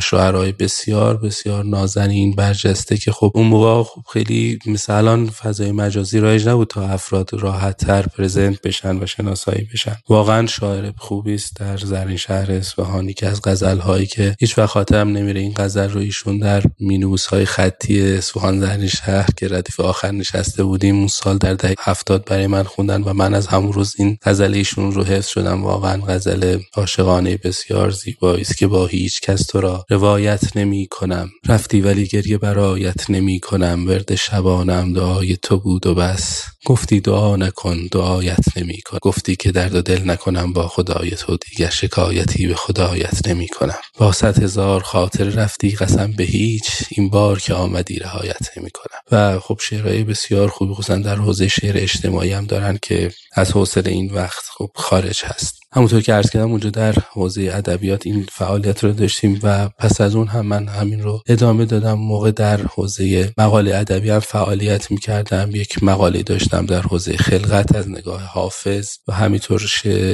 شعرهای 0.02 0.52
بسیار 0.52 1.18
بسیار 1.18 1.66
نازنین 1.66 2.36
برجسته 2.36 2.98
که 2.98 3.12
خب 3.12 3.32
اون 3.36 3.48
موقع 3.48 3.84
خب 3.84 4.02
خیلی 4.14 4.60
مثلا 4.66 5.26
فضای 5.26 5.72
مجازی 5.72 6.20
رایج 6.20 6.48
نبود 6.48 6.68
تا 6.68 6.88
افراد 6.88 7.30
راحت 7.34 7.78
تر 7.78 8.02
پرزنت 8.02 8.62
بشن 8.62 9.04
و 9.04 9.06
شناسایی 9.06 9.68
بشن. 9.74 9.96
واقعا 10.10 10.48
شاعر 10.48 10.92
خوبی 10.98 11.36
است 11.36 11.56
در 11.60 11.78
زرین 11.78 12.18
شهر 12.18 12.52
اصفهانی 12.52 13.14
که 13.14 13.28
از 13.28 13.42
غزل 13.44 13.78
هایی 13.78 14.06
که 14.06 14.36
هیچ 14.40 14.58
وقت 14.58 14.70
خاطرم 14.70 15.10
نمیره. 15.10 15.40
این 15.40 15.54
غزل 15.58 15.90
رو 15.90 16.00
ایشون 16.00 16.38
در 16.38 16.64
مینوس 16.80 17.26
های 17.26 17.46
خطی 17.46 18.14
اصفهان 18.14 18.60
زرین 18.60 18.88
شهر 18.88 19.28
که 19.38 19.48
ردیف 19.48 19.80
آخر 19.80 20.12
نشسته 20.12 20.64
بودیم 20.64 20.96
اون 20.96 21.08
سال 21.08 21.38
در 21.38 21.54
دهه 21.54 21.76
هفتاد 21.80 22.26
برای 22.26 22.48
من 22.48 22.64
خوندن 22.64 23.02
و 23.04 23.14
من 23.14 23.34
از 23.34 23.48
همون 23.48 23.74
روز 23.74 23.96
این 23.98 24.18
غزل 24.24 24.54
ایشون 24.54 24.92
رو 24.92 25.04
حفظ 25.04 25.28
شدم. 25.28 25.64
واقعا 25.64 26.02
غزل 26.08 26.60
عاشقانه 26.74 27.38
بسیار 27.38 27.90
زیبایی 27.90 28.42
است 28.42 28.58
که 28.58 28.68
با 28.68 28.86
هیچ 28.86 29.22
کس 29.22 29.48
تو 29.56 29.62
را 29.62 29.86
روایت 29.90 30.58
نمی 30.58 30.88
کنم. 30.88 31.30
رفتی 31.48 31.82
ولی 31.82 32.08
گریه 32.08 32.38
برایت 32.38 33.10
نمی 33.10 33.40
کنم. 33.40 33.88
ورد 33.88 34.16
شبانم 34.16 34.94
دعای 34.94 35.38
تو 35.38 35.58
بود 35.58 35.88
و 35.88 35.96
بس. 35.96 36.44
گفتی 36.66 37.00
دعا 37.00 37.36
نکن 37.36 37.88
دعایت 37.92 38.58
نمی 38.58 38.82
کن 38.82 38.98
گفتی 39.02 39.36
که 39.36 39.52
درد 39.52 39.76
و 39.76 39.82
دل 39.82 40.10
نکنم 40.10 40.54
با 40.54 40.68
خدای 40.68 41.12
تو 41.12 41.38
دیگر 41.38 41.70
شکایتی 41.70 42.48
به 42.48 42.56
خدایت 42.56 43.28
نمی 43.28 43.48
کنم. 43.48 43.78
با 43.98 44.12
صد 44.12 44.44
هزار 44.44 44.84
خاطر 44.84 45.24
رفتی 45.24 45.70
قسم 45.70 46.12
به 46.12 46.24
هیچ. 46.24 46.72
این 46.90 47.10
بار 47.10 47.40
که 47.40 47.54
آمدی 47.54 48.00
رهایت 48.00 48.58
نمی 48.58 48.70
کنم. 48.70 49.00
و 49.12 49.40
خب 49.40 49.60
شعرهای 49.62 50.04
بسیار 50.04 50.48
خوبی 50.48 50.74
خصوصا 50.74 50.96
در 50.96 51.16
حوزه 51.16 51.48
شعر 51.48 51.78
اجتماعی 51.78 52.32
هم 52.32 52.46
دارن 52.46 52.80
که 52.82 53.12
از 53.36 53.52
حوصله 53.52 53.92
این 53.92 54.14
وقت 54.14 54.44
خب 54.58 54.70
خارج 54.76 55.22
هست. 55.24 55.65
همونطور 55.76 56.02
که 56.02 56.14
عرض 56.14 56.30
کردم 56.30 56.52
اونجا 56.52 56.70
در 56.70 56.94
حوزه 57.12 57.52
ادبیات 57.54 58.08
این 58.08 58.26
فعالیت 58.32 58.84
رو 58.84 58.92
داشتیم 58.92 59.40
و 59.44 59.70
پس 59.70 60.02
از 60.02 60.16
اون 60.16 60.28
هم 60.28 60.46
من 60.46 60.68
همین 60.68 61.02
رو 61.04 61.22
ادامه 61.28 61.66
دادم. 61.66 61.94
موقع 61.94 62.32
در 62.32 62.62
حوزه 62.62 63.34
مقاله 63.38 63.76
ادبی 63.76 64.10
هم 64.10 64.20
فعالیت 64.20 64.92
می‌کردم. 64.92 65.50
یک 65.54 65.84
مقاله 65.84 66.24
داشتم 66.24 66.66
در 66.66 66.82
حوزه 66.82 67.18
خلقت 67.18 67.76
از 67.76 67.90
نگاه 67.90 68.22
حافظ 68.22 68.98
و 69.08 69.14
همینطور 69.14 69.62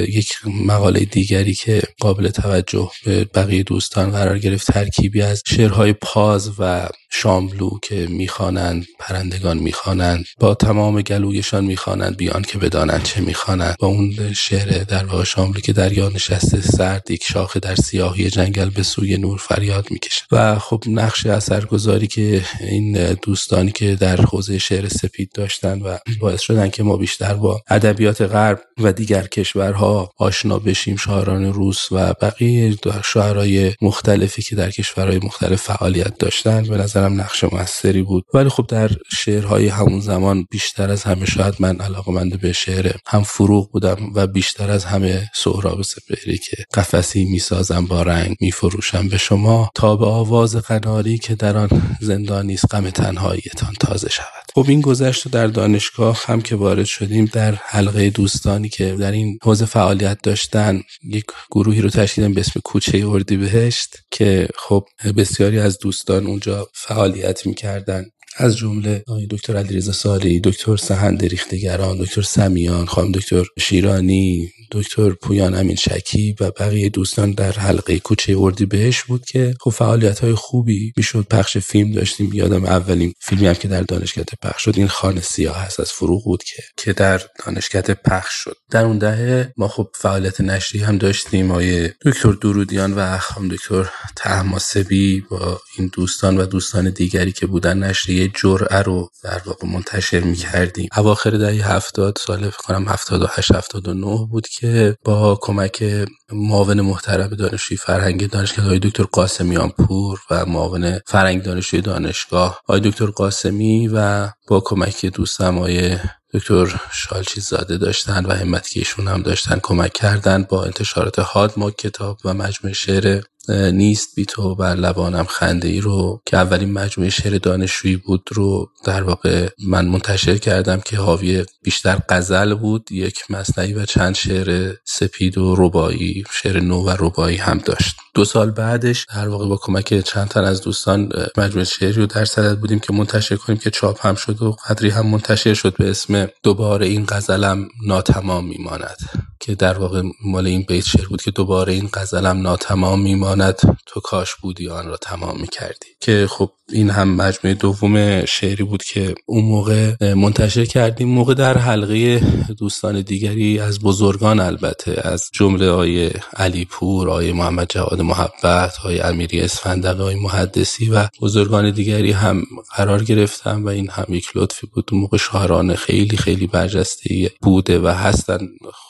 یک 0.08 0.32
مقاله 0.66 1.00
دیگری 1.00 1.54
که 1.54 1.82
قابل 2.00 2.28
توجه 2.28 2.90
به 3.04 3.24
بقیه 3.24 3.62
دوستان 3.62 4.10
قرار 4.10 4.38
گرفت 4.38 4.72
ترکیبی 4.72 5.22
از 5.22 5.42
شعرهای 5.46 5.92
پاز 5.92 6.50
و 6.58 6.88
شاملو 7.14 7.70
که 7.82 8.06
می‌خوانند 8.10 8.86
پرندگان 8.98 9.58
می‌خوانند 9.58 10.24
با 10.40 10.54
تمام 10.54 11.02
گلویشان 11.02 11.64
می‌خوانند 11.64 12.16
بیان 12.16 12.42
که 12.42 12.58
بدانند 12.58 13.02
چه 13.02 13.20
می‌خوانند. 13.20 13.76
با 13.78 13.86
اون 13.88 14.32
شعر 14.32 14.84
در 14.84 15.04
واقع 15.04 15.24
شاملو 15.24 15.60
که 15.60 15.72
دریا 15.72 16.08
نشسته 16.08 16.60
سرد 16.60 17.10
یک 17.10 17.24
شاخه 17.24 17.60
در 17.60 17.74
سیاهی 17.74 18.30
جنگل 18.30 18.70
به 18.70 18.82
سوی 18.82 19.16
نور 19.16 19.38
فریاد 19.38 19.86
می‌کشه. 19.90 20.24
و 20.32 20.58
خب 20.58 20.84
نقش 20.86 21.26
اثرگذاری 21.26 22.06
که 22.06 22.44
این 22.60 23.12
دوستانی 23.22 23.72
که 23.72 23.94
در 23.94 24.16
حوزه 24.16 24.58
شعر 24.58 24.88
سپید 24.88 25.30
داشتن 25.34 25.82
و 25.82 25.98
باعث 26.20 26.40
شدن 26.40 26.70
که 26.70 26.82
ما 26.82 26.96
بیشتر 26.96 27.34
با 27.34 27.60
ادبیات 27.68 28.22
غرب 28.22 28.60
و 28.78 28.92
دیگر 28.92 29.26
کشورها 29.26 30.10
آشنا 30.18 30.58
بشیم 30.58 30.96
شاعران 30.96 31.52
روس 31.52 31.92
و 31.92 32.14
بقیه 32.20 32.76
شاعرای 33.04 33.74
مختلفی 33.82 34.42
که 34.42 34.56
در 34.56 34.70
کشورهای 34.70 35.18
مختلف 35.18 35.62
فعالیت 35.62 36.18
داشتن 36.18 36.62
به 36.62 36.76
نظرم 37.02 37.20
نقش 37.20 37.44
موثری 37.44 38.02
بود. 38.02 38.24
ولی 38.34 38.48
خب 38.48 38.66
در 38.68 38.90
شعرهای 39.12 39.68
همون 39.68 40.00
زمان 40.00 40.46
بیشتر 40.50 40.90
از 40.90 41.02
همه 41.02 41.26
شاید 41.26 41.54
من 41.58 41.80
علاقمند 41.80 42.40
به 42.40 42.52
شعر 42.52 42.92
هم 43.06 43.22
فروغ 43.22 43.70
بودم 43.70 43.96
و 44.14 44.26
بیشتر 44.26 44.70
از 44.70 44.84
همه 44.84 45.30
سهراب 45.34 45.82
سپهری 45.82 46.38
که 46.38 46.56
قفسی 46.74 47.24
می‌سازم 47.24 47.86
با 47.86 48.02
رنگ 48.02 48.36
میفروشم. 48.40 49.08
به 49.08 49.18
شما 49.18 49.70
تا 49.74 49.96
به 49.96 50.06
آواز 50.06 50.56
قناری 50.56 51.18
که 51.18 51.34
در 51.34 51.56
آن 51.56 51.68
زندانی 52.00 52.54
است 52.54 52.74
غم 52.74 52.90
تنهاییتان 52.90 53.74
تازه 53.80 54.08
شود. 54.10 54.51
خب 54.54 54.64
این 54.68 54.80
گذشت 54.80 55.28
در 55.28 55.46
دانشگاه 55.46 56.22
هم 56.26 56.40
که 56.42 56.56
وارد 56.56 56.84
شدیم 56.84 57.24
در 57.24 57.54
حلقه 57.54 58.10
دوستانی 58.10 58.68
که 58.68 58.96
در 58.96 59.12
این 59.12 59.38
حوزه 59.42 59.64
فعالیت 59.64 60.18
داشتن 60.22 60.82
یک 61.04 61.24
گروهی 61.50 61.80
رو 61.80 61.90
تشکیل 61.90 62.34
به 62.34 62.40
اسم 62.40 62.60
کوچه 62.64 63.06
بهشت 63.36 63.96
که 64.10 64.48
خب 64.58 64.84
بسیاری 65.16 65.58
از 65.58 65.78
دوستان 65.78 66.26
اونجا 66.26 66.68
فعالیت 66.74 67.46
می‌کردن. 67.46 68.04
از 68.36 68.56
جمله 68.56 69.04
آقای 69.08 69.26
دکتر 69.26 69.56
علیرضا 69.56 69.92
سالی 69.92 70.40
دکتر 70.40 70.76
سهند 70.76 71.24
ریختگران 71.24 71.98
دکتر 71.98 72.22
سمیان 72.22 72.86
خانم 72.86 73.12
دکتر 73.12 73.44
شیرانی 73.58 74.48
دکتر 74.72 75.10
پویان 75.10 75.54
امین 75.54 75.76
شکی 75.76 76.36
و 76.40 76.50
بقیه 76.50 76.88
دوستان 76.88 77.32
در 77.32 77.52
حلقه 77.52 77.98
کوچه 77.98 78.34
اردی 78.38 78.66
بهش 78.66 79.02
بود 79.02 79.24
که 79.24 79.54
خب 79.60 79.70
فعالیت 79.70 80.18
های 80.18 80.34
خوبی 80.34 80.92
می‌شد. 80.96 81.26
پخش 81.30 81.58
فیلم 81.58 81.92
داشتیم. 81.92 82.30
یادم 82.32 82.64
اولین 82.64 83.12
فیلمی 83.20 83.46
هم 83.46 83.54
که 83.54 83.68
در 83.68 83.82
دانشکده 83.82 84.32
پخش 84.42 84.62
شد 84.64 84.74
این 84.76 84.88
خانه 84.88 85.20
سیاه 85.20 85.56
هست. 85.56 85.80
از 85.80 85.92
فروغ 85.92 86.24
بود 86.24 86.42
که 86.44 86.62
که 86.76 86.92
در 86.92 87.20
دانشکده 87.46 87.94
پخش 87.94 88.34
شد. 88.34 88.56
در 88.70 88.84
اون 88.84 88.98
دهه 88.98 89.52
ما 89.56 89.68
خب 89.68 89.88
فعالیت 89.94 90.40
نشری 90.40 90.80
هم 90.80 90.98
داشتیم. 90.98 91.50
آیه 91.50 91.94
دکتر 92.04 92.32
درودیان 92.32 92.92
و 92.92 93.18
خانم 93.18 93.48
دکتر 93.48 93.90
تهماسبی 94.16 95.20
با 95.30 95.60
این 95.78 95.90
دوستان 95.92 96.36
و 96.36 96.46
دوستان 96.46 96.90
دیگری 96.90 97.32
که 97.32 97.46
بودن 97.46 97.78
نشریه 97.78 98.21
جرعه 98.28 98.82
رو 98.82 99.10
در 99.24 99.42
واقع 99.46 99.68
منتشر 99.68 100.20
می‌کردیم. 100.20 100.88
اواخر 100.96 101.30
دهه 101.30 101.72
هفتاد 101.72 102.18
سال 102.26 102.50
فکر 102.50 102.56
کنم 102.56 102.88
78 102.88 103.54
79 103.54 104.26
بود 104.30 104.48
که 104.48 104.96
با 105.04 105.38
کمک 105.40 105.84
معاون 106.32 106.80
محترم 106.80 107.28
دانشجوی 107.28 107.76
فرهنگ 107.76 108.30
دانشگاه 108.30 108.64
های 108.64 108.78
دکتر 108.78 109.02
قاسمیان 109.02 109.68
پور 109.68 110.20
و 110.30 110.46
معاون 110.46 110.98
فرهنگ 111.06 111.42
دانشجوی 111.42 111.80
دانشگاه 111.80 112.60
آقای 112.68 112.80
دکتر 112.80 113.06
قاسمی 113.06 113.88
و 113.88 114.28
با 114.48 114.60
کمک 114.60 115.06
دوستم 115.06 115.58
آقای 115.58 115.98
دکتر 116.34 116.80
شالچی 116.92 117.40
زاده 117.40 117.78
داشتن 117.78 118.26
و 118.26 118.32
همت 118.32 118.68
که 118.68 118.80
ایشون 118.80 119.08
هم 119.08 119.22
داشتن 119.22 119.60
کمک 119.62 119.92
کردن 119.92 120.42
با 120.42 120.64
انتشارات 120.64 121.18
هاد 121.18 121.52
ما 121.56 121.70
کتاب 121.70 122.18
و 122.24 122.34
مجموعه 122.34 122.74
شعر 122.74 123.22
نیست 123.48 124.14
بی 124.16 124.24
تو 124.24 124.54
بر 124.54 124.74
لبانم 124.74 125.24
خنده 125.24 125.68
ای 125.68 125.80
رو 125.80 126.22
که 126.26 126.36
اولین 126.36 126.72
مجموعه 126.72 127.10
شعر 127.10 127.38
دانشجویی 127.38 127.96
بود 127.96 128.28
رو 128.32 128.70
در 128.84 129.02
واقع 129.02 129.48
من 129.66 129.86
منتشر 129.86 130.36
کردم 130.36 130.80
که 130.80 130.96
حاوی 130.96 131.44
بیشتر 131.62 131.98
غزل 132.08 132.54
بود 132.54 132.92
یک 132.92 133.18
مصنعی 133.30 133.72
و 133.72 133.84
چند 133.84 134.14
شعر 134.14 134.74
سپید 134.84 135.38
و 135.38 135.54
ربایی 135.58 136.24
شعر 136.30 136.60
نو 136.60 136.82
و 136.82 136.90
ربایی 136.98 137.36
هم 137.36 137.58
داشت. 137.58 137.96
دو 138.14 138.24
سال 138.24 138.50
بعدش 138.50 139.06
در 139.14 139.28
واقع 139.28 139.46
با 139.48 139.56
کمک 139.56 140.00
چند 140.00 140.28
تن 140.28 140.44
از 140.44 140.62
دوستان 140.62 141.12
مجموعه 141.36 141.64
شعری 141.64 141.92
رو 141.92 142.06
در 142.06 142.24
صدد 142.24 142.58
بودیم 142.58 142.78
که 142.78 142.92
منتشر 142.92 143.36
کنیم 143.36 143.58
که 143.58 143.70
چاپ 143.70 144.06
هم 144.06 144.14
شد 144.14 144.42
و 144.42 144.56
قدری 144.68 144.90
هم 144.90 145.06
منتشر 145.06 145.54
شد 145.54 145.76
به 145.76 145.90
اسم 145.90 146.26
دوباره 146.42 146.86
این 146.86 147.06
غزلم 147.08 147.68
ناتمام 147.86 148.46
میماند. 148.46 148.96
که 149.42 149.54
در 149.54 149.78
واقع 149.78 150.02
مال 150.24 150.46
این 150.46 150.64
بیت 150.68 150.84
شعر 150.84 151.06
بود 151.08 151.22
که 151.22 151.30
دوباره 151.30 151.72
این 151.72 151.88
غزلم 151.94 152.42
ناتمام 152.42 153.02
میماند. 153.02 153.78
تو 153.86 154.00
کاش 154.00 154.34
بودی 154.42 154.68
آن 154.68 154.86
را 154.86 154.96
تمام 154.96 155.40
می‌کردی. 155.40 155.86
که 156.00 156.26
خب 156.30 156.50
این 156.72 156.90
هم 156.90 157.16
مجموعه 157.16 157.54
دوم 157.54 158.24
شعری 158.24 158.64
بود 158.64 158.84
که 158.84 159.14
اون 159.26 159.44
موقع 159.44 160.14
منتشر 160.14 160.64
کردیم. 160.64 161.08
موقع 161.08 161.34
در 161.34 161.58
حلقه 161.58 162.18
دوستان 162.58 163.00
دیگری 163.00 163.58
از 163.58 163.80
بزرگان 163.80 164.40
البته 164.40 165.00
از 165.04 165.30
جمله 165.32 165.70
آیه 165.70 166.12
علی 166.36 166.64
پور 166.64 167.10
آیه 167.10 167.32
محمد 167.32 167.66
جواد 167.70 168.00
محبت 168.00 168.74
آیه 168.84 169.04
امیری 169.04 169.40
اسفندق 169.40 170.00
آیه 170.00 170.22
محدثی 170.22 170.90
و 170.90 171.08
بزرگان 171.20 171.70
دیگری 171.70 172.12
هم 172.12 172.42
قرار 172.76 173.04
گرفتم 173.04 173.64
و 173.64 173.68
این 173.68 173.90
هم 173.90 174.14
یک 174.14 174.26
لطفی 174.34 174.66
بود. 174.66 174.88
اون 174.92 175.00
موقع 175.00 175.16
شاعران 175.16 175.74
خیلی 175.74 176.16
خیلی 176.16 176.46
برجسته 176.46 177.30
بوده 177.42 177.78
و 177.78 177.88
هستن. 177.88 178.38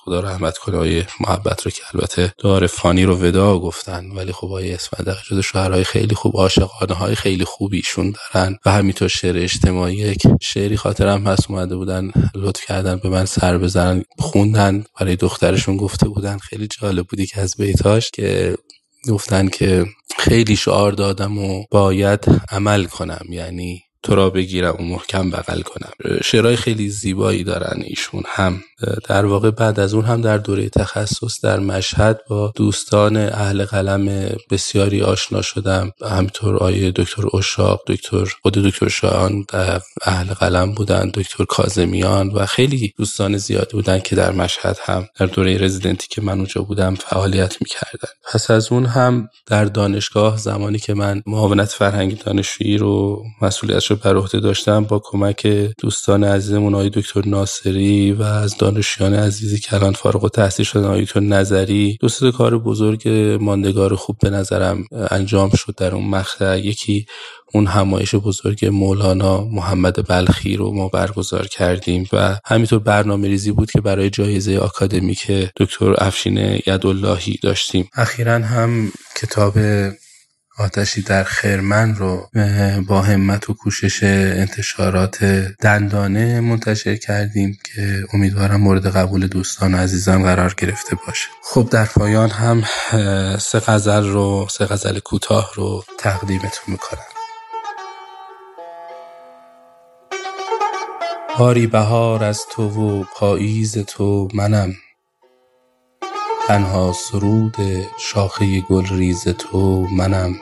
خدا 0.05 0.21
کنه 0.51 0.77
آیه 0.77 1.07
محبت 1.21 1.63
رو 1.63 1.71
که 1.71 1.83
البته 1.95 2.35
دار 2.39 2.67
فانی 2.67 3.05
رو 3.05 3.17
ودا 3.17 3.59
گفتن. 3.59 4.07
ولی 4.07 4.33
خب 4.33 4.53
آیه 4.53 4.75
اسفندق 4.75 5.17
جز 5.31 5.39
شعرهای 5.39 5.85
خیلی 5.85 6.15
خوب 6.15 6.37
عاشقانه 6.37 6.95
های 6.95 7.15
خیلی 7.15 7.45
خوب 7.45 7.63
خوبیشون 7.63 8.15
دارن. 8.35 8.59
و 8.67 8.73
همینطور 8.73 9.09
شعر 9.09 9.39
اجتماعی 9.39 9.97
یک 9.97 10.23
شعری 10.41 10.77
خاطرم 10.77 11.27
هست 11.27 11.51
اومده 11.51 11.77
بودن 11.77 12.13
لطف 12.35 12.65
کردن 12.67 12.97
به 12.97 13.09
من 13.09 13.25
سر 13.25 13.59
بزنن 13.59 14.05
خوندن. 14.19 14.85
برای 15.01 15.17
دخترشون 15.17 15.77
گفته 15.77 16.09
بودن 16.09 16.39
خیلی 16.39 16.69
جالب 16.81 17.07
بودی 17.07 17.27
که 17.27 17.41
از 17.41 17.57
بیتاش 17.57 18.11
که 18.11 18.57
گفتن 19.09 19.49
که 19.49 19.87
خیلی 20.19 20.57
شعار 20.57 20.93
دادم 20.93 21.39
و 21.39 21.65
باید 21.71 22.25
عمل 22.51 22.85
کنم. 22.85 23.27
یعنی 23.31 23.83
تو 24.03 24.15
را 24.15 24.31
بگیرم 24.31 24.77
و 24.79 24.83
محکم 24.83 25.31
بغل 25.31 25.61
کنم. 25.61 25.91
شعرهای 26.25 26.57
خیلی 26.57 26.89
زیبایی 26.89 27.45
دارن 27.45 27.83
ایشون 27.85 28.23
هم. 28.27 28.63
در 29.09 29.25
واقع 29.25 29.51
بعد 29.51 29.81
از 29.81 29.95
اون 29.95 30.05
هم 30.05 30.21
در 30.21 30.39
دوره 30.39 30.69
تخصص 30.69 31.45
در 31.45 31.61
مشهد 31.61 32.21
با 32.29 32.53
دوستان 32.57 33.17
اهل 33.17 33.65
قلم 33.65 34.29
بسیاری 34.51 35.03
آشنا 35.03 35.43
شدم. 35.43 35.93
همینطور 36.11 36.57
آیه 36.57 36.91
دکتر 36.91 37.37
اشاق 37.37 37.81
دکتر 37.87 38.25
خود 38.43 38.53
دکتر 38.53 38.89
شاهان 38.89 39.45
اهل 40.03 40.27
قلم 40.27 40.73
بودن 40.73 41.11
دکتر 41.15 41.45
کازمیان 41.45 42.29
و 42.29 42.47
خیلی 42.47 42.95
دوستان 42.99 43.37
زیادی 43.37 43.73
بودن 43.73 43.99
که 43.99 44.17
در 44.17 44.33
مشهد 44.33 44.79
هم 44.85 45.07
در 45.19 45.27
دوره 45.27 45.59
رزیدنتی 45.59 46.07
که 46.11 46.23
من 46.23 46.33
اونجا 46.33 46.63
بودم 46.63 46.95
فعالیت 46.95 47.57
می‌کردن. 47.61 48.09
پس 48.33 48.51
از 48.51 48.73
اون 48.73 48.87
هم 48.87 49.29
در 49.47 49.65
دانشگاه 49.65 50.37
زمانی 50.37 50.79
که 50.79 50.95
من 50.95 51.23
معاونت 51.27 51.69
فرهنگی 51.69 52.15
دانشجویی 52.15 52.77
رو 52.79 53.23
مسئولیت 53.43 53.92
رو 53.93 53.99
بر 54.05 54.17
عهده 54.17 54.41
داشتم 54.41 54.85
با 54.85 54.99
کمک 55.05 55.47
دوستان 55.79 56.25
عزیزمون 56.25 56.75
آقای 56.75 56.91
دکتر 56.91 57.23
ناصری 57.27 58.13
و 58.13 58.23
از 58.23 58.57
دانشجویان 58.57 59.15
عزیزی 59.15 59.59
که 59.59 59.75
الان 59.75 59.93
فارغ 59.93 60.25
التحصیل 60.25 60.67
شدن 60.67 60.85
آقای 60.85 61.05
دکتر 61.05 61.21
نظری. 61.21 61.99
دو 62.01 62.33
کار 62.33 62.59
بزرگ 62.59 63.09
ماندگار 63.41 63.95
خوب 63.95 64.17
به 64.23 64.31
نظرم 64.31 64.85
انجام 65.11 65.51
شد 65.51 65.75
در 65.77 65.95
اون 65.95 66.09
مقطع 66.09 66.59
یکی 66.59 67.07
اون 67.55 67.67
همایش 67.67 68.15
بزرگ 68.15 68.67
مولانا 68.67 69.45
محمد 69.45 70.09
بلخی 70.09 70.57
رو 70.57 70.75
ما 70.75 70.89
برگزار 70.89 71.47
کردیم 71.47 72.09
و 72.13 72.39
همینطور 72.45 72.79
برنامه 72.79 73.29
ریزی 73.29 73.53
بود 73.53 73.71
که 73.71 73.81
برای 73.81 74.11
جایزه 74.11 74.59
آکادمیک 74.59 75.33
دکتر 75.57 75.95
افشین 75.99 76.61
یداللهی 76.67 77.39
داشتیم. 77.43 77.89
اخیرا 77.95 78.33
هم 78.33 78.93
کتاب 79.17 79.55
آتشی 80.63 81.03
در 81.03 81.25
خرمن 81.25 81.95
رو 81.95 82.31
با 82.87 83.03
همت 83.03 83.51
و 83.51 83.55
کوشش 83.55 84.03
انتشارات 84.03 85.25
دندانه 85.61 86.41
منتشر 86.41 86.97
کردیم 86.97 87.59
که 87.65 88.05
امیدوارم 88.13 88.61
مورد 88.61 88.97
قبول 88.97 89.27
دوستان 89.27 89.75
و 89.75 89.79
عزیزان 89.79 90.23
قرار 90.23 90.55
گرفته 90.59 90.97
باشه. 91.07 91.29
خب 91.43 91.69
در 91.71 91.85
پایان 91.85 92.31
هم 92.31 92.63
سه 93.39 93.61
غزل 93.61 94.09
رو 94.09 94.47
سه 94.51 94.67
غزل 94.67 94.99
کوتاه 94.99 95.51
رو 95.55 95.85
تقدیمتون 95.99 96.65
می‌کنم. 96.67 97.03
باری 101.39 101.67
بهار 101.67 102.25
از 102.25 102.41
تو 102.53 102.69
و 102.69 103.05
پاییز 103.17 103.79
تو 103.79 104.29
منم. 104.35 104.75
تنها 106.49 106.93
سرود 106.93 107.57
شاخه 107.99 108.61
گل 108.61 108.87
ریز 108.87 109.29
تو 109.29 109.87
منم. 109.93 110.35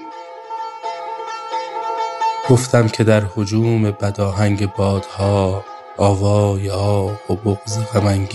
گفتم 2.48 2.88
که 2.88 3.04
در 3.04 3.22
هجوم 3.36 3.90
بداهنگ 3.90 4.72
بادها 4.72 5.64
آوای 5.96 6.70
آه 6.70 7.20
و 7.32 7.34
بغض 7.34 7.78
غم 7.78 8.26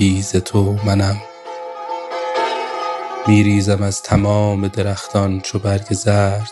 تو 0.46 0.78
منم. 0.86 1.22
میریزم 3.28 3.84
از 3.84 4.02
تمام 4.04 4.68
درختان 4.68 5.42
چو 5.42 5.60
برگ 5.60 5.94
زرد 5.94 6.52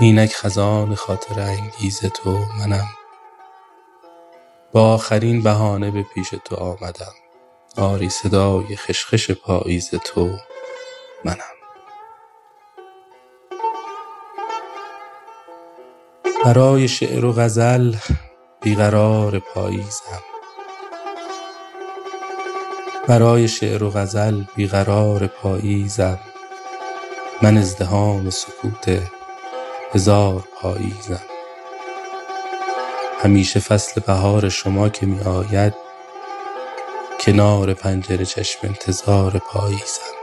اینک 0.00 0.32
خزان 0.34 0.94
خاطر 0.94 1.40
انگیز 1.40 2.00
تو 2.00 2.38
منم. 2.58 2.88
با 4.72 4.94
آخرین 4.94 5.42
بهانه 5.42 5.90
به 5.90 6.02
پیش 6.14 6.30
تو 6.44 6.56
آمدم 6.56 7.14
آری 7.76 8.08
صدای 8.08 8.76
خشخش 8.76 9.30
پاییز 9.30 9.90
تو 9.90 10.30
منم. 11.24 11.57
برای 16.48 16.88
شعر 16.88 17.24
و 17.24 17.32
غزل 17.32 17.94
بیقرار 18.62 19.38
پاییزم. 19.38 20.22
برای 23.08 23.48
شعر 23.48 23.82
و 23.82 23.90
غزل 23.90 24.42
بیقرار 24.56 25.26
پاییزم. 25.26 26.18
من 27.42 27.56
ازدهام 27.56 28.30
سکوت 28.30 29.02
هزار 29.94 30.44
پاییزم. 30.62 31.22
همیشه 33.22 33.60
فصل 33.60 34.00
بهار 34.00 34.48
شما 34.48 34.88
که 34.88 35.06
می 35.06 35.20
آید 35.20 35.74
کنار 37.20 37.74
پنجره 37.74 38.24
چشم 38.24 38.58
انتظار 38.62 39.38
پاییزم. 39.38 40.17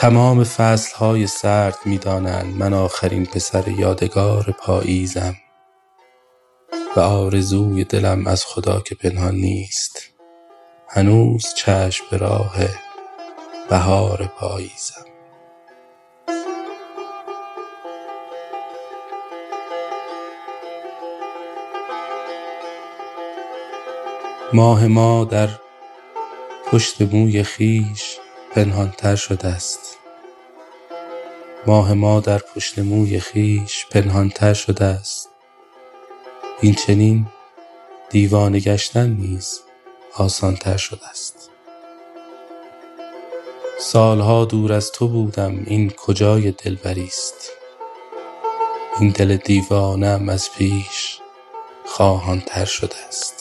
تمام 0.00 0.44
فصل 0.44 0.96
های 0.96 1.26
سرد 1.26 1.76
می 1.84 1.98
دانند 1.98 2.56
من 2.56 2.74
آخرین 2.74 3.26
پسر 3.26 3.68
یادگار 3.68 4.54
پاییزم 4.58 5.36
و 6.96 7.00
آرزوی 7.00 7.84
دلم 7.84 8.26
از 8.26 8.44
خدا 8.46 8.80
که 8.80 8.94
پنهان 8.94 9.34
نیست. 9.34 10.02
هنوز 10.88 11.54
چشم 11.54 12.04
به 12.10 12.16
راه 12.16 12.56
بهار 13.70 14.26
پاییزم. 14.26 15.04
ماه 24.52 24.86
ما 24.86 25.24
در 25.24 25.48
پشت 26.72 27.02
موی 27.02 27.42
خویش 27.42 28.18
پنهانتر 28.54 29.16
شده 29.16 29.48
است. 29.48 29.98
ماه 31.66 31.94
ما 31.94 32.20
در 32.20 32.38
پشت 32.38 32.78
موی 32.78 33.20
خویش 33.20 33.86
پنهانتر 33.90 34.54
شده 34.54 34.84
است. 34.84 35.28
این 36.60 36.74
چنین 36.74 37.26
دیوانه 38.10 38.60
گشتن 38.60 39.10
نیز 39.10 39.60
آسانتر 40.14 40.76
شده 40.76 41.08
است. 41.08 41.50
سالها 43.78 44.44
دور 44.44 44.72
از 44.72 44.92
تو 44.92 45.08
بودم 45.08 45.62
این 45.66 45.90
کجای 45.90 46.50
دلبری 46.50 47.06
است؟ 47.06 47.50
این 49.00 49.10
دل 49.10 49.36
دیوانه 49.36 50.30
از 50.32 50.52
پیش 50.52 51.18
خواهانتر 51.86 52.64
شده 52.64 52.96
است. 53.08 53.39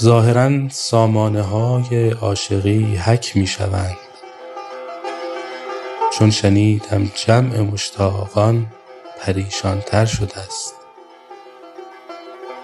ظاهرا 0.00 0.68
سامانه 0.68 1.42
های 1.42 2.10
عاشقی 2.10 2.96
حک 2.96 3.36
می 3.36 3.46
شوند 3.46 3.96
چون 6.12 6.30
شنیدم 6.30 7.10
جمع 7.14 7.60
مشتاقان 7.60 8.66
پریشان 9.20 9.80
تر 9.80 10.04
شده 10.04 10.38
است. 10.38 10.74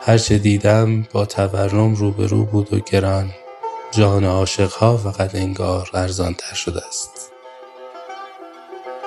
هرچه 0.03 0.39
دیدم 0.39 1.03
با 1.13 1.27
تورم 1.27 1.95
روبرو 1.95 2.45
بود 2.45 2.73
و 2.73 2.79
گران 2.79 3.31
جان 3.91 4.25
عاشقها 4.25 4.97
فقط 4.97 5.35
انگار 5.35 5.91
ارزان 5.95 6.35
تر 6.35 6.55
شده 6.55 6.87
است. 6.87 7.33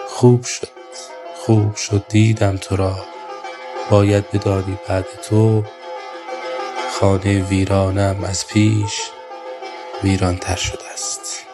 خوب 0.07 0.43
شد 0.43 0.67
خوب 1.35 1.75
شد 1.75 2.05
دیدم 2.09 2.57
تو 2.57 2.75
را. 2.75 2.95
باید 3.89 4.31
بدانی 4.31 4.77
بعد 4.87 5.05
تو 5.29 5.63
خانه 6.99 7.43
ویرانم 7.43 8.23
از 8.23 8.47
پیش 8.47 9.01
ویران 10.03 10.37
تر 10.37 10.55
شده 10.55 10.89
است. 10.93 11.45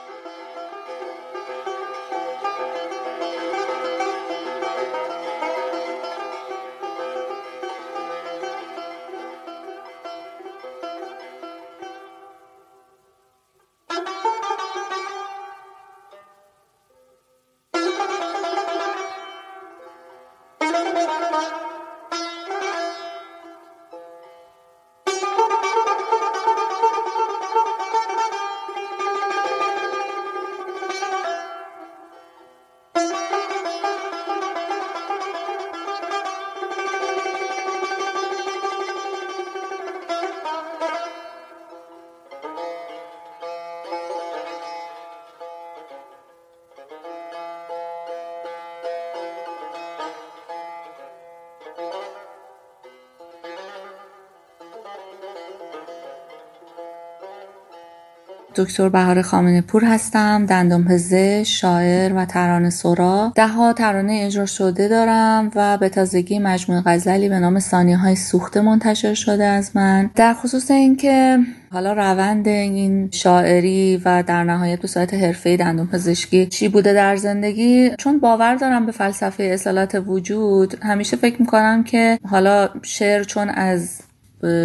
دکتر 58.61 58.89
بهار 58.89 59.21
خامنه 59.21 59.61
پور 59.61 59.85
هستم 59.85 60.45
دندان 60.45 60.85
پزشک 60.85 61.43
شاعر 61.43 62.13
و 62.13 62.25
ترانه 62.25 62.69
سرا. 62.69 63.31
ده 63.35 63.47
ها 63.47 63.73
ترانه 63.73 64.21
اجرا 64.25 64.45
شده 64.45 64.87
دارم 64.87 65.51
و 65.55 65.77
به 65.77 65.89
تازگی 65.89 66.39
مجموعه 66.39 66.83
غزلی 66.85 67.29
به 67.29 67.39
نام 67.39 67.59
ثانیه 67.59 67.97
های 67.97 68.15
سوخته 68.15 68.61
منتشر 68.61 69.13
شده 69.13 69.45
از 69.45 69.71
من. 69.75 70.09
در 70.15 70.33
خصوص 70.33 70.71
اینکه 70.71 71.39
حالا 71.71 71.93
روند 71.93 72.47
این 72.47 73.09
شاعری 73.11 74.01
و 74.05 74.23
در 74.23 74.43
نهایت 74.43 74.79
به 74.79 74.87
صورت 74.87 75.13
حرفه 75.13 75.57
دندون 75.57 75.87
پزشکی 75.87 76.45
چی 76.45 76.67
بوده 76.69 76.93
در 76.93 77.15
زندگی 77.15 77.91
چون 77.99 78.19
باور 78.19 78.55
دارم 78.55 78.85
به 78.85 78.91
فلسفه 78.91 79.43
اصالات 79.43 80.03
وجود 80.07 80.77
همیشه 80.83 81.17
فکر 81.17 81.41
می‌کنم 81.41 81.83
که 81.83 82.19
حالا 82.29 82.69
شعر 82.83 83.23
چون 83.23 83.49
از 83.49 84.00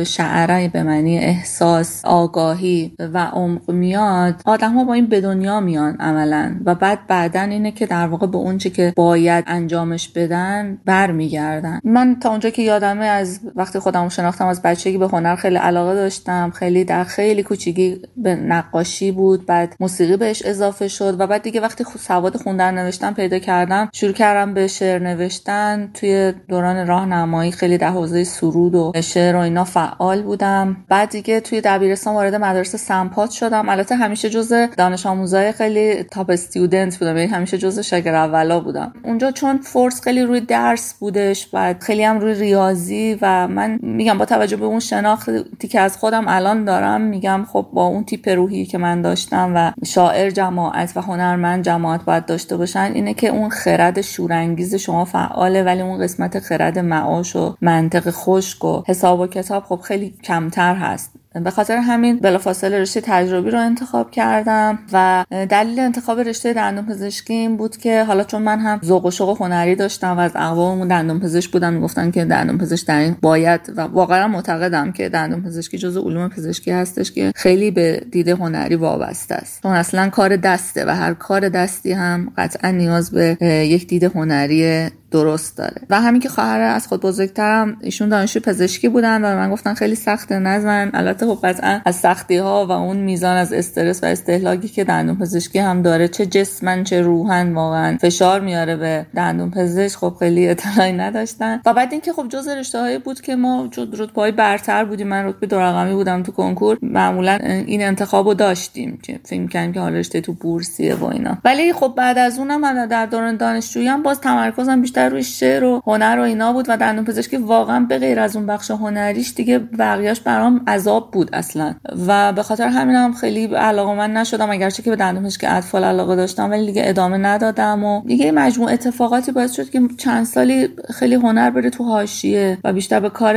شعرهای 0.06 0.68
به 0.68 0.82
معنی 0.82 1.18
احساس 1.18 2.04
آگاهی 2.04 2.96
و 2.98 3.18
عمق 3.18 3.70
میاد 3.70 4.34
آدم 4.44 4.74
ها 4.74 4.84
با 4.84 4.94
این 4.94 5.06
به 5.06 5.20
دنیا 5.20 5.60
میان 5.60 5.96
عملا. 6.00 6.56
و 6.64 6.74
بعد 6.74 7.06
بعدا 7.06 7.40
اینه 7.40 7.72
که 7.72 7.86
در 7.86 8.06
واقع 8.06 8.26
به 8.26 8.36
اونچه 8.36 8.70
که 8.70 8.92
باید 8.96 9.44
انجامش 9.46 10.08
بدن 10.08 10.78
برمیگردن. 10.84 11.80
من 11.84 12.16
تا 12.20 12.30
اونجا 12.30 12.50
که 12.50 12.62
یادمه 12.62 13.04
از 13.04 13.40
وقتی 13.56 13.78
خودمو 13.78 14.10
شناختم 14.10 14.46
از 14.46 14.62
بچگی 14.62 14.98
به 14.98 15.08
هنر 15.08 15.36
خیلی 15.36 15.56
علاقه 15.56 15.94
داشتم 15.94 16.50
خیلی 16.50 16.84
در 16.84 17.04
خیلی 17.04 17.42
کوچیکی 17.42 18.02
به 18.16 18.34
نقاشی 18.34 19.12
بود 19.12 19.46
بعد 19.46 19.76
موسیقی 19.80 20.16
بهش 20.16 20.42
اضافه 20.44 20.88
شد 20.88 21.20
و 21.20 21.26
بعد 21.26 21.42
دیگه 21.42 21.60
وقتی 21.60 21.84
سواد 21.98 22.36
خوندن 22.36 22.74
نوشتن 22.74 23.12
پیدا 23.12 23.38
کردم 23.38 23.88
شروع 23.92 24.12
کردم 24.12 24.54
به 24.54 24.66
شعر 24.66 24.98
نوشتن. 24.98 25.90
توی 25.94 26.32
دوران 26.48 26.86
راهنمایی 26.86 27.52
خیلی 27.52 27.78
در 27.78 27.90
حوزه 27.90 28.24
سرود 28.24 28.74
و 28.74 28.92
شعر 29.00 29.36
و 29.36 29.38
اینا 29.38 29.65
فعال 29.66 30.22
بودم. 30.22 30.76
بعد 30.88 31.10
دیگه 31.10 31.40
توی 31.40 31.60
دبیرستان 31.60 32.14
وارد 32.14 32.34
مدرسه 32.34 32.78
سمپات 32.78 33.30
شدم. 33.30 33.68
البته 33.68 33.96
همیشه 33.96 34.30
جز 34.30 34.52
دانش 34.76 35.06
آموزای 35.06 35.52
خیلی 35.52 36.02
تاپ 36.02 36.30
استودنت 36.30 36.98
بودم 36.98 37.16
یعنی 37.16 37.32
همیشه 37.32 37.58
جز 37.58 37.78
شاگرد 37.78 38.14
اولا 38.14 38.60
بودم. 38.60 38.92
اونجا 39.04 39.30
چون 39.30 39.58
فورس 39.58 40.00
خیلی 40.00 40.22
روی 40.22 40.40
درس 40.40 40.94
بودش 40.94 41.46
بعد 41.46 41.82
خیلی 41.82 42.04
هم 42.04 42.20
روی 42.20 42.34
ریاضی 42.34 43.18
و 43.22 43.48
من 43.48 43.78
میگم 43.82 44.18
با 44.18 44.24
توجه 44.24 44.56
به 44.56 44.64
اون 44.64 44.80
شناختی 44.80 45.68
که 45.68 45.80
از 45.80 45.96
خودم 45.96 46.24
الان 46.28 46.64
دارم 46.64 47.00
میگم 47.00 47.46
خب 47.52 47.66
با 47.72 47.84
اون 47.84 48.04
تیپ 48.04 48.28
روحی 48.28 48.66
که 48.66 48.78
من 48.78 49.02
داشتم 49.02 49.52
و 49.54 49.72
شاعر 49.84 50.30
جماعت 50.30 50.96
و 50.96 51.00
هنرمند 51.00 51.64
جماعت 51.64 52.04
باید 52.04 52.26
داشته 52.26 52.56
باشن 52.56 52.90
اینه 52.94 53.14
که 53.14 53.28
اون 53.28 53.48
خرد 53.48 54.00
شورانگیز 54.00 54.74
شما 54.74 55.04
فعاله 55.04 55.62
ولی 55.62 55.80
اون 55.80 56.02
قسمت 56.02 56.38
خرد 56.38 56.78
معاش 56.78 57.36
و 57.36 57.56
منطق 57.60 58.10
خشک 58.10 58.64
و 58.64 58.82
حساب 58.86 59.20
و 59.20 59.26
کتاب 59.26 59.55
خب 59.64 59.80
خیلی 59.84 60.14
کمتر 60.24 60.74
هست. 60.74 61.12
به 61.44 61.50
خاطر 61.50 61.76
همین 61.76 62.18
بلافاصله 62.18 62.80
رشته 62.80 63.00
تجربی 63.00 63.50
رو 63.50 63.58
انتخاب 63.58 64.10
کردم 64.10 64.78
و 64.92 65.24
دلیل 65.30 65.78
انتخاب 65.78 66.20
رشته 66.20 66.52
دندون 66.52 66.86
پزشکی 66.86 67.34
این 67.34 67.56
بود 67.56 67.76
که 67.76 68.04
حالا 68.04 68.24
چون 68.24 68.42
من 68.42 68.58
هم 68.58 68.80
ذوق 68.84 69.04
و 69.04 69.10
شوق 69.10 69.42
هنری 69.42 69.74
داشتم 69.74 70.16
و 70.16 70.20
از 70.20 70.30
اقواممون 70.34 70.88
دندون 70.88 71.20
پزشک 71.20 71.50
بودن 71.50 71.74
می‌گفتن 71.74 72.10
که 72.10 72.24
دندون 72.24 72.58
پزشک 72.58 72.86
در 72.86 72.98
این 72.98 73.16
باید 73.22 73.60
و 73.76 73.80
واقعا 73.80 74.28
معتقدم 74.28 74.92
که 74.92 75.08
دندون 75.08 75.42
پزشکی 75.42 75.78
جزو 75.78 76.00
علوم 76.00 76.28
پزشکی 76.28 76.70
هستش 76.70 77.12
که 77.12 77.32
خیلی 77.34 77.70
به 77.70 78.02
دید 78.10 78.28
هنری 78.28 78.76
وابسته 78.76 79.34
است. 79.34 79.62
چون 79.62 79.72
اصلا 79.72 80.08
کار 80.08 80.36
دسته 80.36 80.84
و 80.86 80.90
هر 80.90 81.14
کار 81.14 81.48
دستی 81.48 81.92
هم 81.92 82.32
قطعا 82.36 82.70
نیاز 82.70 83.10
به 83.10 83.36
یک 83.42 83.86
دید 83.86 84.04
هنری 84.04 84.90
درست 85.10 85.58
داره. 85.58 85.82
و 85.90 86.00
همین 86.00 86.20
که 86.20 86.28
خواهر 86.28 86.60
از 86.60 86.86
خود 86.86 87.00
بزرگترم 87.00 87.76
ایشون 87.80 88.08
دانشجو 88.08 88.40
پزشکی 88.40 88.88
بودن 88.88 89.24
و 89.24 89.36
من 89.36 89.50
گفتن 89.50 89.74
خیلی 89.74 89.94
سخته 89.94 90.38
نزن. 90.38 90.90
البته 90.94 91.26
خب 91.26 91.38
قطعا 91.46 91.80
از 91.84 91.96
سختی 91.96 92.36
ها 92.36 92.66
و 92.66 92.72
اون 92.72 92.96
میزان 92.96 93.36
از 93.36 93.52
استرس 93.52 94.02
و 94.02 94.06
استهلاکی 94.06 94.68
که 94.68 94.84
دندون 94.84 95.18
پزشکی 95.18 95.58
هم 95.58 95.82
داره 95.82 96.08
چه 96.08 96.26
جسمن 96.26 96.84
چه 96.84 97.00
روحن 97.00 97.52
واقعا 97.52 97.96
فشار 98.00 98.40
میاره 98.40 98.76
به 98.76 99.06
دندون 99.16 99.50
پزشک. 99.50 99.96
خب 99.96 100.16
خیلی 100.18 100.48
اطلاعی 100.48 100.92
نداشتن. 100.92 101.60
و 101.66 101.74
بعد 101.74 101.92
اینکه 101.92 102.12
خب 102.12 102.28
جز 102.28 102.48
رشته 102.48 102.80
هایی 102.80 102.98
بود 102.98 103.20
که 103.20 103.36
ما 103.36 103.70
رتبه 103.98 104.30
برتر 104.30 104.84
بودیم. 104.84 105.08
من 105.08 105.24
رتبه 105.24 105.46
دو 105.46 105.60
رقمی 105.60 105.94
بودم 105.94 106.22
تو 106.22 106.32
کنکور. 106.32 106.78
معمولا 106.82 107.38
این 107.66 107.82
انتخابو 107.82 108.34
داشتیم 108.34 108.98
که 109.02 109.20
فکر 109.24 109.46
کردیم 109.46 109.72
که 109.72 109.80
حالا 109.80 109.96
رشته 109.96 110.20
تو 110.20 110.32
بورسیه 110.32 110.94
و 110.94 111.04
اینا. 111.04 111.38
ولی 111.44 111.72
خب 111.72 111.94
بعد 111.96 112.18
از 112.18 112.38
اونم 112.38 112.86
در 112.86 113.06
دوران 113.06 113.36
دانشجویی 113.36 113.86
هم 113.86 114.02
باز 114.02 114.20
تمرکزم 114.20 114.80
بیشتر 114.80 115.05
روی 115.08 115.22
شعر 115.22 115.64
و 115.64 115.82
هنر 115.86 116.16
و 116.18 116.22
اینا 116.22 116.52
بود 116.52 116.66
و 116.68 116.76
دندون 116.76 117.04
پزشکی 117.04 117.36
واقعا 117.36 117.80
به 117.80 117.98
غیر 117.98 118.20
از 118.20 118.36
اون 118.36 118.46
بخش 118.46 118.70
هنریش 118.70 119.34
دیگه 119.34 119.58
بقیهش 119.58 120.20
برام 120.20 120.60
عذاب 120.66 121.10
بود 121.10 121.30
اصلا. 121.32 121.74
و 122.06 122.32
به 122.32 122.42
خاطر 122.42 122.68
همین 122.68 122.96
هم 122.96 123.12
خیلی 123.12 123.46
علاقه 123.46 123.94
من 123.94 124.12
نشدم 124.12 124.50
اگرچه 124.50 124.82
که 124.82 124.90
به 124.90 124.96
دندون 124.96 125.24
پزشکی 125.24 125.46
اطفال 125.46 125.84
علاقه 125.84 126.16
داشتم 126.16 126.50
ولی 126.50 126.66
دیگه 126.66 126.82
ادامه 126.84 127.16
ندادم 127.16 127.84
و 127.84 128.02
دیگه 128.06 128.32
مجموع 128.32 128.72
اتفاقاتی 128.72 129.32
باعث 129.32 129.52
شد 129.52 129.70
که 129.70 129.80
چند 129.98 130.26
سالی 130.26 130.68
خیلی 130.94 131.14
هنر 131.14 131.50
بره 131.50 131.70
تو 131.70 131.84
حاشیه 131.84 132.58
و 132.64 132.72
بیشتر 132.72 133.00
به 133.00 133.10
کار 133.10 133.36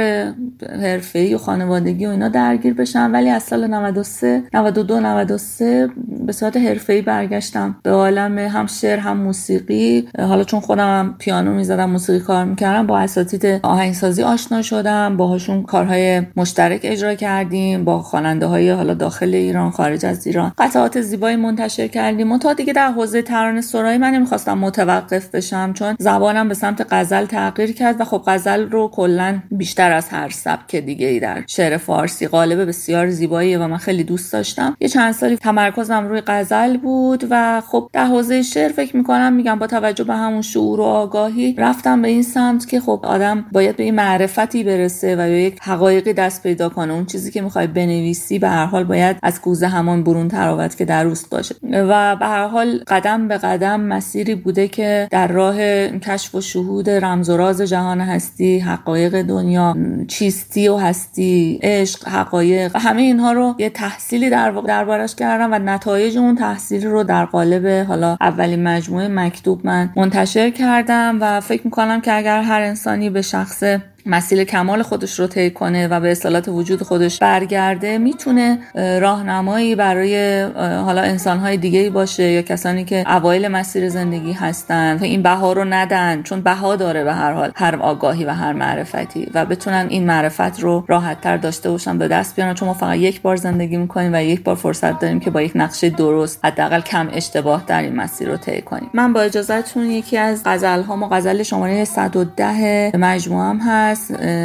حرفه‌ای 0.82 1.36
و 1.36 1.38
خانوادگی 1.38 2.06
و 2.06 2.10
اینا 2.10 2.30
درگیر 2.30 2.74
بشم. 2.74 3.10
ولی 3.14 3.30
از 3.30 3.44
سال 3.44 3.68
93 3.68 4.44
92 4.54 5.00
93 5.00 5.90
به 6.26 6.32
صورت 6.32 6.58
حرفه‌ای 6.58 7.02
برگشتم. 7.02 7.76
به 7.84 7.92
عالم 7.92 8.38
هم 8.38 8.68
شعر 8.68 9.00
هم 9.00 9.18
موسیقی. 9.18 10.08
حالا 10.20 10.44
چون 10.44 10.60
خودم 10.60 11.16
پیانو 11.20 11.49
می‌زدم 11.52 11.89
موسیقی 11.89 12.20
کار 12.20 12.45
می‌کردم 12.45 12.88
با 12.88 13.00
اساتید 13.00 13.45
آهنگسازی 13.64 14.24
آشنا 14.24 14.62
شدم 14.62 15.18
باهاشون 15.18 15.64
کارهای 15.64 16.22
مشترک 16.36 16.80
اجرا 16.84 17.16
کردیم 17.16 17.86
با 17.86 18.02
خواننده 18.02 18.45
های 18.45 18.70
حالا 18.70 18.93
داخل 18.93 19.34
ایران 19.34 19.72
خارج 19.72 20.06
از 20.06 20.28
ایران. 20.28 20.52
قطعات 20.58 21.02
زیبایی 21.02 21.36
منتشر 21.36 21.88
کردیم 21.88 22.32
و 22.32 22.38
تا 22.38 22.54
دیگه 22.54 22.74
در 22.74 22.91
حوزه 22.91 23.22
ترانه 23.22 23.62
سرایی 23.62 23.97
من 23.97 24.12
نمی‌خواستم 24.12 24.58
متوقف 24.58 25.30
بشم 25.36 25.74
چون 25.74 25.95
زبانم 26.00 26.47
به 26.47 26.54
سمت 26.54 26.88
غزل 26.91 27.26
تغییر 27.26 27.74
کرد 27.74 28.02
و 28.02 28.06
خب 28.06 28.24
غزل 28.28 28.70
رو 28.70 28.88
کلا 28.88 29.39
بیشتر 29.52 29.91
از 29.91 30.10
هر 30.10 30.30
سبک 30.30 30.76
دیگه 30.76 31.08
ای 31.08 31.20
در 31.20 31.43
شعر 31.47 31.78
فارسی 31.78 32.28
قالب 32.28 32.68
بسیار 32.68 33.10
زیبایی 33.10 33.56
و 33.56 33.68
من 33.68 33.78
خیلی 33.78 34.04
دوست 34.04 34.34
داشتم. 34.34 34.78
یه 34.80 34.88
چند 34.88 35.14
سالی 35.14 35.38
تمرکزم 35.38 36.08
روی 36.08 36.22
غزل 36.28 36.78
بود 36.78 37.28
و 37.30 37.62
خب 37.62 37.89
در 37.93 38.06
حوزه 38.06 38.41
شعر 38.41 38.72
فکر 38.72 38.97
می‌کنم 38.97 39.34
میگم 39.34 39.60
با 39.60 39.68
توجه 39.68 40.04
به 40.04 40.14
همون 40.16 40.41
شعور 40.41 40.80
و 40.80 40.84
آگاهی 40.84 41.39
رفتم 41.58 42.02
به 42.02 42.08
این 42.08 42.24
سمت 42.24 42.68
که 42.68 42.80
خب 42.80 43.00
آدم 43.04 43.46
باید 43.52 43.76
به 43.76 43.84
این 43.84 43.96
معرفتی 43.96 44.64
برسه 44.64 45.16
و 45.16 45.18
به 45.18 45.42
یک 45.42 45.58
حقایقی 45.62 46.14
دست 46.14 46.44
پیدا 46.44 46.70
کنه. 46.70 46.94
اون 46.94 47.06
چیزی 47.06 47.32
که 47.32 47.42
می‌خوای 47.42 47.68
بنویسی 47.68 48.40
به 48.40 48.50
هر 48.50 48.66
حال 48.66 48.84
باید 48.84 49.18
از 49.24 49.42
کوزه 49.42 49.68
همان 49.68 50.04
برون 50.04 50.28
تراوت 50.28 50.78
که 50.78 50.86
در 50.86 51.04
روست 51.04 51.30
باشه. 51.30 51.56
و 51.64 52.16
به 52.16 52.26
هر 52.26 52.48
حال 52.48 52.84
قدم 52.88 53.28
به 53.28 53.38
قدم 53.38 53.82
مسیری 53.82 54.36
بوده 54.36 54.68
که 54.68 55.08
در 55.12 55.28
راه 55.28 55.58
کشف 55.88 56.36
و 56.36 56.42
شهود 56.42 56.90
رمز 56.90 57.30
و 57.30 57.38
راز 57.38 57.62
جهان 57.62 58.02
هستی 58.02 58.60
حقایق 58.60 59.22
دنیا 59.22 59.76
چیستی 60.08 60.68
و 60.68 60.78
هستی 60.78 61.60
عشق 61.64 62.08
حقایق 62.08 62.76
همه 62.76 63.02
اینها 63.02 63.32
رو 63.32 63.56
یه 63.60 63.70
تحصیلی 63.70 64.30
در 64.30 64.52
دربارش 64.52 65.16
کردم 65.16 65.54
و 65.54 65.60
نتایج 65.60 66.18
اون 66.18 66.36
تحصیل 66.36 66.88
رو 66.88 67.04
در 67.04 67.26
قالب 67.26 67.88
حالا 67.88 68.18
اولین 68.22 68.64
مجموعه 68.64 69.08
مکتوب 69.08 69.66
من 69.66 69.90
منتشر 69.96 70.50
کردم 70.50 71.18
و 71.22 71.29
فکر 71.44 71.62
می‌کنم 71.66 72.02
که 72.02 72.18
اگر 72.18 72.42
هر 72.42 72.62
انسانی 72.62 73.10
به 73.10 73.22
شخص 73.22 73.64
مسیر 74.10 74.43
کمال 74.43 74.84
خودش 74.84 75.20
رو 75.20 75.28
طی 75.28 75.51
کنه 75.51 75.88
و 75.88 75.99
به 75.99 76.12
اصالت 76.12 76.47
وجود 76.47 76.84
خودش 76.84 77.20
برگرده 77.20 77.97
می‌تونه 77.97 78.60
راهنمایی 78.76 79.76
برای 79.76 80.43
حالا 80.55 81.01
انسانهای 81.01 81.57
دیگه 81.57 81.89
باشه 81.89 82.24
یا 82.24 82.41
کسانی 82.41 82.86
که 82.86 83.16
اوایل 83.16 83.47
مسیر 83.47 83.89
زندگی 83.89 84.32
هستن 84.32 84.97
تا 84.97 85.05
این 85.05 85.22
بها 85.22 85.53
رو 85.53 85.64
ندن 85.64 86.24
چون 86.24 86.41
بها 86.41 86.76
داره 86.76 87.03
به 87.03 87.14
هر 87.14 87.34
حال 87.34 87.51
هر 87.55 87.76
آگاهی 87.76 88.26
و 88.26 88.30
هر 88.30 88.53
معرفتی 88.53 89.28
و 89.34 89.45
بتونن 89.45 89.88
این 89.89 90.05
معرفت 90.05 90.60
رو 90.60 90.86
راحت 90.88 91.22
تر 91.22 91.38
داشته 91.38 91.70
باشن 91.70 91.97
به 91.97 92.07
دست 92.07 92.36
بیارن. 92.36 92.53
چون 92.53 92.68
ما 92.68 92.74
فقط 92.74 92.97
یک 92.97 93.22
بار 93.22 93.36
زندگی 93.36 93.78
می‌کنیم 93.78 94.14
و 94.14 94.24
یک 94.24 94.43
بار 94.43 94.55
فرصت 94.55 94.99
داریم 94.99 95.20
که 95.20 95.30
با 95.30 95.41
یک 95.41 95.51
نقشه 95.55 95.89
درست 95.89 96.45
حداقل 96.45 96.82
کم 96.82 97.10
اشتباه 97.14 97.64
در 97.68 97.82
این 97.82 97.95
مسیر 97.95 98.30
رو 98.30 98.38
طی 98.38 98.62
کنیم. 98.62 98.89
من 98.93 99.14
با 99.14 99.22
اجازهتون 99.22 99.84
یکی 99.86 100.18
از 100.18 100.41
غزل 100.45 100.82
ها 100.82 101.10
غزل 101.12 101.43
شماره 101.43 101.86
110 101.86 102.91
مجموعه 102.97 103.45
هم 103.45 103.60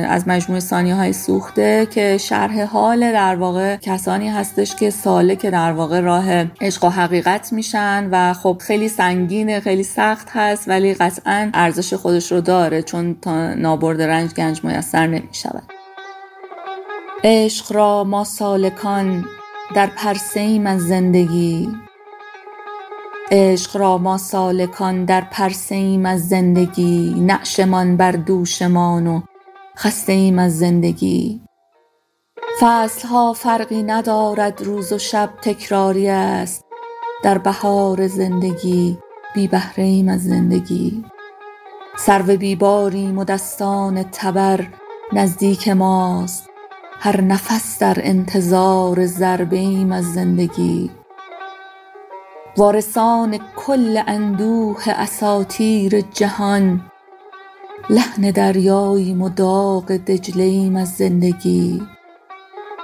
از 0.08 0.28
مجموعه 0.28 0.60
ثانیه 0.60 0.94
های 0.94 1.12
سوخته 1.12 1.86
که 1.90 2.18
شرح 2.18 2.64
حال 2.64 3.12
در 3.12 3.36
واقع 3.36 3.76
کسانی 3.76 4.28
هستش 4.28 4.74
که 4.74 4.90
ساله 4.90 5.36
که 5.36 5.50
در 5.50 5.72
واقع 5.72 6.00
راه 6.00 6.44
عشق 6.60 6.84
و 6.84 6.88
حقیقت 6.88 7.52
میشن 7.52 8.08
و 8.10 8.32
خب 8.32 8.56
خیلی 8.60 8.88
سنگینه 8.88 9.60
خیلی 9.60 9.82
سخت 9.82 10.28
هست 10.30 10.68
ولی 10.68 10.94
قطعا 10.94 11.50
ارزش 11.54 11.94
خودش 11.94 12.32
رو 12.32 12.40
داره 12.40 12.82
چون 12.82 13.16
تا 13.22 13.54
نابرد 13.54 14.02
رنج 14.02 14.34
گنج 14.34 14.64
میسر 14.64 15.06
نمی‌شود. 15.06 15.62
عشق 17.24 17.72
را 17.72 18.04
ما 18.04 18.24
سالکان 18.24 19.24
در 19.74 19.86
پرسیم 19.86 20.66
از 20.66 20.80
زندگی. 20.80 21.68
عشق 23.30 23.76
را 23.76 23.98
ما 23.98 24.18
سالکان 24.18 25.04
در 25.04 25.20
پرسیم 25.20 26.06
از 26.06 26.28
زندگی. 26.28 27.14
نعشمان 27.20 27.96
بر 27.96 28.12
دوشمان 28.12 29.06
و 29.06 29.20
خسته 29.78 30.12
ایم 30.12 30.38
از 30.38 30.58
زندگی. 30.58 31.40
فصل 32.60 33.08
ها 33.08 33.32
فرقی 33.32 33.82
ندارد 33.82 34.62
روز 34.62 34.92
و 34.92 34.98
شب 34.98 35.30
تکراری 35.42 36.08
است. 36.08 36.64
در 37.22 37.38
بهار 37.38 38.06
زندگی 38.06 38.98
بی 39.34 39.48
بهره 39.48 39.84
ایم 39.84 40.08
از 40.08 40.24
زندگی. 40.24 41.04
سرو 41.96 42.36
بیباریم 42.36 43.18
و 43.18 43.24
دستان 43.24 44.02
تبر 44.02 44.66
نزدیک 45.12 45.68
ماست. 45.68 46.50
هر 47.00 47.20
نفس 47.20 47.78
در 47.78 47.96
انتظار 48.02 49.06
ضربه 49.06 49.56
ایم 49.56 49.92
از 49.92 50.12
زندگی. 50.12 50.90
وارثان 52.56 53.38
کل 53.56 54.02
اندوه 54.06 54.82
اساطیر 54.88 56.00
جهان 56.00 56.90
لحن 57.90 58.30
دریاییم 58.30 59.22
و 59.22 59.28
داغ 59.28 59.92
دجله 59.92 60.44
ایم 60.44 60.76
از 60.76 60.88
زندگی. 60.88 61.82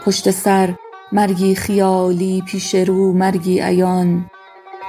پشت 0.05 0.30
سر 0.30 0.74
مرگی 1.12 1.55
خیالی 1.55 2.42
پیش 2.46 2.74
رو 2.74 3.12
مرگی 3.12 3.61
عیان. 3.61 4.30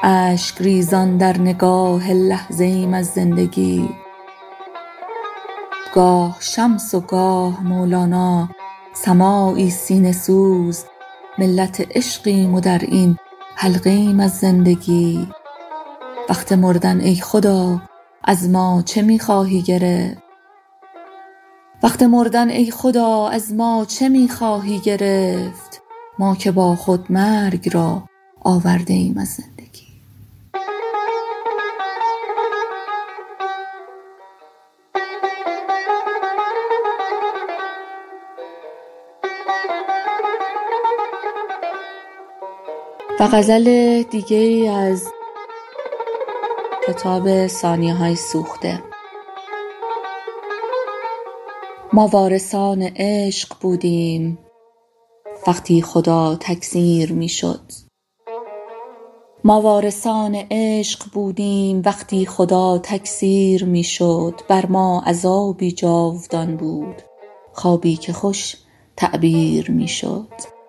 اشک 0.04 0.62
ریزان 0.62 1.18
در 1.18 1.38
نگاه 1.38 2.14
لحظه 2.14 2.64
ایم 2.64 2.94
از 2.94 3.08
زندگی. 3.08 3.90
گاه 5.94 6.38
شمس 6.40 6.94
و 6.96 7.00
گاه 7.00 7.64
مولانا 7.64 8.50
سماعی 8.94 9.70
سینه 9.70 10.12
سوز. 10.12 10.84
ملت 11.38 11.98
عشقیم 11.98 12.54
و 12.54 12.60
در 12.60 12.80
این 12.80 13.18
حلقه 13.56 13.90
ایم 13.90 14.20
از 14.20 14.32
زندگی. 14.38 15.28
وقت 16.30 16.52
مردن 16.52 17.00
ای 17.00 17.16
خدا 17.16 17.82
از 18.24 18.50
ما 18.50 18.82
چه 18.86 19.02
می 19.02 19.20
خواهی 19.20 19.62
گرفت 19.62 20.22
وقت 21.84 22.04
مردن 22.04 22.50
ای 22.50 22.72
خدا 22.72 23.28
از 23.28 23.54
ما 23.54 23.86
چه 23.86 24.10
می 24.10 24.30
خواهی 24.30 24.80
گرفت؟ 24.80 25.82
ما 26.20 26.36
که 26.36 26.52
با 26.52 26.76
خود 26.76 27.12
مرگ 27.12 27.70
را 27.74 28.04
آورده 28.42 28.94
ایم 28.94 29.18
از 29.18 29.28
زندگی. 29.28 29.92
و 43.20 43.28
غزل 43.28 44.04
دیگه 44.04 44.72
از 44.72 45.08
کتاب 46.88 47.48
ثانیه 47.48 47.94
های 47.94 48.16
سوخته. 48.16 48.84
ما 51.94 52.08
وارثان 52.08 52.82
عشق 52.82 53.54
بودیم. 53.62 54.38
وقتی 55.48 55.82
خدا 55.82 56.36
تکثیر 56.40 57.14
می‌شد. 57.14 57.72
ما 59.44 59.62
وارثان 59.62 60.36
عشق 60.52 61.12
بودیم 61.14 61.82
وقتی 61.86 62.26
خدا 62.26 62.78
تکثیر 62.78 63.66
می‌شد. 63.66 64.42
بر 64.48 64.66
ما 64.66 65.04
عذابی 65.06 65.72
جاودان 65.72 66.58
بود. 66.58 67.02
خوابی 67.54 67.96
که 67.96 68.14
خوش 68.14 68.58
تعبیر 68.98 69.72
می‌شد. 69.72 70.61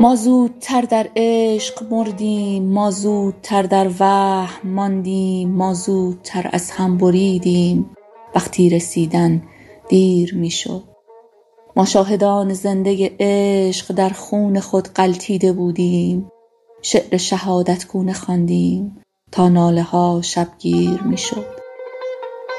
ما 0.00 0.16
زودتر 0.16 0.82
در 0.82 1.08
عشق 1.16 1.92
مردیم 1.92 2.72
ما 2.72 2.90
زودتر 2.90 3.62
در 3.62 3.90
وهم 4.00 4.70
ماندیم 4.70 5.50
ما 5.50 5.74
زودتر 5.74 6.50
از 6.52 6.70
هم 6.70 6.98
بریدیم. 6.98 7.90
وقتی 8.34 8.70
رسیدن 8.70 9.42
دیر 9.88 10.34
می‌شد. 10.34 10.84
ما 11.76 11.84
شاهدان 11.84 12.52
زنده 12.54 13.16
عشق 13.20 13.94
در 13.94 14.08
خون 14.08 14.60
خود 14.60 14.88
غلتیده 14.88 15.52
بودیم. 15.52 16.30
شعر 16.82 17.16
شهادت 17.16 17.88
گونه 17.88 18.12
خواندیم 18.12 19.02
تا 19.32 19.48
ناله 19.48 19.82
ها 19.82 20.20
شبگیر 20.22 21.02
می‌شد. 21.02 21.46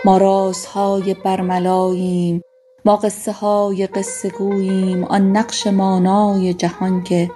ما 0.05 0.17
رازهای 0.17 1.13
برملاییم. 1.13 2.41
ما 2.85 2.95
قصه 2.95 3.31
های 3.31 3.87
قصه 3.87 4.29
گوییم 4.29 5.03
آن 5.03 5.37
نقش 5.37 5.67
مانای 5.67 6.53
جهان 6.53 7.03
که 7.03 7.31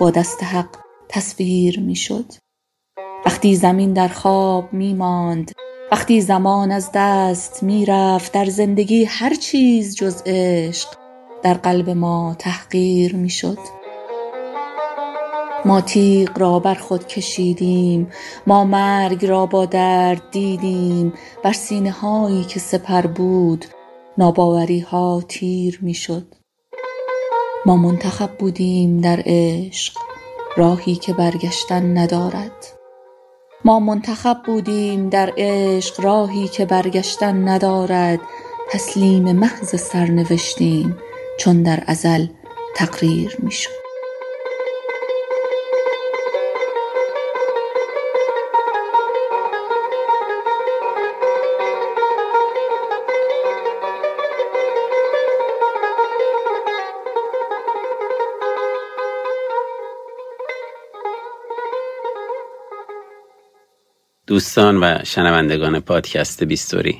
با 0.00 0.10
دست 0.10 0.44
حق 0.44 0.76
تصویر 1.08 1.80
می‌شد. 1.80 2.24
وقتی 3.26 3.56
زمین 3.56 3.92
در 3.92 4.08
خواب 4.08 4.72
می 4.72 4.94
ماند 4.94 5.52
وقتی 5.92 6.20
زمان 6.20 6.70
از 6.70 6.90
دست 6.94 7.62
می‌رفت 7.62 8.32
در 8.32 8.44
زندگی 8.44 9.04
هر 9.04 9.34
چیز 9.34 9.96
جز 9.96 10.22
عشق 10.26 10.88
در 11.42 11.54
قلب 11.54 11.90
ما 11.90 12.36
تحقیر 12.38 13.16
می‌شد. 13.16 13.58
ما 15.64 15.80
تیغ 15.80 16.38
را 16.38 16.58
بر 16.58 16.74
خود 16.74 17.06
کشیدیم 17.06 18.10
ما 18.46 18.64
مرگ 18.64 19.26
را 19.26 19.46
با 19.46 19.66
درد 19.66 20.30
دیدیم 20.30 21.12
بر 21.44 21.52
سینه 21.52 21.90
هایی 21.90 22.44
که 22.44 22.60
سپر 22.60 23.06
بود 23.06 23.64
ناباوری 24.18 24.80
ها 24.80 25.22
تیر 25.28 25.78
می‌شد. 25.82 26.34
ما 27.66 27.76
منتخب 27.76 28.30
بودیم 28.38 29.00
در 29.00 29.22
عشق 29.26 29.94
راهی 30.56 30.94
که 30.94 31.12
برگشتن 31.12 31.98
ندارد. 31.98 32.66
ما 33.64 33.80
منتخب 33.80 34.42
بودیم 34.46 35.08
در 35.08 35.32
عشق 35.36 36.00
راهی 36.00 36.48
که 36.48 36.66
برگشتن 36.66 37.48
ندارد. 37.48 38.20
تسلیم 38.70 39.32
محض 39.32 39.80
سرنوشتیم 39.80 40.96
چون 41.38 41.62
در 41.62 41.84
ازل 41.86 42.26
تقریر 42.76 43.36
می‌شد. 43.38 43.87
دوستان 64.28 64.76
و 64.76 64.98
شنوندگان 65.04 65.80
پادکست 65.80 66.44
بیستوری. 66.44 66.98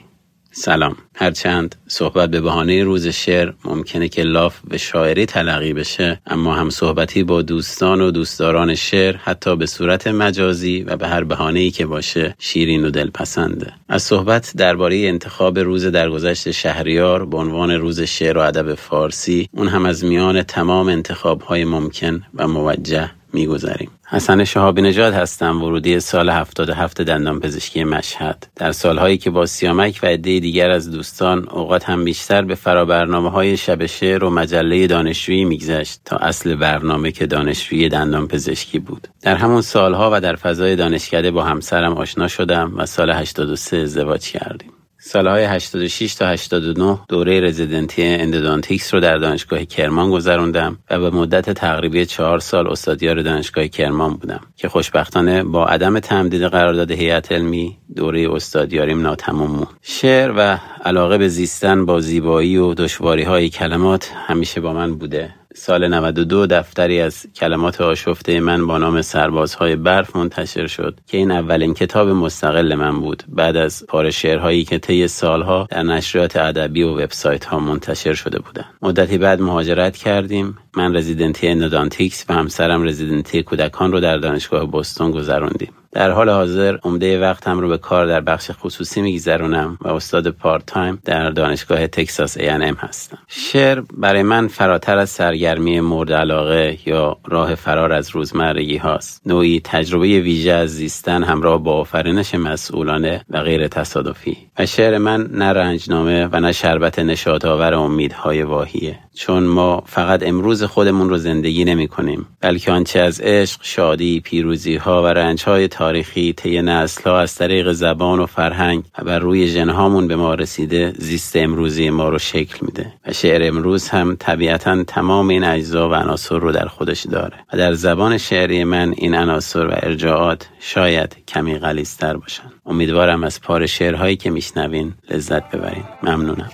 سلام. 0.50 0.96
هرچند 1.14 1.76
صحبت 1.88 2.30
به 2.30 2.40
بهانه 2.40 2.84
روز 2.84 3.06
شعر 3.06 3.52
ممکنه 3.64 4.08
که 4.08 4.22
لاف 4.22 4.60
به 4.68 4.78
شاعری 4.78 5.26
تلقی 5.26 5.72
بشه 5.72 6.20
اما 6.26 6.54
هم 6.54 6.70
صحبتی 6.70 7.22
با 7.22 7.42
دوستان 7.42 8.00
و 8.00 8.10
دوستداران 8.10 8.74
شعر 8.74 9.16
حتی 9.16 9.56
به 9.56 9.66
صورت 9.66 10.06
مجازی 10.06 10.82
و 10.82 10.96
به 10.96 11.08
هر 11.08 11.24
بهانه‌ای 11.24 11.70
که 11.70 11.86
باشه 11.86 12.34
شیرین 12.38 12.84
و 12.84 12.90
دلپسنده. 12.90 13.72
از 13.88 14.02
صحبت 14.02 14.52
درباره 14.56 14.96
انتخاب 14.96 15.58
روز 15.58 15.86
درگذشت 15.86 16.50
شهریار 16.50 17.26
به 17.26 17.36
عنوان 17.36 17.70
روز 17.70 18.00
شعر 18.00 18.38
و 18.38 18.40
ادب 18.40 18.74
فارسی 18.74 19.48
اون 19.52 19.68
هم 19.68 19.86
از 19.86 20.04
میان 20.04 20.42
تمام 20.42 20.88
انتخابهای 20.88 21.64
ممکن 21.64 22.22
و 22.34 22.48
موجه. 22.48 23.10
میگذریم 23.32 23.90
حسن 24.10 24.44
شهابی 24.44 24.82
نژاد 24.82 25.14
هستم 25.14 25.62
ورودی 25.62 26.00
سال 26.00 26.30
77 26.30 27.00
دندان 27.00 27.40
پزشکی 27.40 27.84
مشهد. 27.84 28.46
در 28.56 28.72
سالهایی 28.72 29.18
که 29.18 29.30
با 29.30 29.46
سیامک 29.46 30.00
و 30.02 30.06
عده 30.06 30.40
دیگر 30.40 30.70
از 30.70 30.90
دوستان 30.90 31.48
اوقات 31.48 31.84
هم 31.84 32.04
بیشتر 32.04 32.42
به 32.42 32.54
فرابرنامه 32.54 33.30
های 33.30 33.56
شب 33.56 33.86
شعر 33.86 34.24
و 34.24 34.30
مجله 34.30 34.86
دانشجویی 34.86 35.44
میگذشت 35.44 36.00
تا 36.04 36.16
اصل 36.16 36.54
برنامه 36.54 37.12
که 37.12 37.26
دانشجویی 37.26 37.88
دندان 37.88 38.28
پزشکی 38.28 38.78
بود. 38.78 39.08
در 39.22 39.36
همون 39.36 39.62
سالها 39.62 40.10
و 40.12 40.20
در 40.20 40.36
فضای 40.36 40.76
دانشکده 40.76 41.30
با 41.30 41.44
همسرم 41.44 41.92
آشنا 41.92 42.28
شدم 42.28 42.72
و 42.76 42.86
سال 42.86 43.10
83 43.10 43.76
ازدواج 43.76 44.28
کردیم. 44.28 44.77
سالهای 45.00 45.44
86 45.44 46.14
تا 46.14 46.26
89 46.26 46.98
دوره 47.08 47.40
رزیدنتی 47.40 48.02
اندودانتیکس 48.04 48.94
رو 48.94 49.00
در 49.00 49.18
دانشگاه 49.18 49.64
کرمان 49.64 50.10
گذروندم 50.10 50.78
و 50.90 50.98
به 50.98 51.10
مدت 51.10 51.50
تقریبی 51.50 52.06
چهار 52.06 52.38
سال 52.38 52.68
استادیار 52.68 53.22
دانشگاه 53.22 53.68
کرمان 53.68 54.14
بودم 54.14 54.40
که 54.56 54.68
خوشبختانه 54.68 55.42
با 55.42 55.66
عدم 55.66 56.00
تمدید 56.00 56.42
قرارداد 56.42 56.90
هیئت 56.90 57.32
علمی 57.32 57.78
دوره 57.96 58.32
استادیاریم 58.32 59.00
ناتمام 59.00 59.50
موند. 59.50 59.66
شعر 59.82 60.32
و 60.36 60.58
علاقه 60.84 61.18
به 61.18 61.28
زیستن 61.28 61.86
با 61.86 62.00
زیبایی 62.00 62.56
و 62.56 62.74
دشواری 62.74 63.22
های 63.22 63.50
کلمات 63.50 64.12
همیشه 64.26 64.60
با 64.60 64.72
من 64.72 64.94
بوده. 64.94 65.34
سال 65.58 65.88
92 65.88 66.46
دفتری 66.46 67.00
از 67.00 67.26
کلمات 67.36 67.80
آشفته 67.80 68.40
من 68.40 68.66
با 68.66 68.78
نام 68.78 69.02
سربازهای 69.02 69.76
برف 69.76 70.16
منتشر 70.16 70.66
شد 70.66 71.00
که 71.06 71.16
این 71.16 71.30
اولین 71.30 71.74
کتاب 71.74 72.08
مستقل 72.08 72.74
من 72.74 73.00
بود. 73.00 73.22
بعد 73.28 73.56
از 73.56 73.86
پاره 73.88 74.10
شعرهایی 74.10 74.64
که 74.64 74.78
طی 74.78 75.08
سالها 75.08 75.66
در 75.70 75.82
نشریات 75.82 76.36
ادبی 76.36 76.82
و 76.82 76.90
وبسایت 76.90 77.44
ها 77.44 77.58
منتشر 77.58 78.14
شده 78.14 78.38
بودند. 78.38 78.74
مدتی 78.82 79.18
بعد 79.18 79.40
مهاجرت 79.40 79.96
کردیم. 79.96 80.58
من 80.76 80.96
رزیدنتی 80.96 81.48
endodontics 81.48 82.24
و 82.28 82.32
همسرم 82.32 82.82
رزیدنتی 82.82 83.42
کودکان 83.42 83.92
رو 83.92 84.00
در 84.00 84.16
دانشگاه 84.16 84.64
بوستون 84.64 85.10
گذروندیم. 85.10 85.72
در 85.98 86.10
حال 86.10 86.28
حاضر 86.28 86.76
عمده 86.82 87.20
وقتم 87.20 87.58
رو 87.58 87.68
به 87.68 87.78
کار 87.78 88.06
در 88.06 88.20
بخش 88.20 88.50
خصوصی 88.50 89.02
میگذرونم 89.02 89.78
و 89.80 89.88
استاد 89.88 90.28
part 90.28 90.66
time 90.66 90.98
در 91.04 91.30
دانشگاه 91.30 91.86
تکساس 91.86 92.36
ای‌اند‌ام 92.40 92.74
هستم. 92.74 93.18
شعر 93.28 93.82
برای 93.92 94.22
من 94.22 94.48
فراتر 94.48 94.98
از 94.98 95.10
سرگرمی 95.10 95.80
مورد 95.80 96.12
علاقه 96.12 96.78
یا 96.86 97.16
راه 97.26 97.54
فرار 97.54 97.92
از 97.92 98.10
روزمرگی 98.10 98.76
هاست. 98.76 99.22
نوعی 99.26 99.60
تجربه 99.64 100.06
ویژه 100.06 100.52
از 100.52 100.70
زیستن 100.70 101.22
همراه 101.22 101.62
با 101.62 101.72
آفرینش 101.72 102.34
مسئولانه 102.34 103.24
و 103.30 103.42
غیر 103.42 103.68
تصادفی. 103.68 104.36
و 104.58 104.66
شعر 104.66 104.98
من 104.98 105.28
نه 105.32 105.52
رنجنامه 105.52 106.28
و 106.32 106.40
نه 106.40 106.52
شربت 106.52 106.98
نشادآور 106.98 107.74
امیدهای 107.74 108.42
واهیه. 108.42 108.98
چون 109.14 109.42
ما 109.42 109.82
فقط 109.86 110.22
امروز 110.22 110.62
خودمون 110.62 111.08
رو 111.08 111.18
زندگی 111.18 111.64
نمی 111.64 111.88
کنیم 111.88 112.26
بلکه 112.40 112.72
آنچه 112.72 113.00
از 113.00 113.20
عشق، 113.20 113.60
شادی، 113.62 114.20
پیروزی 114.20 114.76
ها 114.76 115.02
و 115.02 115.06
رنج 115.06 115.42
های 115.42 115.68
تاریخی 115.88 116.32
طی 116.32 116.62
نسل 116.62 117.10
ها 117.10 117.20
از 117.20 117.34
طریق 117.34 117.72
زبان 117.72 118.20
و 118.20 118.26
فرهنگ 118.26 118.84
و 118.98 119.04
بر 119.04 119.18
روی 119.18 119.52
جنهامون 119.52 120.08
به 120.08 120.16
ما 120.16 120.34
رسیده 120.34 120.92
زیست 120.98 121.36
امروزی 121.36 121.90
ما 121.90 122.08
رو 122.08 122.18
شکل 122.18 122.58
میده 122.66 122.92
و 123.06 123.12
شعر 123.12 123.48
امروز 123.48 123.88
هم 123.88 124.16
طبیعتا 124.18 124.84
تمام 124.84 125.28
این 125.28 125.44
اجزا 125.44 125.88
و 125.88 125.94
عناصر 125.94 126.38
رو 126.38 126.52
در 126.52 126.66
خودش 126.66 127.06
داره 127.06 127.36
و 127.52 127.56
در 127.56 127.72
زبان 127.72 128.18
شعری 128.18 128.64
من 128.64 128.94
این 128.96 129.14
عناصر 129.14 129.66
و 129.66 129.70
ارجاعات 129.72 130.48
شاید 130.60 131.16
کمی 131.28 131.58
غلیظتر 131.58 132.16
باشن. 132.16 132.52
امیدوارم 132.66 133.24
از 133.24 133.40
پار 133.40 133.66
شعرهایی 133.66 134.16
که 134.16 134.30
میشنوین 134.30 134.94
لذت 135.10 135.50
ببرین. 135.50 135.84
ممنونم. 136.02 136.50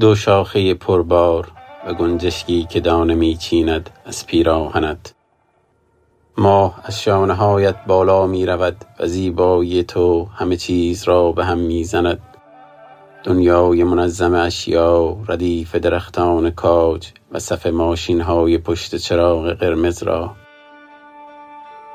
دو 0.00 0.14
شاخه 0.14 0.74
پربار 0.74 1.48
و 1.86 1.94
گنجشکی 1.94 2.66
که 2.70 2.80
دانه 2.80 3.14
می 3.14 3.36
چیند 3.36 3.90
از 4.06 4.26
پیراهنت. 4.26 5.19
ماه 6.40 6.80
از 6.84 7.02
شانههایت 7.02 7.76
بالا 7.86 8.26
می 8.26 8.46
رود 8.46 8.84
و 9.00 9.06
زیبایی 9.06 9.82
تو 9.82 10.28
همه 10.34 10.56
چیز 10.56 11.04
را 11.04 11.32
به 11.32 11.44
هم 11.44 11.58
می 11.58 11.84
زند 11.84 12.20
دنیای 13.24 13.84
منظم 13.84 14.34
اشیا 14.34 15.16
ردیف 15.28 15.74
درختان 15.74 16.50
کاج 16.50 17.08
و 17.32 17.38
صف 17.38 17.66
ماشین 17.66 18.20
های 18.20 18.58
پشت 18.58 18.96
چراغ 18.96 19.52
قرمز 19.52 20.02
را. 20.02 20.32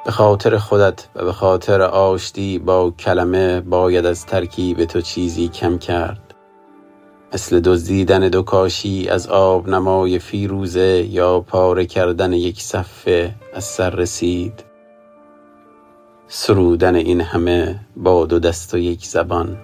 به 0.06 0.12
خاطر 0.12 0.58
خودت 0.58 1.08
و 1.16 1.26
به 1.26 1.34
خاطر 1.34 1.82
آشتی 1.82 2.60
با 2.60 2.91
کلمه 2.91 3.62
باید 3.62 4.06
از 4.06 4.26
ترکیب 4.26 4.86
تو 4.86 5.02
چیزی 5.02 5.48
کم 5.48 5.78
کرد. 5.78 6.24
مثل 7.34 7.59
دزدیدن 7.59 8.30
دو 8.30 8.41
کاشی 8.41 9.07
از 9.07 9.28
آب 9.28 9.69
نمای 9.69 10.19
فیروزه 10.19 11.07
یا 11.09 11.39
پاره 11.39 11.86
کردن 11.86 12.34
یک 12.34 12.61
صفه 12.61 13.36
از 13.53 13.63
سر 13.63 13.89
رسید. 13.89 14.63
سرودن 16.28 16.95
این 16.95 17.21
همه 17.21 17.80
با 17.95 18.26
دو 18.26 18.39
دست 18.39 18.73
و 18.73 18.78
یک 18.78 19.05
زبان. 19.05 19.57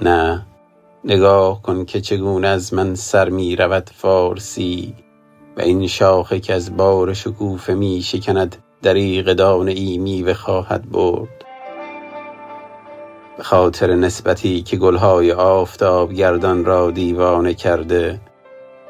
نه 0.00 0.46
نگاه 1.04 1.62
کن 1.62 1.84
که 1.84 2.00
چگونه 2.00 2.48
از 2.48 2.74
من 2.74 2.94
سر 2.94 3.28
می 3.28 3.56
رود 3.56 3.90
فارسی 3.94 4.94
و 5.56 5.60
این 5.60 5.86
شاخه 5.86 6.40
که 6.40 6.54
از 6.54 6.76
بار 6.76 7.14
شکوفه 7.14 7.74
می 7.74 8.02
شکند 8.02 8.56
دریغ 8.82 9.32
دانه 9.32 9.72
ای 9.72 9.98
میوه 9.98 10.34
خواهد 10.34 10.90
برد. 10.90 11.37
به 13.38 13.44
خاطر 13.44 13.94
نسبتی 13.94 14.62
که 14.62 14.76
گلهای 14.76 15.32
آفتاب 15.32 16.12
گردان 16.12 16.64
را 16.64 16.90
دیوانه 16.90 17.54
کرده 17.54 18.20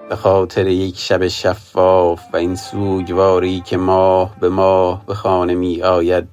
به 0.08 0.16
خاطر 0.16 0.66
یک 0.66 0.98
شب 0.98 1.28
شفاف 1.28 2.20
و 2.32 2.36
این 2.36 2.56
سوگواری 2.56 3.60
که 3.60 3.76
ماه 3.76 4.40
به 4.40 4.48
ماه 4.48 5.06
به 5.06 5.14
خانه 5.14 5.54
می 5.54 5.82
آید 5.82 6.28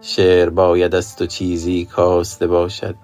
شعر 0.00 0.50
باید 0.50 0.94
از 0.94 1.16
تو 1.16 1.26
چیزی 1.26 1.84
کاسته 1.84 2.46
باشد. 2.46 2.94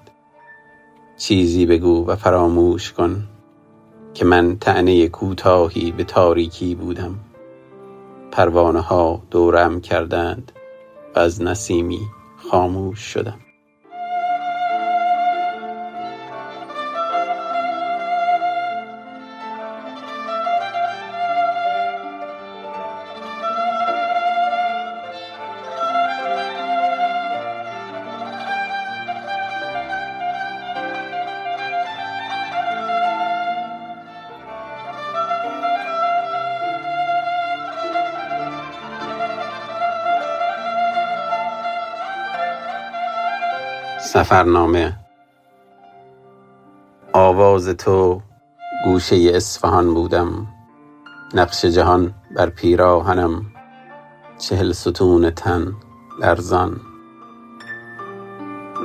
چیزی 1.16 1.66
بگو 1.66 2.06
و 2.06 2.16
فراموش 2.16 2.92
کن 2.92 3.28
که 4.14 4.24
من 4.24 4.58
تعنی 4.58 5.08
کوتاهی 5.08 5.92
به 5.92 6.04
تاریکی 6.04 6.74
بودم. 6.74 7.14
پروانه 8.32 8.80
ها 8.80 9.22
دورم 9.30 9.80
کردند 9.80 10.52
و 11.16 11.18
از 11.18 11.42
نسیمی 11.42 12.00
خاموش 12.50 12.98
شدم. 12.98 13.43
سفرنامه 44.34 44.96
آواز 47.12 47.68
تو 47.68 48.20
گوشه 48.84 49.30
اصفهان 49.34 49.94
بودم. 49.94 50.46
نقش 51.34 51.64
جهان 51.64 52.14
بر 52.36 52.50
پیراهنم. 52.50 53.46
چهل 54.38 54.72
ستون 54.72 55.30
تن 55.30 55.72
لرزان 56.20 56.80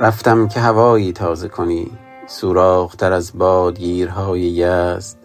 رفتم 0.00 0.48
که 0.48 0.60
هوایی 0.60 1.12
تازه 1.12 1.48
کنی. 1.48 1.90
سوراخ 2.26 2.96
تر 2.96 3.12
از 3.12 3.38
بادگیرهای 3.38 4.40
یزد. 4.40 5.16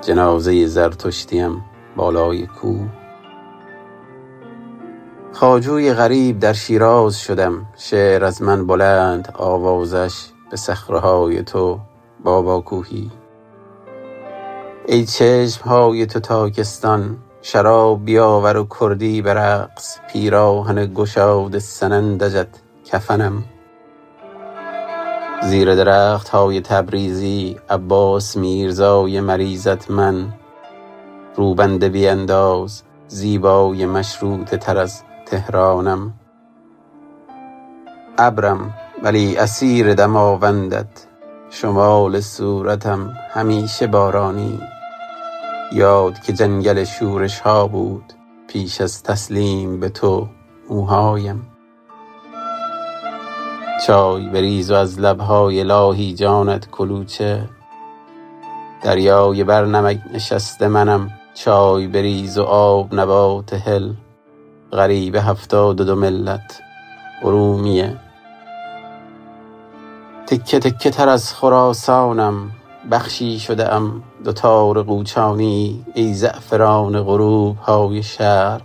جنازه 0.00 0.66
زرتشتیم 0.66 1.64
بالای 1.96 2.46
کوه. 2.46 3.03
خواجوی 5.34 5.92
غریب 5.92 6.38
در 6.38 6.52
شیراز 6.52 7.20
شدم 7.20 7.66
شعر 7.76 8.24
از 8.24 8.42
من 8.42 8.66
بلند 8.66 9.34
آوازش 9.38 10.26
به 10.50 10.56
صخرههای 10.56 11.42
تو 11.42 11.78
بابا 12.24 12.60
کوهی 12.60 13.10
ای 14.86 15.04
چشمهای 15.04 16.06
تو 16.06 16.20
تاکستان 16.20 17.18
شراب 17.42 18.04
بیاور 18.04 18.56
و 18.56 18.66
کردی 18.80 19.22
به 19.22 19.34
رقص 19.34 19.98
پیراهن 20.12 20.94
گشاد 20.94 21.58
سنندجت 21.58 22.48
کفنم. 22.84 23.44
زیر 25.42 25.74
درختهای 25.74 26.60
تبریزی 26.60 27.56
عباس 27.70 28.36
میرزای 28.36 29.20
مریزت 29.20 29.90
من. 29.90 30.34
روبنده 31.36 31.88
بینداز 31.88 32.82
زیبای 33.08 33.86
مشروطه 33.86 34.56
تر 34.56 34.78
از 34.78 35.02
تهرانم. 35.34 36.12
ابرم 38.18 38.74
ولی 39.02 39.36
اسیر 39.36 39.94
دماوندت 39.94 41.06
شمال 41.50 42.20
صورتم 42.20 43.16
همیشه 43.30 43.86
بارانی. 43.86 44.60
یاد 45.72 46.20
که 46.20 46.32
جنگل 46.32 46.84
شورش 46.84 47.40
ها 47.40 47.66
بود 47.66 48.12
پیش 48.48 48.80
از 48.80 49.02
تسلیم 49.02 49.80
به 49.80 49.88
تو 49.88 50.28
موهایم. 50.70 51.46
چای 53.86 54.28
بریز 54.28 54.70
و 54.70 54.74
از 54.74 55.00
لبهای 55.00 55.64
لاهی 55.64 56.14
جانت 56.14 56.70
کلوچه. 56.70 57.48
دریای 58.82 59.44
بر 59.44 59.64
نمک 59.64 60.00
نشسته 60.12 60.68
منم 60.68 61.10
چای 61.34 61.86
بریز 61.86 62.38
و 62.38 62.42
آب 62.42 62.94
نبات 62.94 63.52
هل. 63.52 63.92
غریب 64.74 65.16
هفتاد 65.16 65.80
و 65.80 65.84
دو 65.84 65.96
ملت. 65.96 66.60
ارومیه. 67.22 67.96
تکه 70.26 70.58
تکه 70.58 70.90
تر 70.90 71.08
از 71.08 71.34
خراسانم 71.34 72.50
بخشی 72.90 73.38
شده 73.38 73.74
ام 73.74 74.02
دو 74.24 74.32
تار 74.32 74.82
قوچانی 74.82 75.84
ای 75.94 76.14
زعفران 76.14 77.02
غروب 77.02 77.56
های 77.56 78.02
شرق. 78.02 78.62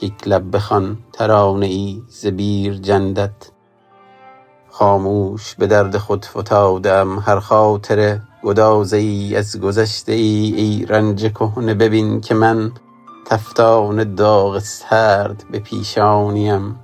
یک 0.00 0.14
لب 0.26 0.56
بخوان 0.56 0.98
ترانه 1.12 1.66
ای 1.66 2.02
ز 2.08 2.26
بیر 2.26 2.74
جندت. 2.74 3.50
خاموش 4.70 5.54
به 5.54 5.66
درد 5.66 5.96
خود 5.96 6.24
فتاده 6.24 6.92
ام 6.92 7.18
هر 7.18 7.40
خاطره. 7.40 8.22
گدازه 8.44 8.96
ای 8.96 9.36
از 9.36 9.60
گذشته 9.60 10.12
ای 10.12 10.54
ای 10.56 10.86
رنج 10.86 11.32
کهنه 11.32 11.74
ببین 11.74 12.20
که 12.20 12.34
من 12.34 12.72
تفتان 13.30 14.14
داغ 14.14 14.58
سرد 14.58 15.44
به 15.50 15.58
پیشانیم. 15.58 16.80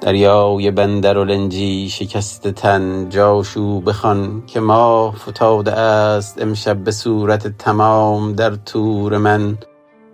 دریای 0.00 0.70
بندر 0.70 1.18
و 1.18 1.24
لنجی 1.24 1.88
شکسته 1.88 2.52
تن 2.52 3.08
جاشو 3.08 3.80
بخوان 3.80 4.42
که 4.46 4.60
ماه 4.60 5.16
فتاده 5.16 5.72
است 5.72 6.42
امشب 6.42 6.76
به 6.76 6.90
صورت 6.90 7.58
تمام 7.58 8.32
در 8.32 8.54
طور 8.54 9.18
من. 9.18 9.58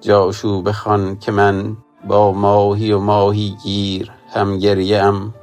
جاشو 0.01 0.63
بخوان 0.63 1.19
که 1.19 1.33
من 1.33 1.77
با 2.09 2.33
ماهی 2.33 2.93
و 2.93 2.99
ماهی 2.99 3.57
گیر 3.65 4.11
هم 4.35 4.59
گریه 4.59 5.03
ام. 5.03 5.35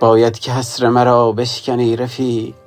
باید 0.00 0.38
که 0.38 0.52
حسر 0.52 0.88
مرا 0.88 1.32
بشکنی 1.32 1.96
رفیق 1.96 2.63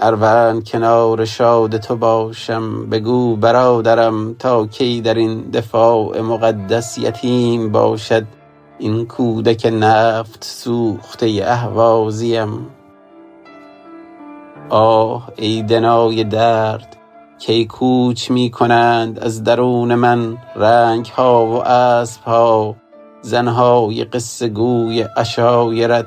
اروند 0.00 0.68
کنار 0.68 1.24
شاد 1.24 1.76
تو 1.76 1.96
باشم 1.96 2.86
بگو 2.86 3.36
برادرم 3.36 4.34
تا 4.34 4.66
کی 4.66 5.00
در 5.00 5.14
این 5.14 5.50
دفاع 5.50 6.20
مقدس 6.20 6.98
یتیم 6.98 7.72
باشد. 7.72 8.24
این 8.78 9.06
کودک 9.06 9.66
نفت 9.72 10.44
سوخته 10.44 11.42
اهوازیم. 11.44 12.66
آه 14.68 15.28
ای 15.36 15.62
دنای 15.62 16.24
درد 16.24 16.96
کی 17.38 17.66
کوچ 17.66 18.30
می 18.30 18.50
کنند 18.50 19.18
از 19.18 19.44
درون 19.44 19.94
من 19.94 20.36
رنگ 20.56 21.06
ها 21.06 21.46
و 21.46 21.62
اسب 21.68 22.22
ها 22.24 22.76
زنهای 23.22 24.04
قصه 24.04 24.48
گوی 24.48 25.02
عشایرت 25.02 26.06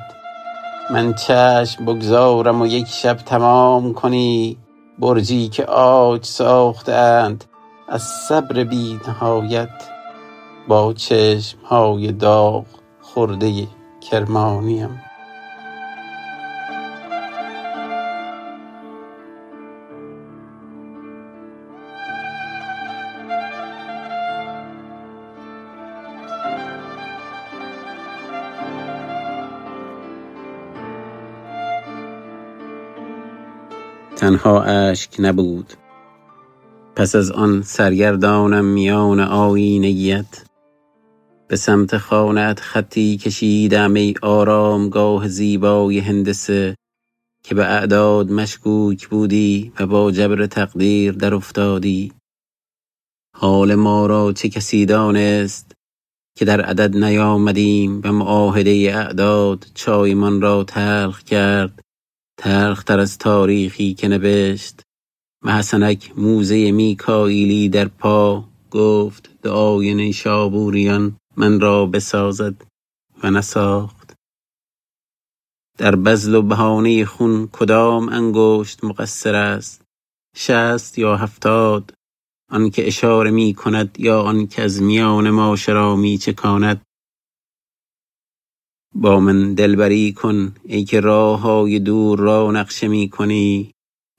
من 0.90 1.14
چشم 1.14 1.86
بگذارم 1.86 2.62
و 2.62 2.68
یک 2.68 2.88
شب 2.88 3.18
تمام 3.18 3.94
کنی. 3.94 4.58
برجی 5.00 5.48
که 5.50 5.64
عاج 5.64 6.26
ساخته 6.26 6.94
اند 6.94 7.46
از 7.90 8.04
صبر 8.04 8.64
بی 8.64 9.00
نهایت 9.08 9.70
با 10.68 10.94
چشم 10.94 11.58
های 11.66 12.12
داغ 12.12 12.66
خورده 13.02 13.68
کرمانیم. 14.12 15.02
تنها 34.28 34.64
اشک 34.64 35.16
نبود. 35.20 35.74
پس 36.96 37.16
از 37.16 37.32
آن 37.32 37.62
سرگردانم 37.62 38.66
میان 38.66 39.20
آینه 39.20 40.26
به 41.48 41.56
سمت 41.56 41.98
خانه‌ات 41.98 42.60
خطی 42.60 43.18
کشیدم 43.18 43.94
ای 43.94 44.14
آرامگاه 44.22 45.28
زیبای 45.28 46.00
هندسه 46.00 46.76
که 47.44 47.56
به 47.56 47.66
اعداد 47.66 48.32
مشکوک 48.32 49.08
بودی 49.08 49.72
و 49.80 49.86
با 49.86 50.12
جبر 50.12 50.46
تقدیر 50.46 51.12
در 51.12 51.34
افتادی. 51.34 52.14
حال 53.36 53.76
ما 53.76 54.06
را 54.06 54.34
چه 54.34 54.50
کسی 54.50 54.86
دانست 54.86 55.72
که 56.38 56.46
در 56.46 56.62
عدد 56.62 56.98
نیامدیم 56.98 58.02
و 58.04 58.12
معاهده 58.12 58.72
اعداد 58.72 59.68
چایمان 59.74 60.42
را 60.42 60.64
تلخ 60.64 61.24
کرد 61.24 61.87
تلختر 62.38 63.00
از 63.00 63.18
تاریخی 63.18 63.94
که 63.94 64.08
نوشت 64.08 64.82
و 65.44 65.58
حسنک 65.58 66.14
موزه 66.18 66.72
میکائیلی 66.72 67.70
در 67.70 67.88
پا 67.88 68.44
گفت 68.72 69.30
دعای 69.42 69.94
نیشابوریان 69.94 71.18
من 71.38 71.60
را 71.60 71.86
بسازد 71.86 72.56
و 73.24 73.32
نساخت. 73.32 74.14
در 75.78 75.96
بزل 75.96 76.36
و 76.36 76.42
بهانه 76.42 77.06
خون 77.06 77.50
کدام 77.52 78.10
انگشت 78.10 78.84
مقصر 78.84 79.36
است؟ 79.36 79.82
شست 80.36 81.00
یا 81.00 81.16
هفتاد؟ 81.18 81.94
آنکه 82.52 82.88
اشاره 82.88 83.32
می 83.32 83.54
کند 83.54 84.00
یا 84.00 84.22
آنکه 84.22 84.62
از 84.62 84.82
میان 84.82 85.30
ما 85.30 85.56
می 85.96 86.18
چکاند 86.18 86.82
با 88.96 89.20
من 89.20 89.54
دلبری 89.54 90.14
کن 90.14 90.56
ای 90.64 90.84
که 90.84 91.00
راه 91.00 91.40
های 91.42 91.80
دور 91.80 92.20
را 92.20 92.52
نقشه 92.52 92.88
می 92.88 93.10
کنی. 93.10 93.72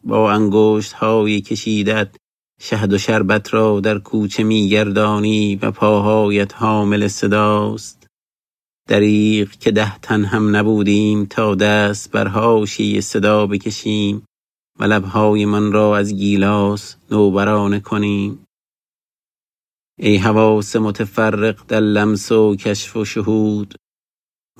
با 0.04 0.32
انگشت 0.32 0.92
های 0.92 1.40
کشیدت 1.40 2.16
شهد 2.60 2.92
و 2.92 2.98
شربت 2.98 3.54
را 3.54 3.80
در 3.80 3.98
کوچه 3.98 4.42
می 4.42 4.68
گردانی 4.68 5.56
و 5.56 5.70
پاهایت 5.70 6.54
حامل 6.54 7.08
صداست. 7.08 8.06
دریغ 8.88 9.50
که 9.50 9.70
ده 9.70 9.98
تن 9.98 10.24
هم 10.24 10.56
نبودیم 10.56 11.24
تا 11.24 11.54
دست 11.54 12.10
بر 12.10 12.28
حاشیه 12.28 13.00
صدا 13.00 13.46
بکشیم 13.46 14.22
و 14.80 14.84
لبهای 14.84 15.44
من 15.44 15.72
را 15.72 15.96
از 15.96 16.14
گیلاس 16.14 16.96
نوبرانه 17.10 17.80
کنیم. 17.80 18.44
ای 19.98 20.16
حواس 20.16 20.76
متفرق 20.76 21.66
در 21.68 21.80
لمس 21.80 22.32
و 22.32 22.56
کشف 22.56 22.96
و 22.96 23.04
شهود 23.04 23.74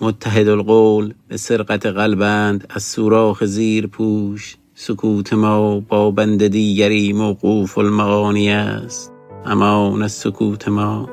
متحد 0.01 0.49
القول 0.49 1.15
به 1.29 1.37
سرقت 1.37 1.87
قلبند 1.87 2.67
از 2.71 2.83
سوراخ 2.83 3.45
زیر 3.45 3.87
پوش 3.87 4.57
سکوت 4.75 5.33
ما 5.33 5.81
با 5.81 6.11
بند 6.11 6.47
دیگری 6.47 7.13
موقوف 7.13 7.79
المعانی 7.79 8.51
است. 8.51 9.13
امان 9.45 10.03
از 10.03 10.13
سکوت 10.13 10.69
ما. 10.69 11.09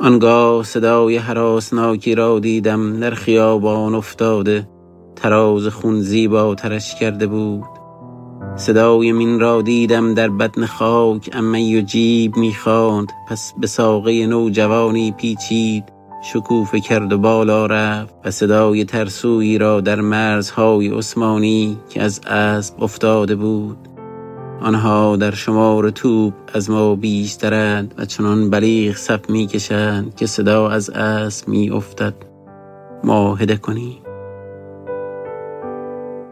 آنگاه 0.00 0.64
صدای 0.64 1.16
حراسناکی 1.16 2.14
را 2.14 2.38
دیدم 2.38 3.00
در 3.00 3.10
خیابان 3.10 3.94
افتاده. 3.94 4.68
تراز 5.16 5.66
خون 5.66 6.02
ترش 6.54 6.94
کرده 6.94 7.26
بود. 7.26 7.64
صدای 8.56 9.12
من 9.12 9.40
را 9.40 9.62
دیدم 9.62 10.14
در 10.14 10.28
بدن 10.28 10.66
خاک 10.66 11.30
امی 11.32 11.78
و 11.78 11.80
جیب 11.80 12.36
می‌خواند. 12.36 13.12
پس 13.28 13.54
به 13.60 13.66
ساقه 13.66 14.26
نوجوانی 14.26 15.12
پیچید. 15.12 15.97
شکوفه 16.22 16.80
کرد 16.80 17.12
و 17.12 17.18
بالا 17.18 17.66
رفت 17.66 18.14
و 18.24 18.30
صدای 18.30 18.84
ترسویی 18.84 19.58
را 19.58 19.80
در 19.80 20.00
مرزهای 20.00 20.88
عثمانی 20.88 21.78
که 21.90 22.02
از 22.02 22.20
اسب 22.26 22.82
افتاده 22.82 23.36
بود. 23.36 23.76
آنها 24.60 25.16
در 25.16 25.34
شمار 25.34 25.90
توپ 25.90 26.34
از 26.54 26.70
ما 26.70 26.94
بیشترند 26.94 27.94
و 27.98 28.04
چنان 28.04 28.50
بلیغ 28.50 28.96
صف 28.96 29.30
می‌کشند 29.30 30.14
که 30.14 30.26
صدا 30.26 30.68
از 30.68 30.90
اسب 30.90 31.48
می 31.48 31.70
افتد. 31.70 32.14
ماهده 33.04 33.56
کنی. 33.56 33.98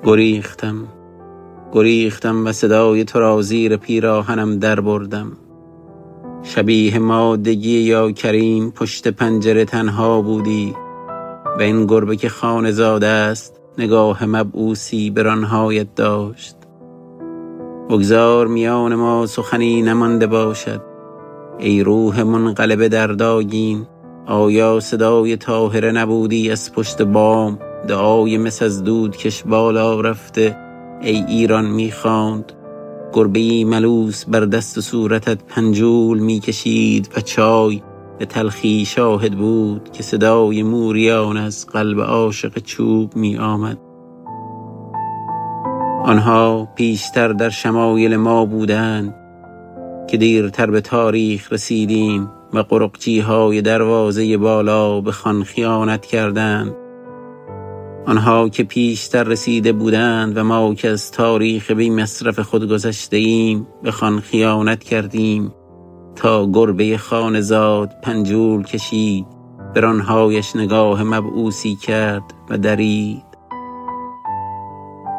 گریختم. 0.05 0.76
گریختم 1.72 2.47
و 2.47 2.53
صدای 2.53 3.05
تو 3.05 3.20
را 3.20 3.43
زیر 3.43 3.76
پیراهنم 3.76 4.59
در 4.59 4.80
بردم. 4.80 5.32
شبیه 6.43 6.99
مادگی 6.99 7.78
یا 7.78 8.12
کریم 8.12 8.70
پشت 8.70 9.09
پنجره 9.09 9.64
تنها 9.64 10.22
بودی 10.22 10.74
و 11.59 11.62
این 11.62 11.87
گربه 11.87 12.16
که 12.16 12.28
خانه 12.28 12.72
زاده 12.72 13.07
است 13.07 13.61
نگاه 13.78 14.24
مبعوسی 14.24 15.11
برانهایت 15.11 15.95
داشت. 15.95 16.57
بگذار 17.91 18.47
میان 18.47 18.95
ما 18.95 19.26
سخنی 19.26 19.82
نمانده 19.82 20.26
باشد. 20.26 20.80
ای 21.59 21.82
روح 21.82 22.22
منقلب 22.22 22.87
در 22.87 23.07
داگین 23.07 23.87
آیا 24.26 24.80
صدای 24.80 25.37
تاهره 25.37 25.93
نبودی 25.93 26.51
از 26.51 26.72
پشت 26.72 27.03
بام؟ 27.03 27.59
دعای 27.89 28.39
مس 28.39 28.62
از 28.62 28.84
دود 28.84 29.16
کش 29.16 29.43
بالا 29.43 30.01
رفته 30.01 30.57
ای 31.03 31.24
ایران 31.28 31.66
می‌خواند. 31.66 32.53
گربه 33.16 33.64
ملوس 33.64 34.24
بر 34.24 34.40
دست 34.40 34.78
و 34.78 34.80
صورتت 34.80 35.44
پنجول 35.44 36.18
می‌کشید 36.18 37.08
و 37.16 37.20
چای 37.20 37.82
به 38.18 38.26
تلخی 38.26 38.84
شاهد 38.84 39.32
بود 39.32 39.92
که 39.92 40.02
صدای 40.02 40.62
موریان 40.62 41.36
از 41.36 41.66
قلب 41.66 42.00
عاشق 42.00 42.58
چوب 42.58 43.16
می 43.16 43.36
آمد 43.36 43.78
آنها 46.04 46.68
پیشتر 46.74 47.28
در 47.28 47.50
شمایل 47.50 48.16
ما 48.16 48.44
بودند 48.44 49.14
که 50.08 50.16
دیرتر 50.16 50.70
به 50.70 50.80
تاریخ 50.80 51.52
رسیدیم 51.52 52.30
و 52.52 52.58
قرقچی 52.58 53.20
های 53.20 53.62
دروازه 53.62 54.36
بالا 54.36 55.00
به 55.00 55.12
خان 55.12 55.44
خیانت 55.44 56.06
کردند. 56.06 56.86
آنها 58.07 58.48
که 58.48 58.64
پیشتر 58.64 59.22
رسیده 59.22 59.72
بودند 59.72 60.36
و 60.36 60.44
ما 60.44 60.74
که 60.74 60.88
از 60.88 61.11
تاریخ 61.11 61.70
بی 61.70 61.90
مصرف 61.90 62.38
خود 62.38 62.68
گذشته 62.68 63.16
ایم 63.16 63.66
به 63.82 63.90
خان 63.90 64.20
خیانت 64.20 64.84
کردیم 64.84 65.54
تا 66.16 66.46
گربه 66.52 66.98
خانزاد 66.98 67.92
پنجول 68.02 68.62
کشید 68.62 69.26
برانهایش 69.74 70.57
نگاه 70.57 71.02
مبعوسی 71.02 71.76
کرد 71.76 72.22
و 72.50 72.59
درید. 72.59 73.22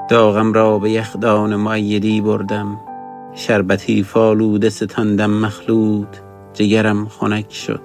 داغم 0.10 0.54
را 0.54 0.80
به 0.80 0.92
یخدان 0.92 1.56
معیدی 1.56 2.22
بردم 2.22 2.80
شربتی 3.34 4.04
فالوده 4.04 4.70
ستاندم 4.70 5.32
مخلوط 5.32 6.18
جگرم 6.54 7.08
خنک 7.08 7.54
شد. 7.54 7.82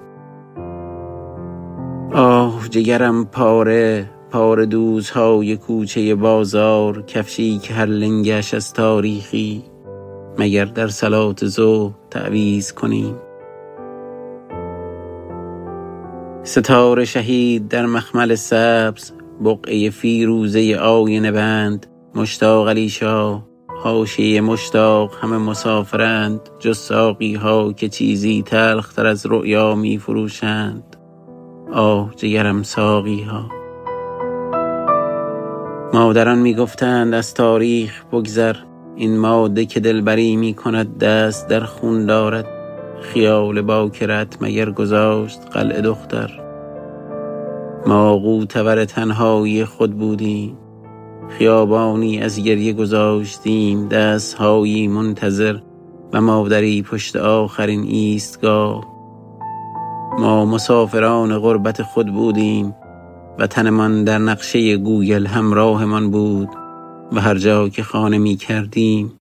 آه 2.13 2.69
جگرم 2.69 3.25
پاره 3.25 4.12
پار 4.33 4.65
دوزهای 4.65 5.57
کوچه 5.57 6.15
بازار 6.15 7.01
کفشی 7.01 7.57
که 7.57 7.73
هر 7.73 7.85
لنگش 7.85 8.53
از 8.53 8.73
تاریخی. 8.73 9.63
مگر 10.37 10.65
در 10.65 10.87
سلات 10.87 11.45
زو 11.45 11.91
تعویز 12.11 12.71
کنیم؟ 12.71 13.15
ستاره 16.43 17.05
شهید 17.05 17.67
در 17.67 17.85
مخمل 17.85 18.35
سبز 18.35 19.11
بقعه 19.45 19.89
فیروزه 19.89 20.75
آینه 20.75 21.31
بند. 21.31 21.85
مشتاق 22.15 22.69
علی 22.69 22.89
شاه 22.89 23.47
حاشیه 23.83 24.41
مشتاق 24.41 25.11
همه 25.21 25.37
مسافرند. 25.37 26.39
جز 26.59 26.91
ها 27.41 27.73
که 27.73 27.89
چیزی 27.89 28.43
تلختر 28.45 29.05
از 29.05 29.25
رؤیا 29.25 29.75
می 29.75 29.97
فروشند 29.97 30.95
آه 31.73 32.15
جگرم 32.15 32.63
ساقی 32.63 33.21
ها 33.21 33.62
مادران 35.93 36.39
می‌گفتند 36.39 37.13
از 37.13 37.33
تاریخ 37.33 38.03
بگذر. 38.11 38.55
این 38.95 39.17
ماده 39.17 39.65
که 39.65 39.79
دلبری 39.79 40.35
می 40.35 40.53
کند 40.53 40.97
دست 40.97 41.47
در 41.47 41.59
خون 41.59 42.05
دارد. 42.05 42.45
خیال 43.01 43.61
باکرت 43.61 44.37
مگر 44.41 44.71
گذاشت 44.71 45.39
قلع 45.51 45.81
دختر. 45.81 46.39
ما 47.87 48.17
قوتور 48.17 48.85
تنهایی 48.85 49.65
خود 49.65 49.97
بودیم. 49.97 50.57
خیابانی 51.29 52.21
از 52.21 52.43
گریه 52.43 52.73
گذاشتیم 52.73 53.87
دستهایی 53.87 54.87
منتظر. 54.87 55.57
و 56.13 56.21
مادری 56.21 56.81
پشت 56.81 57.15
آخرین 57.15 57.83
ایستگاه. 57.83 58.85
ما 60.19 60.45
مسافران 60.45 61.39
غربت 61.39 61.81
خود 61.81 62.13
بودیم. 62.13 62.75
وطنمان 63.39 64.03
در 64.03 64.17
نقشه 64.17 64.77
گوگل 64.77 65.25
همراهمان 65.25 66.11
بود 66.11 66.49
و 67.11 67.21
هر 67.21 67.37
جا 67.37 67.69
که 67.69 67.83
خانه 67.83 68.17
می 68.17 68.35
کردیم 68.35 69.17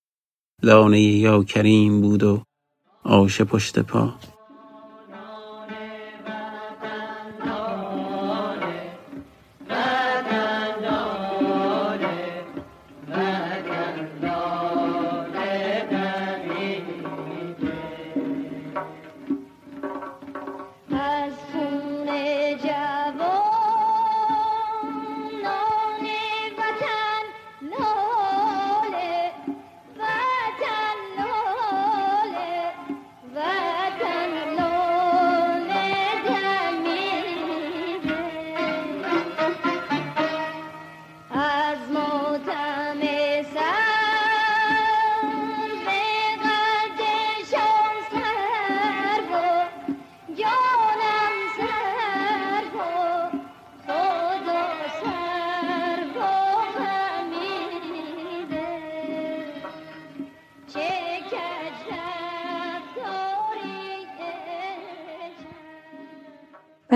لانه 0.62 1.00
یا 1.00 1.42
کریم 1.42 2.00
بود 2.00 2.22
و 2.22 2.42
آش 3.04 3.40
پشت 3.40 3.78
پا. 3.78 4.14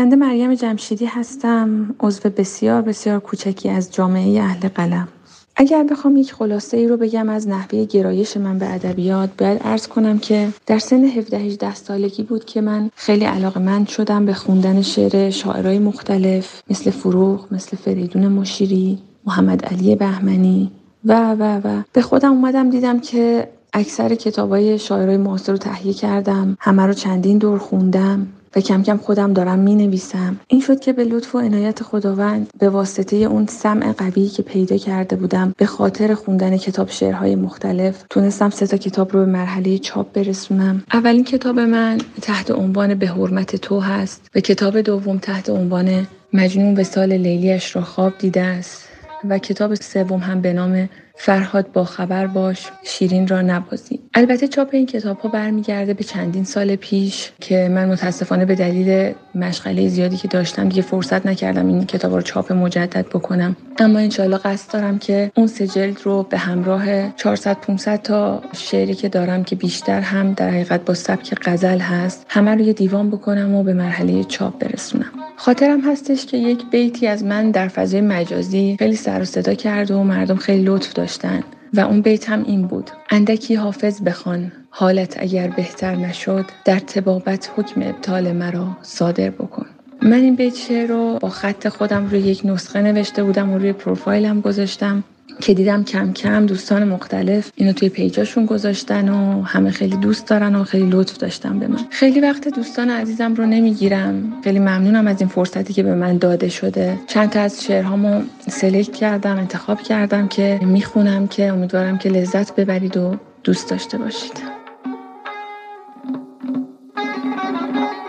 بنده 0.07 0.17
مریم 0.17 0.55
جمشیدی 0.55 1.07
هستم 1.07 1.95
عضو 2.01 2.31
بسیار 2.31 2.83
بسیار 2.83 3.21
کوچکی 3.21 3.69
از 3.69 3.93
جامعه 3.93 4.43
اهل 4.43 4.69
قلم. 4.69 5.09
اگر 5.57 5.85
بخوام 5.85 6.17
یک 6.17 6.33
خلاصه 6.33 6.77
ای 6.77 6.89
رو 6.89 6.97
بگم 6.97 7.29
از 7.29 7.49
نحوه 7.49 7.85
گرایش 7.85 8.37
من 8.37 8.59
به 8.59 8.75
ادبیات 8.75 9.31
باید 9.39 9.61
ارز 9.65 9.87
کنم 9.87 10.19
که 10.19 10.49
در 10.67 10.79
سن 10.79 11.05
17 11.05 11.39
18 11.39 11.75
سالگی 11.75 12.23
بود 12.23 12.45
که 12.45 12.61
من 12.61 12.91
خیلی 12.97 13.25
علاقه 13.25 13.61
من 13.61 13.85
شدم 13.87 14.27
به 14.27 14.35
خوندن 14.35 14.83
شعر 14.83 15.31
شاعرای 15.31 15.79
مختلف 15.79 16.63
مثل 16.71 16.91
فروغ 16.91 17.47
مثل 17.51 17.77
فریدون 17.77 18.29
مشیری 18.29 18.99
محمد 19.25 19.65
علی 19.65 19.97
بهمنی 19.97 20.71
و 21.05 21.35
و 21.39 21.61
و. 21.65 21.83
به 21.93 22.03
خودم 22.03 22.33
اومدم 22.33 22.71
دیدم 22.71 23.01
که 23.01 23.49
اکثر 23.73 24.15
کتابای 24.15 24.79
شاعرای 24.79 25.17
معاصر 25.17 25.53
رو 25.53 25.59
تهیه 25.59 25.93
کردم 25.93 26.57
همه 26.61 26.83
رو 26.87 26.93
چندین 26.93 27.39
دور 27.39 27.59
خوندم. 27.59 28.27
و 28.57 28.61
کم 28.61 28.83
کم 28.83 28.97
خودم 28.97 29.33
دارم 29.33 29.59
می 29.59 29.75
نویسم 29.75 30.41
این 30.49 30.61
شد 30.61 30.81
که 30.81 30.93
به 30.93 31.05
لطف 31.05 31.35
و 31.35 31.39
عنایت 31.39 31.83
خداوند 31.83 32.51
به 32.59 32.69
واسطه 32.69 33.17
اون 33.17 33.47
سمع 33.47 33.93
قوی 33.93 34.29
که 34.29 34.43
پیدا 34.43 34.77
کرده 34.77 35.17
بودم 35.17 35.55
به 35.57 35.67
خاطر 35.67 36.15
خوندن 36.15 36.57
کتاب 36.57 36.91
شعرهای 36.91 37.35
مختلف 37.35 38.05
تونستم 38.11 38.51
سه 38.51 38.67
تا 38.67 38.77
کتاب 38.77 39.13
رو 39.13 39.21
به 39.21 39.27
مرحله 39.27 39.79
چاپ 39.79 40.13
برسونم. 40.13 40.83
اولین 40.93 41.25
کتاب 41.25 41.59
من 41.59 41.99
تحت 42.23 42.51
عنوان 42.51 42.95
به 42.95 43.07
حرمت 43.07 43.57
تو 43.57 43.81
هست. 43.81 44.31
و 44.35 44.41
کتاب 44.41 44.81
دوم 44.81 45.19
تحت 45.19 45.51
عنوان 45.51 46.07
مجنون 46.33 46.75
به 46.75 46.85
سال 46.85 47.13
لیلیش 47.13 47.77
را 47.77 47.83
خواب 47.83 48.13
دیده 48.19 48.43
است. 48.43 48.89
و 49.29 49.39
کتاب 49.39 49.75
سوم 49.75 50.21
هم 50.21 50.41
به 50.41 50.53
نام 50.53 50.89
فرهاد 51.17 51.73
با 51.73 51.85
خبر 51.85 52.27
باش 52.27 52.67
شیرین 52.83 53.29
را 53.29 53.43
نبازی. 53.43 54.01
البته 54.15 54.49
چاپ 54.49 54.69
این 54.73 54.87
کتاب 54.87 55.19
ها 55.19 55.29
برمیگرده 55.29 55.95
به 55.95 56.05
چندین 56.05 56.45
سال 56.45 56.77
پیش 56.77 57.31
که 57.41 57.69
من 57.69 57.89
متاسفانه 57.89 58.45
به 58.45 58.55
دلیل 58.55 59.15
مشغله 59.35 59.89
زیادی 59.89 60.17
که 60.17 60.29
داشتم 60.29 60.69
دیگه 60.69 60.83
فرصت 60.83 61.27
نکردم 61.27 61.69
این 61.69 61.87
کتاب 61.87 62.15
رو 62.15 62.23
چاپ 62.23 62.53
مجدد 62.53 63.07
بکنم. 63.07 63.57
اما 63.79 63.99
انشاءالله 63.99 64.39
قصد 64.39 64.73
دارم 64.73 64.99
که 64.99 65.33
اون 65.37 65.47
سه 65.47 65.67
جلد 65.67 66.01
رو 66.03 66.23
به 66.23 66.39
همراه 66.39 67.13
400 67.17 67.57
500 67.61 68.03
تا 68.03 68.43
شعری 68.53 68.95
که 68.95 69.09
دارم 69.09 69.45
که 69.45 69.57
بیشتر 69.57 70.01
هم 70.01 70.33
در 70.33 70.51
حقیقت 70.51 70.85
با 70.85 70.95
سبک 70.95 71.35
غزل 71.45 71.79
هست 71.79 72.27
همه 72.29 72.51
رو 72.55 72.61
یه 72.61 72.73
دیوان 72.73 73.11
بکنم 73.11 73.55
و 73.55 73.63
به 73.63 73.75
مرحله 73.75 74.25
چاپ 74.25 74.59
برسونم. 74.59 75.13
خاطرم 75.37 75.81
هستش 75.81 76.27
که 76.27 76.37
یک 76.37 76.71
بیتی 76.71 77.07
از 77.07 77.25
من 77.25 77.51
در 77.51 77.69
فضای 77.69 78.01
مجازی 78.01 78.77
خیلی 78.79 78.97
سر 78.97 79.23
و 79.23 79.25
صدا 79.25 79.55
کرد 79.55 79.91
و 79.91 80.03
مردم 80.03 80.37
خیلی 80.37 80.63
لطف 80.63 80.99
داشتن 81.07 81.43
و 81.75 81.81
اون 81.81 82.01
بیت 82.01 82.31
هم 82.31 82.45
این 82.45 82.67
بود. 82.67 82.91
اندکی 83.11 83.55
حافظ 83.55 84.03
بخوان 84.03 84.53
حالت 84.71 85.17
اگر 85.19 85.49
بهتر 85.49 85.95
نشد 85.95 86.45
در 86.65 86.79
تبابت 86.79 87.51
حکم 87.57 87.83
ابطال 87.83 88.33
مرا 88.33 88.77
صادر 88.83 89.31
بکن. 89.31 89.67
من 90.03 90.13
این 90.13 90.37
بیت 90.37 90.55
شعر 90.55 90.89
رو 90.89 91.19
با 91.21 91.29
خط 91.29 91.69
خودم 91.69 92.07
روی 92.11 92.21
یک 92.21 92.41
نسخه 92.45 92.83
نوشته 92.83 93.25
بودم 93.25 93.51
و 93.51 93.59
روی 93.59 93.73
پروفایلم 93.73 94.41
گذاشتم. 94.41 95.05
که 95.41 95.55
دیدم 95.55 95.85
کم 95.85 96.13
کم 96.13 96.47
دوستان 96.47 96.85
مختلف 96.85 97.51
اینو 97.55 97.73
توی 97.73 97.89
پیجاشون 97.89 98.47
گذاشتن 98.47 99.09
و 99.09 99.43
همه 99.43 99.71
خیلی 99.71 99.97
دوست 99.97 100.27
دارن 100.29 100.55
و 100.55 100.65
خیلی 100.65 100.91
لطف 100.91 101.17
داشتن 101.17 101.59
به 101.59 101.67
من. 101.67 101.79
خیلی 101.91 102.21
وقت 102.21 102.49
دوستان 102.49 102.91
عزیزم 102.91 103.35
رو 103.35 103.47
نمی‌گیرم. 103.47 104.33
خیلی 104.45 104.59
ممنونم 104.59 105.07
از 105.07 105.21
این 105.21 105.29
فرصتی 105.29 105.73
که 105.73 105.83
به 105.83 105.95
من 105.95 106.19
داده 106.19 106.49
شده. 106.49 106.99
چند 107.07 107.31
تا 107.31 107.41
از 107.41 107.65
شعرهامو 107.65 108.23
سلکت 108.49 108.93
کردم 108.93 109.37
انتخاب 109.37 109.83
کردم 109.83 110.29
که 110.29 110.61
می‌خونم 110.63 111.29
که 111.29 111.47
امیدوارم 111.47 111.99
که 111.99 112.09
لذت 112.09 112.55
ببرید 112.55 112.97
و 112.97 113.17
دوست 113.45 113.71
داشته 113.71 113.99
باشید. 113.99 114.57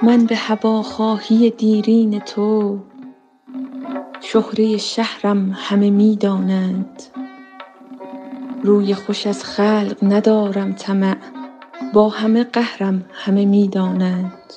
من 0.03 0.25
به 0.25 0.35
هوا 0.35 0.81
خواهی 0.81 1.49
دیرین 1.49 2.19
تو. 2.19 2.79
شهره 4.21 4.77
شهرم 4.77 5.57
همه 5.59 5.89
می 5.89 6.15
دانند 6.15 7.03
روی 8.63 8.93
خوش 8.93 9.27
از 9.27 9.43
خلق 9.43 9.97
ندارم 10.01 10.73
طمع 10.73 11.17
با 11.93 12.09
همه 12.09 12.43
قهرم 12.43 13.05
همه 13.13 13.45
می 13.45 13.67
دانند 13.67 14.53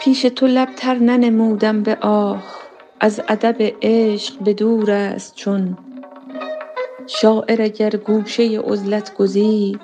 پیش 0.00 0.22
تو 0.22 0.46
لب 0.46 0.68
تر 0.76 0.94
ننمودم 0.94 1.82
به 1.82 1.98
آه 2.00 2.42
از 3.00 3.20
ادب 3.28 3.56
عشق 3.82 4.38
به 4.38 4.54
دور 4.54 4.90
است 4.90 5.34
چون. 5.34 5.78
شاعر 7.06 7.62
اگر 7.62 7.90
گوشه 7.90 8.60
عزلت 8.60 9.14
گزید 9.14 9.80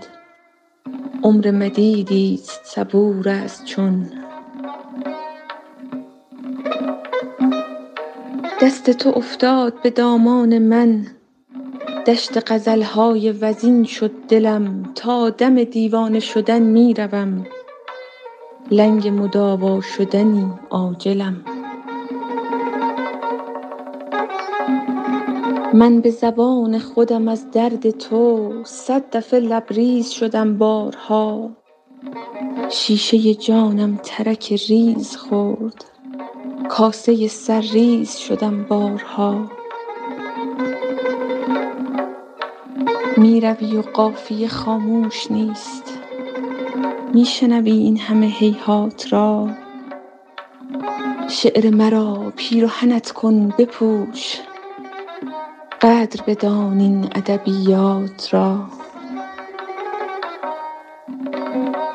عمر 1.23 1.51
مدیدی 1.51 2.41
صبور 2.65 3.29
است 3.29 3.65
چون. 3.65 4.24
دست 8.65 8.91
تو 8.91 9.13
افتاد 9.17 9.83
به 9.83 9.91
دامان 9.91 10.59
من. 10.59 11.07
دشت 12.07 12.53
غزلهای 12.53 13.33
وزین 13.33 13.85
شد 13.85 14.11
دلم 14.29 14.93
تا 14.95 15.31
دم 15.31 15.65
دیوانه 15.65 16.21
شدن 16.21 16.63
می 16.63 16.95
روم. 16.95 17.47
لنگ 18.71 19.09
مداوا 19.09 19.81
شدنی 19.81 20.53
عاجلم 20.71 21.45
من 25.75 26.01
به 26.01 26.11
زبان 26.11 26.79
خودم 26.79 27.29
از 27.29 27.51
درد 27.51 27.91
تو 27.91 28.53
صد 28.65 29.17
دفعه 29.17 29.41
لبریز 29.41 30.11
شدم 30.11 30.59
بارها. 30.59 31.51
شیشه 32.71 33.35
جانم 33.35 34.01
ترک 34.03 34.53
ریز 34.69 35.17
خورد. 35.17 35.94
کاسه 36.69 37.29
سرریز 37.29 38.17
شدم 38.17 38.65
بارها. 38.65 39.51
می 43.17 43.41
روی 43.41 43.77
و 43.77 43.83
قافیه 43.83 44.49
خاموش 44.49 45.31
نیست. 45.31 45.99
می 47.15 47.25
شنوی 47.25 47.71
این 47.71 47.99
همه 47.99 48.27
هیهات 48.27 49.13
را. 49.13 49.51
شعر 51.29 51.71
مرا 51.71 52.33
پیرهنت 52.37 53.11
کن 53.11 53.49
بپوش. 53.49 54.41
قدر 55.83 56.23
بدان 56.27 56.81
این 56.81 57.05
ادبیات 57.15 58.35
را. 58.35 58.67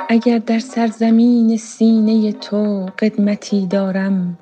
اگر 0.09 0.37
در 0.37 0.59
سرزمین 0.59 1.57
سینه 1.57 2.31
تو 2.31 2.85
قدمتی 2.99 3.67
دارم 3.67 4.37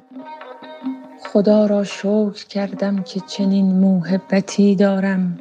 خدا 1.38 1.66
را 1.66 1.84
شکر 1.84 2.46
کردم 2.50 3.04
که 3.04 3.20
چنین 3.20 3.66
موهبتی 3.66 4.76
دارم. 4.76 5.40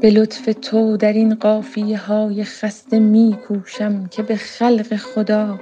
به 0.00 0.10
لطف 0.10 0.48
تو 0.62 0.96
در 0.96 1.12
این 1.12 1.34
قافیه 1.34 1.98
های 1.98 2.44
خسته 2.44 2.98
می 2.98 3.36
کوشم 3.48 4.06
که 4.06 4.22
به 4.22 4.36
خلق 4.36 4.96
خدا 4.96 5.60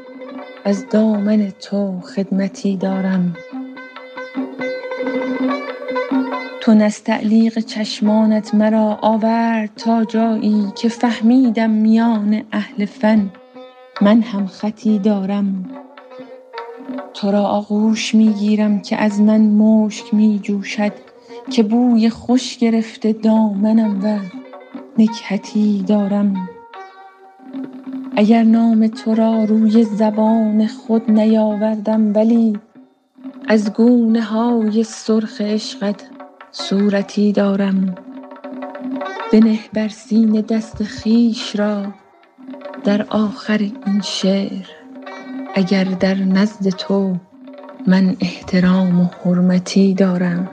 از 0.64 0.88
دامن 0.88 1.52
تو 1.60 2.00
خدمتی 2.00 2.76
دارم. 2.76 3.36
تو 6.60 6.74
نستعلیق 6.74 7.58
چشمانت 7.58 8.54
مرا 8.54 8.98
آورد 9.02 9.70
تا 9.76 10.04
جایی 10.04 10.72
که 10.76 10.88
فهمیدم 10.88 11.70
میان 11.70 12.42
اهل 12.52 12.84
فن. 12.84 13.30
من 14.00 14.20
هم 14.20 14.46
خطی 14.46 14.98
دارم. 14.98 15.64
تو 17.14 17.30
را 17.30 17.42
آغوش 17.42 18.14
می 18.14 18.28
گیرم 18.32 18.82
که 18.82 18.96
از 18.96 19.20
من 19.20 19.40
مشک 19.40 20.14
می 20.14 20.40
جوشد 20.42 20.92
که 21.50 21.62
بوی 21.62 22.10
خوش 22.10 22.58
گرفته 22.58 23.12
دامنم 23.12 24.00
و 24.04 24.18
نکهتی 24.98 25.82
دارم. 25.82 26.48
اگر 28.16 28.42
نام 28.42 28.86
تو 28.86 29.14
را 29.14 29.44
روی 29.44 29.84
زبان 29.84 30.66
خود 30.66 31.10
نیاوردم 31.10 32.14
ولی 32.14 32.58
از 33.48 33.72
گونه 33.72 34.22
های 34.22 34.84
سرخ 34.84 35.40
عشقت 35.40 36.10
صورتی 36.50 37.32
دارم. 37.32 37.94
بنه 39.32 39.58
بر 39.72 39.88
سینه 39.88 40.42
دست 40.42 40.84
خویش 40.84 41.56
را 41.56 41.86
در 42.84 43.06
آخر 43.10 43.58
این 43.58 44.00
شعر 44.02 44.81
اگر 45.54 45.84
در 45.84 46.14
نزد 46.14 46.68
تو 46.68 47.16
من 47.86 48.16
احترام 48.20 49.00
و 49.00 49.04
حرمتی 49.24 49.94
دارم. 49.94 50.50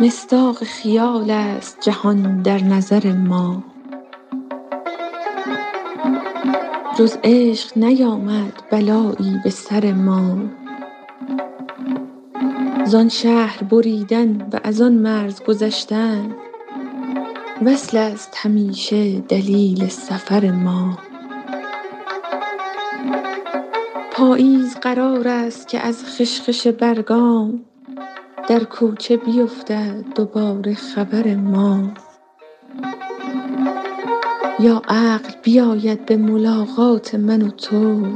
مصداق 0.00 0.64
خیال 0.64 1.30
است 1.30 1.78
جهان 1.80 2.42
در 2.42 2.64
نظر 2.64 3.12
ما. 3.12 3.64
جز 6.98 7.16
عشق 7.24 7.78
نیامد 7.78 8.52
بلایی 8.70 9.40
به 9.44 9.50
سر 9.50 9.92
ما. 9.92 10.38
زان 12.84 13.08
شهر 13.08 13.62
بریدن 13.62 14.48
و 14.52 14.60
از 14.64 14.80
آن 14.80 14.92
مرز 14.94 15.42
گذشتن 15.42 16.34
وصل 17.64 17.96
است 17.96 18.34
همیشه 18.36 19.20
دلیل 19.20 19.88
سفر 19.88 20.50
ما. 20.50 20.98
پاییز 24.12 24.76
قرار 24.76 25.28
است 25.28 25.68
که 25.68 25.80
از 25.80 26.04
خشخش 26.04 26.66
برگام 26.66 27.64
در 28.48 28.64
کوچه 28.64 29.16
بیفتد 29.16 30.04
دوباره 30.14 30.74
خبر 30.74 31.34
ما. 31.34 31.90
یا 34.60 34.82
عقل 34.88 35.32
بیاید 35.42 36.06
به 36.06 36.16
ملاقات 36.16 37.14
من 37.14 37.42
و 37.42 37.50
تو 37.50 38.06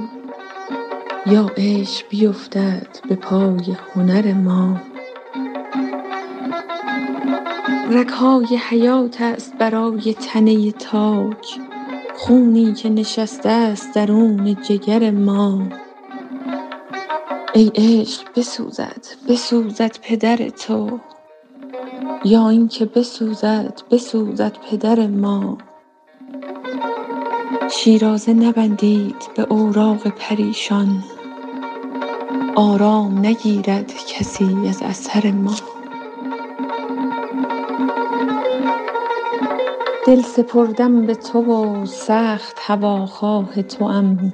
یا 1.26 1.50
عشق 1.56 2.08
بیفتد 2.08 2.88
به 3.08 3.14
پای 3.14 3.76
هنر 3.94 4.32
ما. 4.32 4.93
رگهای 7.90 8.56
حیات 8.70 9.20
است 9.20 9.54
برای 9.58 10.14
تنه 10.14 10.72
تاک 10.72 11.60
خونی 12.16 12.72
که 12.72 12.88
نشسته 12.88 13.48
است 13.48 13.94
درون 13.94 14.56
جگر 14.62 15.10
ما. 15.10 15.62
ای 17.54 17.72
عشق 17.74 18.22
بسوزد 18.36 19.06
بسوزد 19.28 19.96
پدر 20.02 20.36
تو. 20.36 21.00
یا 22.24 22.48
اینکه 22.48 22.84
بسوزد 22.84 23.80
بسوزد 23.90 24.56
پدر 24.70 25.06
ما. 25.06 25.58
شیرازه 27.70 28.32
نبندید 28.34 29.16
به 29.36 29.42
اوراق 29.42 30.08
پریشان. 30.08 31.04
آرام 32.56 33.18
نگیرد 33.18 33.92
کسی 34.08 34.68
از 34.68 34.82
اثر 34.82 35.30
ما. 35.30 35.54
دل 40.06 40.22
سپردم 40.22 41.06
به 41.06 41.14
تو 41.14 41.40
و 41.40 41.86
سخت 41.86 42.56
هواخواه 42.60 43.62
توام. 43.62 44.32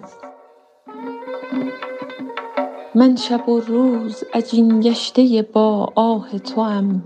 من 2.95 3.17
شب 3.17 3.49
و 3.49 3.61
روز 3.61 4.25
عجین 4.35 4.81
گشته 4.81 5.49
با 5.53 5.93
آه 5.95 6.39
توام. 6.39 7.05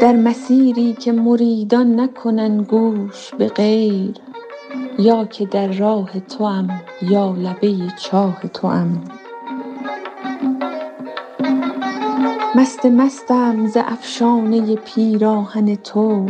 در 0.00 0.12
مسیری 0.12 0.92
که 0.92 1.12
مریدان 1.12 2.00
نکنند 2.00 2.66
گوش 2.66 3.34
به 3.34 3.48
غیر 3.48 4.14
یا 4.98 5.24
که 5.24 5.46
در 5.46 5.72
راه 5.72 6.20
توام 6.20 6.82
یا 7.02 7.34
لبه 7.38 7.76
چاه 7.96 8.40
توام. 8.54 9.19
مست 12.54 12.86
مستم 12.86 13.66
ز 13.66 13.76
افشانه 13.76 14.76
پیراهن 14.76 15.74
تو. 15.74 16.26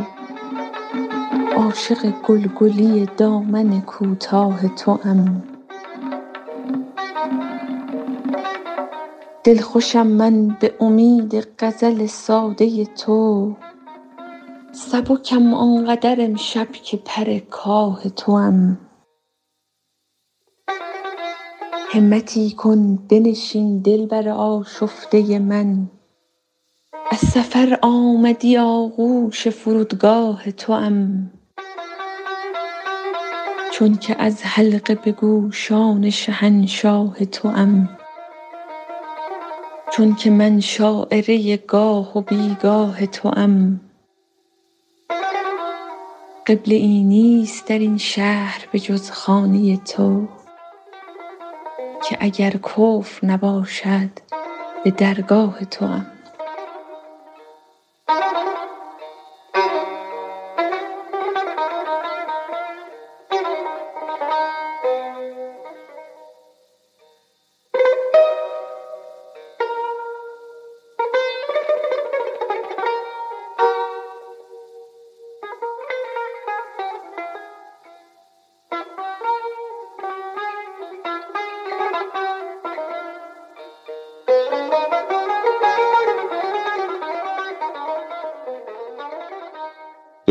عاشق 1.57 2.11
گلگلی 2.27 3.09
دامن 3.17 3.81
کوتاه 3.81 4.69
توام. 4.69 5.43
دلخوشم 9.45 10.07
من 10.07 10.49
به 10.49 10.75
امید 10.81 11.49
غزل 11.59 12.07
ساده 12.07 12.85
تو. 12.85 13.53
سبکم 14.73 15.55
آنقدر 15.55 16.17
امشب 16.21 16.73
که 16.73 16.97
پر 16.97 17.39
کاه 17.51 18.09
توام. 18.09 18.79
همتی 21.93 22.51
کن 22.51 22.97
بنشین 22.97 23.79
دلبر 23.79 24.29
آشفته 24.29 25.39
من. 25.39 25.91
از 27.13 27.19
سفر 27.19 27.79
آمدی 27.83 28.59
آغوش 28.59 29.49
فرودگاه 29.49 30.51
توام. 30.51 31.31
چونک 33.73 34.17
از 34.19 34.43
حلقه 34.43 34.95
به 34.95 35.13
گوشان 35.13 36.11
شهنشاه 36.11 37.25
توام. 37.25 37.89
چونک 39.93 40.27
من 40.27 40.61
شاعره 40.61 41.57
گاه 41.57 42.19
و 42.19 42.21
بی 42.21 42.57
گاه 42.63 43.07
توام. 43.07 43.81
قبله 46.47 46.75
ای 46.75 47.05
نیست 47.05 47.67
در 47.67 47.79
این 47.79 47.99
شهر 47.99 48.67
به 48.73 48.79
جز 48.79 49.11
خانه 49.11 49.77
تو 49.77 50.29
که 52.09 52.17
اگر 52.21 52.51
کفر 52.51 53.27
نباشد 53.27 54.11
به 54.85 54.91
درگاه 54.91 55.65
توام. 55.65 56.20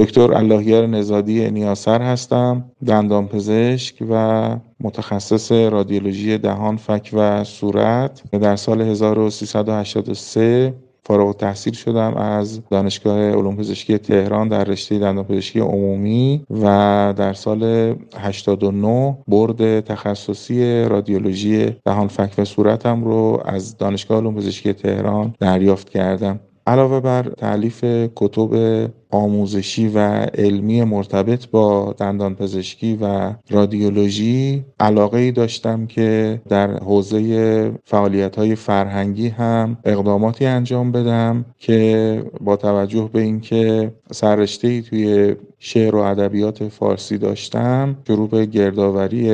دکتر 0.10 0.34
اللهیار 0.34 0.88
نزادی 0.88 1.52
نیاسر 1.52 2.02
هستم 2.02 2.64
دندانپزشک 2.86 3.96
و 4.10 4.56
متخصص 4.80 5.52
رادیولوژی 5.52 6.38
دهان 6.38 6.78
فک 6.78 7.10
و 7.14 7.44
صورت. 7.44 8.24
در 8.32 8.56
سال 8.56 8.82
1383 8.82 10.74
فارغ 11.04 11.36
تحصیل 11.36 11.74
شدم 11.74 12.14
از 12.14 12.62
دانشگاه 12.70 13.20
علوم 13.20 13.56
پزشکی 13.56 13.98
تهران 13.98 14.48
در 14.48 14.64
رشته 14.64 15.00
دندانپزشکی 15.00 15.60
عمومی 15.60 16.46
و 16.50 16.64
در 17.18 17.34
سال 17.34 17.96
89 18.18 19.18
برد 19.28 19.80
تخصصی 19.80 20.84
رادیولوژی 20.84 21.76
دهان 21.86 22.08
فک 22.08 22.34
و 22.38 22.46
صورتم 22.46 23.04
رو 23.04 23.42
از 23.46 23.78
دانشگاه 23.78 24.18
علوم 24.18 24.36
پزشکی 24.36 24.74
تهران 24.74 25.34
دریافت 25.40 25.90
کردم. 25.90 26.40
علاوه 26.68 27.00
بر 27.00 27.24
تعلیف 27.24 27.84
کتب 28.16 28.50
آموزشی 29.12 29.88
و 29.88 30.00
علمی 30.38 30.84
مرتبط 30.84 31.48
با 31.48 31.96
دندان 31.98 32.36
پزشکی 32.36 32.98
و 33.02 33.34
رادیولوژی 33.50 34.66
علاقه 34.80 35.18
ای 35.18 35.32
داشتم 35.32 35.86
که 35.86 36.42
در 36.50 36.78
حوزه 36.78 37.72
فعالیت 37.86 38.36
های 38.36 38.56
فرهنگی 38.56 39.28
هم 39.28 39.78
اقداماتی 39.86 40.46
انجام 40.46 40.92
بدم 40.92 41.46
که 41.58 42.24
با 42.42 42.56
توجه 42.56 43.10
به 43.14 43.22
اینکه 43.22 43.92
سررشته 44.12 44.68
ای 44.68 44.82
توی 44.82 45.36
شعر 45.60 45.96
و 45.96 46.00
ادبیات 46.00 46.68
فارسی 46.68 47.18
داشتم 47.18 47.96
شروع 48.08 48.30
به 48.30 48.46
گردآوری 48.46 49.30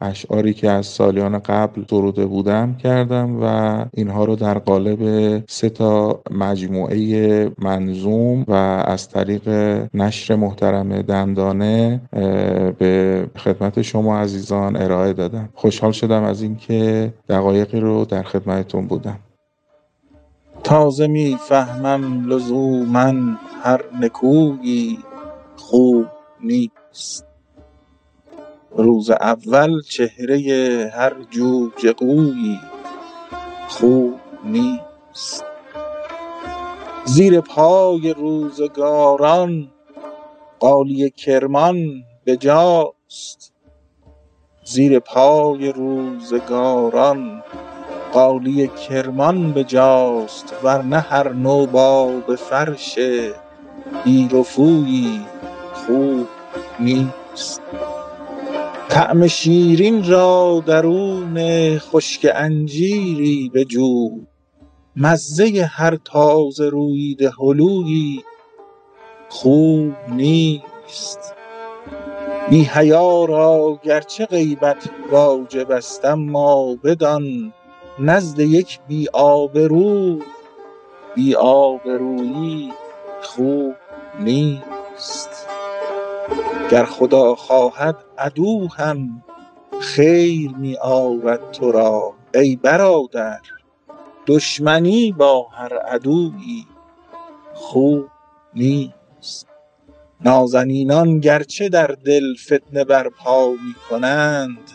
اشعاری 0.00 0.54
که 0.54 0.70
از 0.70 0.86
سالیان 0.86 1.38
قبل 1.38 1.84
سروده 1.90 2.26
بودم 2.26 2.74
کردم 2.74 3.42
و 3.42 3.84
اینها 3.94 4.24
رو 4.24 4.36
در 4.36 4.58
قالب 4.58 5.42
سه 5.48 5.70
تا 5.70 6.22
مجموعه 6.30 7.50
منظوم 7.58 8.44
و 8.48 8.52
از 8.86 9.08
طریق 9.16 9.48
نشر 9.94 10.36
محترم 10.36 11.02
دندانه 11.02 12.00
به 12.78 13.26
خدمت 13.36 13.82
شما 13.82 14.18
عزیزان 14.18 14.76
ارائه 14.76 15.12
دادم. 15.12 15.48
خوشحال 15.54 15.92
شدم 15.92 16.22
از 16.22 16.42
اینکه 16.42 17.12
دقایقی 17.28 17.80
رو 17.80 18.04
در 18.04 18.22
خدمتتون 18.22 18.86
بودم. 18.86 19.18
تازه 20.64 21.06
می‌فهمم 21.06 22.32
لزوما 22.32 23.12
هر 23.62 23.80
نکویی 24.00 24.98
خوب 25.56 26.06
نیست. 26.40 27.26
روز 28.76 29.10
اول 29.10 29.80
چهره 29.82 30.38
هر 30.94 31.12
جوجه 31.30 31.94
خوب 33.68 34.14
نیست. 34.44 35.44
زیر 37.08 37.40
پای 37.40 38.14
روزگاران 38.14 39.68
قالی 40.60 41.10
کرمان 41.10 41.76
بجاست. 42.26 43.52
زیر 44.64 44.98
پای 44.98 45.72
روزگاران 45.72 47.42
قالی 48.12 48.68
کرمان 48.68 49.52
بجاست 49.52 50.54
ورنه 50.64 51.00
هر 51.00 51.32
نوباوه 51.32 52.36
فرش 52.36 52.98
بی 54.04 54.28
خوب 55.72 56.26
نیست. 56.80 57.62
طعم 58.88 59.26
شیرین 59.26 60.08
را 60.10 60.62
درون 60.66 61.38
خشک 61.78 62.26
انجیری 62.34 63.50
بجو. 63.54 64.10
مزه 64.98 65.70
هر 65.70 65.96
تازه 66.04 66.68
روییده 66.68 67.32
هلویی 67.40 68.24
خوب 69.28 69.94
نیست. 70.08 71.34
بی 72.50 72.62
حیا 72.62 73.24
را 73.24 73.80
گرچه 73.82 74.26
غیبت 74.26 74.90
واجب 75.10 75.70
است 75.70 76.04
اما 76.04 76.74
بدان 76.74 77.52
نزد 77.98 78.40
یک 78.40 78.80
بی 78.88 79.08
آبرو 79.12 80.18
بی 81.14 81.34
آبرویی 81.34 82.72
خوب 83.22 83.74
نیست. 84.20 85.46
گر 86.70 86.84
خدا 86.84 87.34
خواهد 87.34 87.96
عدو 88.18 88.68
هم 88.68 89.22
خیر 89.80 90.50
می 90.58 90.76
آرد 90.76 91.50
تو 91.50 91.72
را 91.72 92.12
ای 92.34 92.56
برادر. 92.56 93.40
دشمنی 94.26 95.12
با 95.12 95.48
هر 95.48 95.78
عدویی 95.78 96.66
خوب 97.54 98.06
نیست. 98.54 99.46
نازنینان 100.20 101.20
گرچه 101.20 101.68
در 101.68 101.86
دل 101.86 102.34
فتنه 102.34 102.84
برپا 102.84 103.48
می 103.48 103.74
کنند 103.90 104.70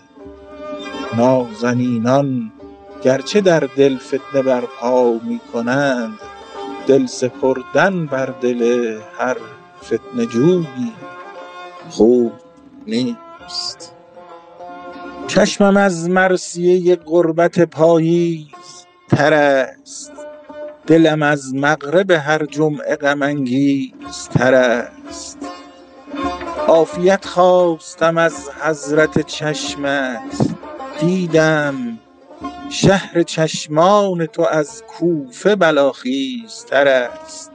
نازنینان 1.17 2.51
گرچه 3.03 3.41
در 3.41 3.59
دل 3.59 3.97
فتنه 3.97 4.41
برپا 4.41 5.19
می 5.23 5.39
کنند 5.53 6.19
دل 6.87 7.05
سپردن 7.05 8.05
بر 8.05 8.25
دل 8.25 8.93
هر 9.17 9.37
فتنه 9.83 10.25
جویی 10.25 10.93
خوب 11.89 12.31
نیست. 12.87 13.93
چشمم 15.27 15.77
از 15.77 16.09
مرثیه 16.09 16.95
غربت 16.95 17.59
پاییز 17.59 18.80
تر 19.11 19.33
است. 19.33 20.11
دلم 20.87 21.23
از 21.23 21.55
مغرب 21.55 22.11
هر 22.11 22.45
جمعه 22.45 22.95
غم 22.95 23.45
تر 24.33 24.53
است. 24.53 25.37
عافیت 26.67 27.25
خواستم 27.25 28.17
از 28.17 28.49
حضرت 28.61 29.25
چشمت 29.25 30.55
دیدم 30.99 31.99
شهر 32.69 33.23
چشمان 33.23 34.25
تو 34.25 34.41
از 34.41 34.83
کوفه 34.87 35.55
بلاخیزتر 35.55 36.87
است. 36.87 37.51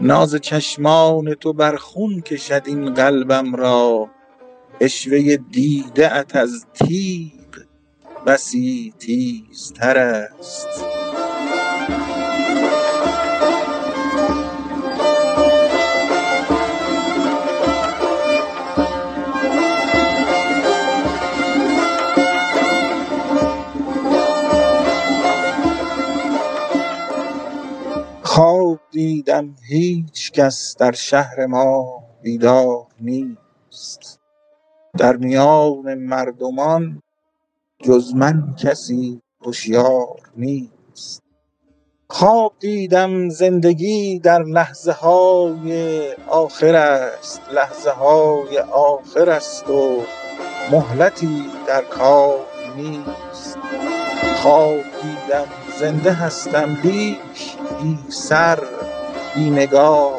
ناز 0.00 0.34
چشمان 0.34 1.34
تو 1.34 1.52
بر 1.52 1.76
خون 1.76 2.20
کشد 2.20 2.62
این 2.66 2.94
قلبم 2.94 3.54
را. 3.54 4.08
عشوه 4.80 5.36
دیده 5.36 6.16
ات 6.16 6.36
از 6.36 6.66
تیغ 6.74 7.41
بسی 8.26 8.94
تیزتر 8.98 9.98
است. 9.98 10.68
خواب 28.22 28.80
دیدم 28.90 29.54
هیچ 29.68 30.32
کس 30.32 30.76
در 30.78 30.92
شهر 30.92 31.46
ما 31.46 32.04
بیدار 32.22 32.86
نیست. 33.00 34.20
در 34.98 35.16
میان 35.16 35.94
مردمان 35.94 37.02
جز 37.82 38.14
من 38.14 38.54
کسی 38.58 39.20
هشیار 39.46 40.20
نیست. 40.36 41.22
خواب 42.08 42.52
دیدم 42.60 43.28
زندگی 43.28 44.18
در 44.18 44.42
لحظه 44.42 44.92
های 44.92 46.12
آخر 46.28 46.74
است 46.74 47.40
لحظه 47.52 47.90
های 47.90 48.58
آخر 48.72 49.30
است 49.30 49.70
و 49.70 50.02
مهلتی 50.70 51.44
در 51.66 51.82
کار 51.82 52.38
نیست. 52.76 53.58
خواب 54.36 54.74
دیدم 54.76 55.46
زنده 55.80 56.12
هستم 56.12 56.76
لیک 56.84 57.56
بی 57.82 57.98
سر 58.08 58.58
بی 59.34 59.50
نگاه 59.50 60.12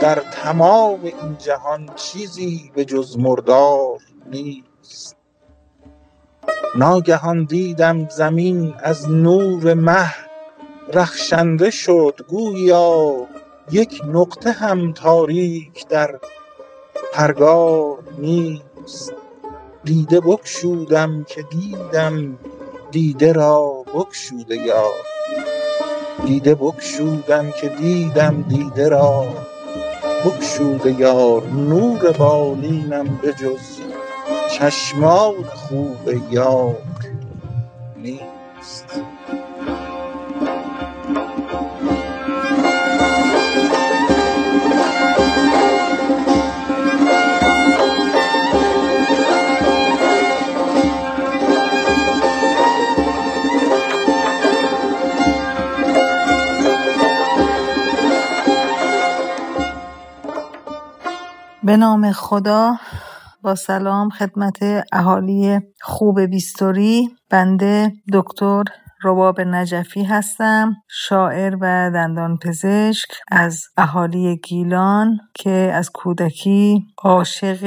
در 0.00 0.14
تمام 0.14 1.04
این 1.04 1.36
جهان 1.38 1.90
چیزی 1.96 2.70
به 2.74 2.84
جز 2.84 3.18
مردار 3.18 3.98
نیست. 4.30 5.19
ناگهان 6.74 7.44
دیدم 7.44 8.08
زمین 8.08 8.74
از 8.82 9.10
نور 9.10 9.74
مه 9.74 10.14
رخشنده 10.94 11.70
شد 11.70 12.20
گویا 12.28 13.26
یک 13.70 14.02
نقطه 14.06 14.52
هم 14.52 14.92
تاریک 14.92 15.88
در 15.88 16.20
پرگار 17.12 17.98
نیست. 18.18 19.12
دیده 19.84 20.20
بگشودم 20.20 21.24
که 21.24 21.42
دیدم 21.42 22.38
دیده 22.90 23.32
را 23.32 23.84
بگشوده 23.94 24.56
یار. 24.56 25.04
دیده 26.26 26.54
بگشودم 26.54 27.50
که 27.50 27.68
دیدم 27.68 28.42
دیده 28.48 28.88
را 28.88 29.26
بگشوده 30.24 30.92
یار. 31.00 31.42
نور 31.46 32.12
بالینم 32.12 33.20
جز 33.40 33.80
چشمان 34.58 35.34
خوب 35.44 36.08
یار 36.30 36.76
نیست. 37.96 39.00
به 61.62 61.76
نام 61.76 62.12
خدا 62.12 62.76
با 63.42 63.54
سلام 63.54 64.10
خدمت 64.10 64.58
اهالی 64.92 65.60
خوب 65.80 66.20
بیستوری. 66.20 67.08
بنده 67.30 67.92
دکتر 68.12 68.62
رباب 69.04 69.40
نجفی 69.40 70.04
هستم 70.04 70.76
شاعر 70.88 71.56
و 71.60 71.90
دندان 71.94 72.38
پزشک 72.38 73.08
از 73.30 73.62
اهالی 73.76 74.36
گیلان 74.36 75.18
که 75.34 75.50
از 75.50 75.90
کودکی 75.90 76.86
عاشق 77.02 77.64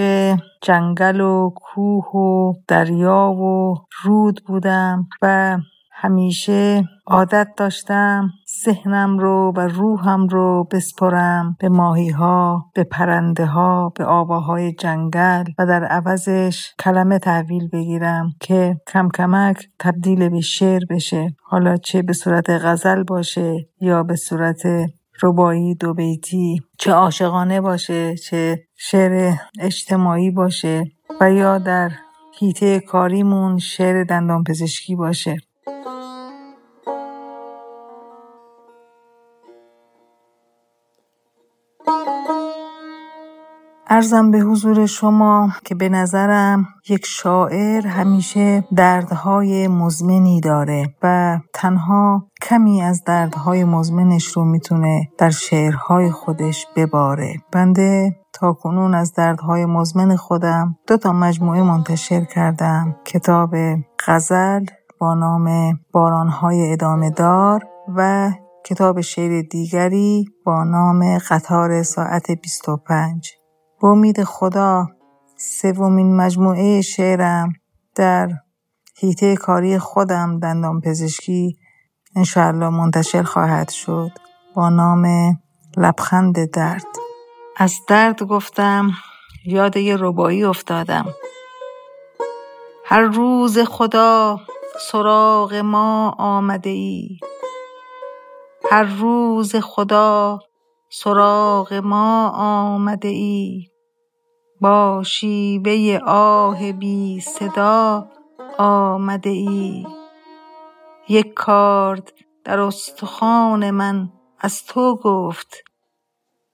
جنگل 0.61 1.21
و 1.21 1.49
کوه 1.55 2.05
و 2.05 2.53
دریا 2.67 3.31
و 3.31 3.75
رود 4.03 4.43
بودم 4.47 5.07
و 5.21 5.57
همیشه 5.91 6.83
عادت 7.07 7.47
داشتم 7.57 8.29
ذهنم 8.65 9.19
رو 9.19 9.53
و 9.55 9.59
روحم 9.59 10.27
رو 10.27 10.67
بسپرم 10.71 11.57
به 11.59 11.69
ماهی 11.69 12.09
ها 12.09 12.65
به 12.75 12.83
پرنده 12.83 13.45
ها 13.45 13.89
به 13.89 14.05
آواهای 14.05 14.73
جنگل 14.73 15.43
و 15.59 15.65
در 15.65 15.83
عوضش 15.83 16.73
کلمه 16.79 17.19
تحویل 17.19 17.69
بگیرم 17.69 18.29
که 18.39 18.75
کم 18.87 19.09
کمک 19.09 19.67
تبدیل 19.79 20.29
به 20.29 20.41
شعر 20.41 20.81
بشه. 20.89 21.35
حالا 21.43 21.77
چه 21.77 22.01
به 22.01 22.13
صورت 22.13 22.49
غزل 22.49 23.03
باشه 23.03 23.67
یا 23.81 24.03
به 24.03 24.15
صورت 24.15 24.63
ربایی 25.23 25.75
دو 25.75 25.93
بیتی 25.93 26.61
چه 26.79 26.91
عاشقانه 26.91 27.61
باشه 27.61 28.15
چه 28.15 28.63
شعر 28.77 29.33
اجتماعی 29.59 30.31
باشه 30.31 30.83
و 31.21 31.31
یا 31.31 31.57
در 31.57 31.91
هیته 32.39 32.79
کاریمون 32.79 33.57
شعر 33.57 34.03
دندان 34.03 34.43
پزشکی 34.43 34.95
باشه. 34.95 35.37
ارزم 43.95 44.31
به 44.31 44.39
حضور 44.39 44.85
شما 44.85 45.49
که 45.65 45.75
به 45.75 45.89
نظرم 45.89 46.67
یک 46.89 47.05
شاعر 47.05 47.87
همیشه 47.87 48.63
دردهای 48.75 49.67
مزمنی 49.67 50.41
داره 50.41 50.95
و 51.03 51.39
تنها 51.53 52.27
کمی 52.41 52.81
از 52.81 53.03
دردهای 53.03 53.63
مزمنش 53.63 54.25
رو 54.25 54.45
می‌تونه 54.45 55.09
در 55.17 55.29
شعرهای 55.29 56.11
خودش 56.11 56.67
بباره. 56.75 57.33
بنده 57.51 58.15
تا 58.33 58.53
کنون 58.53 58.93
از 58.93 59.13
دردهای 59.13 59.65
مزمن 59.65 60.15
خودم 60.15 60.75
دو 60.87 60.97
تا 60.97 61.11
مجموعه 61.11 61.63
منتشر 61.63 62.25
کردم. 62.25 62.95
کتاب 63.05 63.55
غزل 64.07 64.65
با 64.99 65.13
نام 65.13 65.79
بارانهای 65.91 66.71
ادامه 66.71 67.09
دار 67.09 67.63
و 67.95 68.31
کتاب 68.65 69.01
شعر 69.01 69.41
دیگری 69.41 70.25
با 70.45 70.63
نام 70.63 71.17
قطار 71.17 71.83
ساعت 71.83 72.31
25 72.31 73.42
امید 73.83 74.23
خدا 74.23 74.87
سومین 75.37 76.15
مجموعه 76.15 76.81
شعرم 76.81 77.53
در 77.95 78.29
هیته 78.97 79.35
کاری 79.35 79.79
خودم 79.79 80.39
دندان 80.39 80.81
پزشکی 80.81 81.57
انشاءالله 82.15 82.69
منتشر 82.69 83.23
خواهد 83.23 83.69
شد 83.69 84.11
با 84.55 84.69
نام 84.69 85.05
لبخند 85.77 86.51
درد. 86.51 86.85
از 87.57 87.79
درد 87.87 88.23
گفتم 88.23 88.91
یاد 89.45 89.77
یه 89.77 89.97
ربایی 89.99 90.43
افتادم. 90.43 91.05
هر 92.85 93.01
روز 93.01 93.59
خدا 93.59 94.39
سراغ 94.91 95.53
ما 95.53 96.15
آمده 96.17 96.69
ای 96.69 97.19
هر 98.71 98.83
روز 98.83 99.55
خدا 99.55 100.39
سراغ 100.89 101.73
ما 101.73 102.29
آمده 102.29 103.07
ای 103.07 103.72
با 104.63 105.03
شیوه 105.03 105.99
آه 106.05 106.71
بی 106.71 107.19
صدا 107.19 108.07
آمده 108.57 109.29
ای. 109.29 109.85
یک 111.09 111.33
کارد 111.33 112.11
در 112.43 112.59
استخوان 112.59 113.71
من 113.71 114.09
از 114.39 114.65
تو 114.65 114.95
گفت 114.95 115.63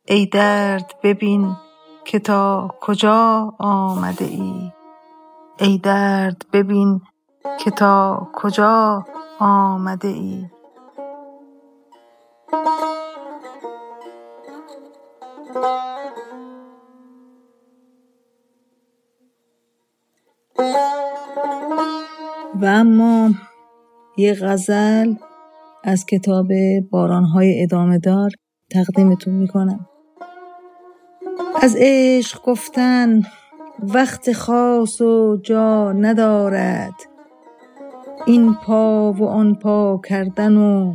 ای 0.07 0.26
درد 0.26 0.94
ببین 1.03 1.56
که 2.06 2.19
تا 2.19 2.76
کجا 2.81 3.53
آمده 3.60 4.26
ای. 4.26 4.72
ای 5.60 5.77
درد 5.77 6.45
ببین 6.53 7.02
که 7.60 7.72
تا 7.72 8.27
کجا 8.34 9.06
آمده 9.40 10.07
ای. 10.07 10.45
و 22.61 22.65
اما 22.65 23.30
یه 24.18 24.34
غزل 24.34 25.14
از 25.84 26.06
کتاب 26.06 26.48
بارانهای 26.91 27.64
ادامه 27.64 27.98
دار 27.98 28.30
تقدیمتون 28.72 29.34
می‌کنم. 29.34 29.88
از 31.61 31.76
عشق 31.80 32.41
گفتن 32.45 33.22
وقت 33.80 34.34
خاص 34.34 35.02
و 35.02 35.38
جا 35.44 35.91
ندارد. 35.91 36.94
این 38.26 38.53
پا 38.53 39.14
و 39.14 39.27
آن 39.27 39.56
پا 39.56 40.02
کردن 40.10 40.57
و 40.57 40.94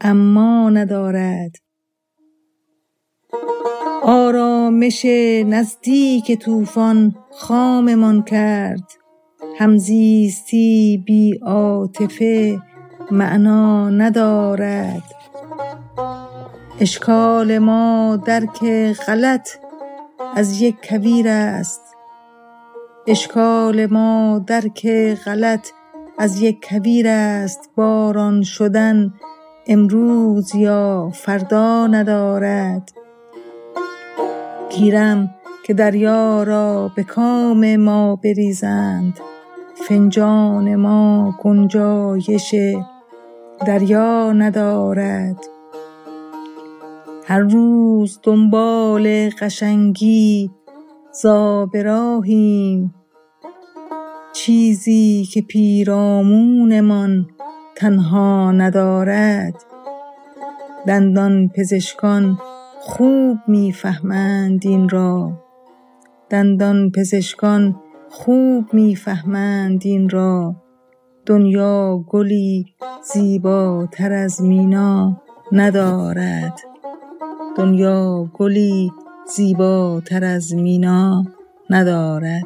اما 0.00 0.70
ندارد. 0.70 1.50
آرامش 4.04 5.04
نزدیک 5.46 6.38
طوفان 6.38 7.14
خاممان 7.30 8.22
کرد. 8.22 8.82
همزیستی 9.58 11.02
بی 11.06 11.38
عاطفه 11.42 12.58
معنا 13.10 13.90
ندارد. 13.90 15.02
اشکال 16.80 17.58
ما 17.58 18.16
درک 18.26 18.64
غلط 19.06 19.48
از 20.34 20.60
یک 20.60 20.76
کویر 20.88 21.28
است. 21.28 21.82
اشکال 23.06 23.86
ما 23.86 24.44
درک 24.46 24.86
غلط 25.14 25.68
از 26.18 26.40
یک 26.40 26.68
کویر 26.68 27.08
است. 27.08 27.70
باران 27.76 28.42
شدن 28.42 29.14
امروز 29.66 30.54
یا 30.54 31.10
فردا 31.14 31.86
ندارد. 31.86 32.92
گیرم 34.76 35.34
که 35.66 35.74
دریا 35.74 36.42
را 36.42 36.90
به 36.96 37.02
کام 37.04 37.76
ما 37.76 38.16
بریزند. 38.16 39.20
فنجان 39.88 40.76
ما 40.76 41.34
گنجایش 41.42 42.54
دریا 43.66 44.32
ندارد. 44.32 45.36
هر 47.24 47.38
روز 47.38 48.20
دنبال 48.22 49.30
قشنگی 49.30 50.50
ز 51.12 51.26
راهیم. 51.74 52.94
چیزی 54.32 55.28
که 55.32 55.42
پیرامونمان 55.42 57.26
تنها 57.76 58.52
ندارد. 58.52 59.54
دندان 60.86 61.48
پزشکان 61.48 62.38
خوب 62.84 63.38
می‌فهمند 63.48 64.60
این 64.66 64.88
را. 64.88 65.32
دندان 66.30 66.90
پزشکان 66.90 67.80
خوب 68.10 68.74
می‌فهمند 68.74 69.80
این 69.84 70.08
را. 70.08 70.56
دنیا 71.26 72.04
گلی 72.08 72.74
زیباتر 73.14 74.12
از 74.12 74.42
مینا 74.42 75.22
ندارد. 75.52 76.60
دنیا 77.56 78.30
گلی 78.34 78.92
زیباتر 79.36 80.24
از 80.24 80.54
مینا 80.54 81.24
ندارد. 81.70 82.44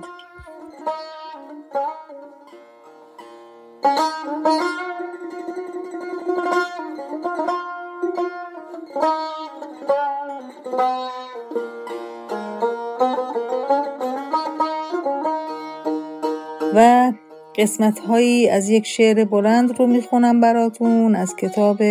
قسمت 17.58 17.98
هایی 17.98 18.48
از 18.48 18.68
یک 18.68 18.86
شعر 18.86 19.24
بلند 19.24 19.78
رو 19.78 19.86
می‌خونم 19.86 20.40
براتون 20.40 21.14
از 21.14 21.36
کتاب 21.36 21.82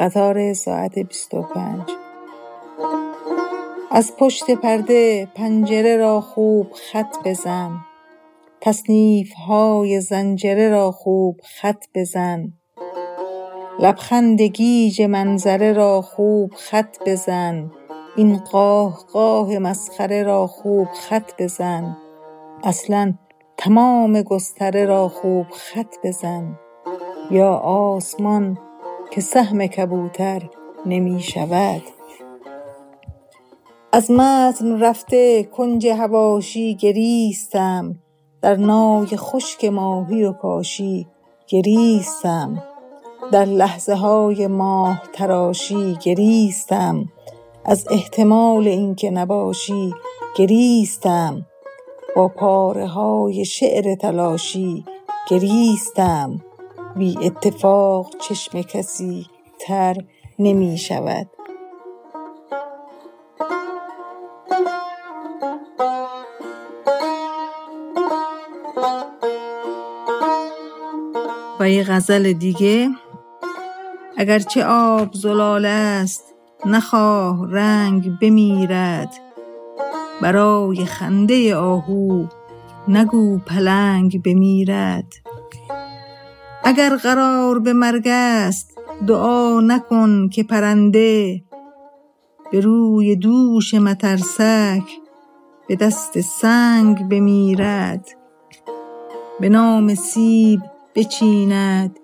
قطار 0.00 0.52
ساعت 0.52 0.98
25 0.98 1.80
از 3.90 4.16
پشت 4.16 4.50
پرده 4.50 5.28
پنجره 5.34 5.96
را 5.96 6.20
خوب 6.20 6.66
خط 6.92 7.16
بزن. 7.24 7.70
تصنیف 8.60 9.32
های 9.32 10.00
زنجره 10.00 10.68
را 10.68 10.90
خوب 10.90 11.40
خط 11.60 11.84
بزن. 11.94 12.52
لبخند 13.80 14.42
گیج 14.42 15.02
منظره 15.02 15.72
را 15.72 16.00
خوب 16.02 16.52
خط 16.56 16.96
بزن. 17.06 17.70
این 18.16 18.36
قاه 18.36 19.06
قاه 19.12 19.58
مسخره 19.58 20.22
را 20.22 20.46
خوب 20.46 20.88
خط 20.92 21.32
بزن. 21.42 21.96
اصلا 22.64 23.14
تمام 23.58 24.22
گستره 24.22 24.84
را 24.84 25.08
خوب 25.08 25.46
خط 25.50 25.94
بزن. 26.04 26.58
یا 27.30 27.54
آسمان 27.54 28.58
که 29.10 29.20
سهم 29.20 29.66
کبوتر 29.66 30.42
نمی 30.86 31.20
شود. 31.22 31.82
از 33.92 34.10
متن 34.10 34.80
رفته 34.80 35.42
کنج 35.42 35.86
حواشی 35.86 36.74
گریستم. 36.74 37.96
در 38.42 38.56
نای 38.56 39.16
خشک 39.16 39.64
ماهی 39.64 40.24
و 40.24 40.32
کاشی 40.32 41.06
گریستم. 41.48 42.62
در 43.32 43.44
لحظه 43.44 43.94
های 43.94 44.46
ماه 44.46 45.02
تراشی 45.12 45.96
گریستم. 46.02 47.04
از 47.64 47.86
احتمال 47.90 48.68
اینکه 48.68 49.10
نباشی 49.10 49.94
گریستم. 50.36 51.46
پاره 52.26 52.86
های 52.86 53.44
شعر 53.44 53.94
تلاشی 53.94 54.84
گریستم. 55.30 56.40
بی 56.96 57.18
اتفاق 57.22 58.10
چشم 58.18 58.62
کسی 58.62 59.26
تر 59.60 59.96
نمی 60.38 60.78
شود. 60.78 61.26
و 71.60 71.70
یه 71.70 71.84
غزل 71.84 72.32
دیگه. 72.32 72.88
اگرچه 74.16 74.64
آب 74.64 75.12
زلال 75.12 75.64
است 75.64 76.34
نخواه 76.66 77.50
رنگ 77.50 78.18
بمیرد. 78.20 79.27
برای 80.22 80.84
خنده 80.84 81.56
آهو 81.56 82.26
نگو 82.88 83.38
پلنگ 83.38 84.22
بمیرد. 84.22 85.14
اگر 86.64 86.96
قرار 86.96 87.58
به 87.58 87.72
مرگ 87.72 88.08
است 88.10 88.78
دعا 89.06 89.60
نکن 89.60 90.28
که 90.28 90.42
پرنده. 90.42 91.42
به 92.52 92.60
روی 92.60 93.16
دوش 93.16 93.74
مترسک 93.74 94.82
به 95.68 95.76
دست 95.76 96.20
سنگ 96.20 97.08
بمیرد. 97.08 98.08
به 99.40 99.48
نام 99.48 99.94
سیب 99.94 100.60
بچیند 100.94 101.98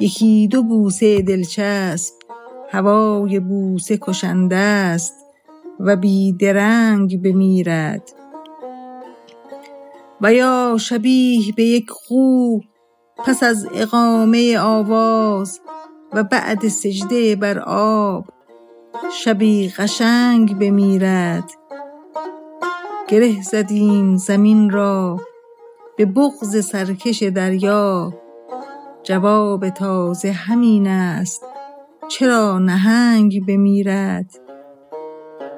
یکی 0.00 0.48
دو 0.48 0.62
بوسه 0.62 1.22
دلچسب 1.22 2.14
هوای 2.70 3.40
بوسه 3.40 3.98
کشنده 4.00 4.56
است. 4.56 5.23
و 5.80 5.96
بی 5.96 6.32
درنگ 6.32 7.22
بمیرد. 7.22 8.10
و 10.20 10.32
یا 10.32 10.76
شبیه 10.80 11.52
به 11.52 11.64
یک 11.64 11.90
خو 11.90 12.58
پس 13.26 13.42
از 13.42 13.68
اقامه 13.74 14.58
آواز 14.58 15.60
و 16.12 16.24
بعد 16.24 16.68
سجده 16.68 17.36
بر 17.36 17.58
آب 17.66 18.24
شبی 19.12 19.68
قشنگ 19.68 20.58
بمیرد. 20.58 21.50
گره 23.08 23.42
زدیم 23.42 24.16
زمین 24.16 24.70
را 24.70 25.20
به 25.96 26.06
بغز 26.06 26.66
سرکش 26.66 27.22
دریا. 27.22 28.12
جواب 29.02 29.68
تازه 29.68 30.32
همین 30.32 30.88
است. 30.88 31.44
چرا 32.08 32.58
نهنگ 32.58 33.46
بمیرد؟ 33.46 34.43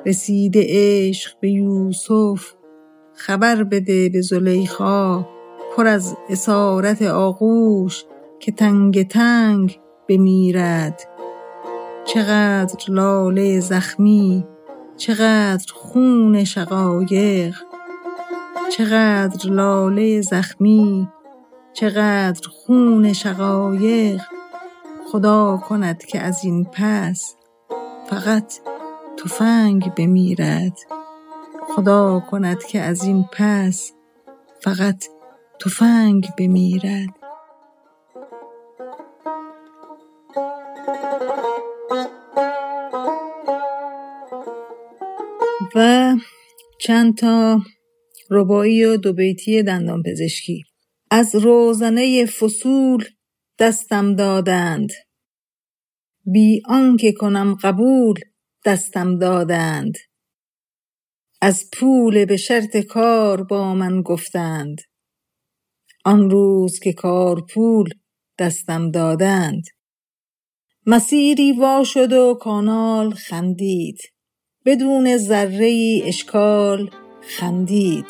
رسیده 0.07 0.67
عشق 0.69 1.33
به 1.41 1.51
یوسف 1.51 2.53
خبر 3.15 3.65
بده 3.65 4.09
به 4.09 4.21
زلیخا 4.21 5.27
پر 5.77 5.87
از 5.87 6.17
اسارت 6.29 7.03
آغوش 7.03 8.05
که 8.41 8.53
تنگ 8.53 9.09
تنگ 9.09 9.81
بمیرد. 10.09 11.09
چقدر 12.05 12.77
لاله 12.89 13.61
زخمی 13.61 14.47
چقدر 14.97 15.73
خون 15.75 16.45
شقایق 16.45 17.57
چقدر 18.77 19.51
لاله 19.51 20.21
زخمی 20.21 21.09
چقدر 21.73 22.49
خون 22.49 23.13
شقایق. 23.13 24.23
خدا 25.13 25.61
کند 25.69 26.05
که 26.05 26.21
از 26.21 26.45
این 26.45 26.65
پس 26.73 27.37
فقط 28.11 28.53
تفنگ 29.19 29.95
بمیرد. 29.95 30.79
خدا 31.77 32.21
کند 32.31 32.65
که 32.65 32.81
از 32.81 33.05
این 33.05 33.25
پس 33.33 33.93
فقط 34.61 35.05
تفنگ 35.61 36.29
بمیرد. 36.39 37.09
و 45.75 46.15
چند 46.81 47.17
تا 47.17 47.61
ربایی 48.31 48.85
و 48.85 48.97
دو 48.97 49.13
بیتی 49.13 49.63
دندان 49.63 50.03
پزشکی. 50.03 50.63
از 51.11 51.35
روزنه 51.35 52.27
فصول 52.27 53.05
دستم 53.59 54.15
دادند. 54.15 54.89
بی 56.25 56.63
آنکه 56.69 57.13
کنم 57.13 57.55
قبول 57.63 58.21
دستم 58.67 59.19
دادند. 59.19 59.95
از 61.41 61.65
پول 61.73 62.25
به 62.25 62.37
شرط 62.37 62.77
کار 62.77 63.43
با 63.43 63.75
من 63.75 64.03
گفتند. 64.03 64.81
آن 66.05 66.31
روز 66.31 66.79
که 66.79 66.93
کار 66.93 67.41
پول 67.55 67.89
دستم 68.39 68.91
دادند. 68.91 69.63
مسیری 70.87 71.53
وا 71.53 71.85
شد 71.85 72.13
و 72.13 72.35
کانال 72.41 73.11
خندید. 73.11 73.99
بدون 74.65 75.17
ذره 75.17 76.01
اشکال 76.05 76.91
خندید. 77.21 78.07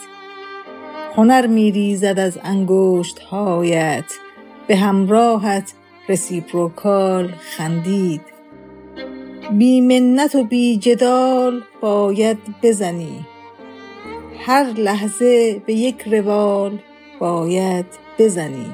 هنر 1.15 1.47
میریزد 1.47 2.19
از 2.19 2.39
انگشت 2.43 3.19
هایت 3.19 4.13
به 4.69 4.77
همراهت 4.77 5.75
رسیپروکال 6.09 7.29
خندید. 7.29 8.36
بی 9.51 9.81
منت 9.81 10.35
و 10.35 10.45
بی 10.45 10.77
جدال 10.77 11.63
باید 11.81 12.39
بزنی. 12.63 13.27
هر 14.39 14.65
لحظه 14.65 15.63
به 15.67 15.75
یک 15.75 16.03
روال 16.03 16.79
باید 17.21 17.87
بزنی. 18.19 18.67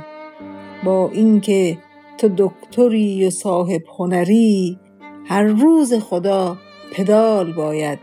با 0.85 1.11
اینکه 1.13 1.79
تو 2.19 2.31
دکتری 2.37 3.27
و 3.27 3.31
صاحب 3.31 3.83
هنری 3.99 4.79
هر 5.27 5.43
روز 5.43 5.95
خدا 5.95 6.57
پدال 6.93 7.53
باید 7.53 7.99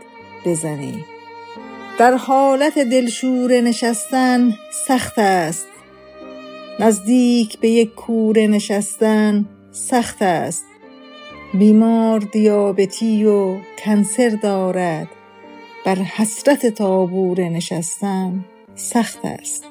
بزنی. 0.46 1.04
در 1.98 2.14
حالت 2.14 2.78
دلشوره 2.78 3.60
نشستن 3.60 4.54
سخت 4.86 5.18
است. 5.18 5.68
نزدیک 6.80 7.58
به 7.58 7.68
یک 7.68 7.94
کوره 7.94 8.46
نشستن 8.46 9.48
سخت 9.70 10.22
است. 10.22 10.69
بیمار 11.54 12.18
دیابتی 12.18 13.24
و 13.24 13.56
کنسر 13.84 14.28
دارد. 14.42 15.08
بر 15.86 15.94
حسرت 15.94 16.66
تابوره 16.66 17.48
نشستن 17.48 18.44
سخت 18.74 19.18
است. 19.24 19.64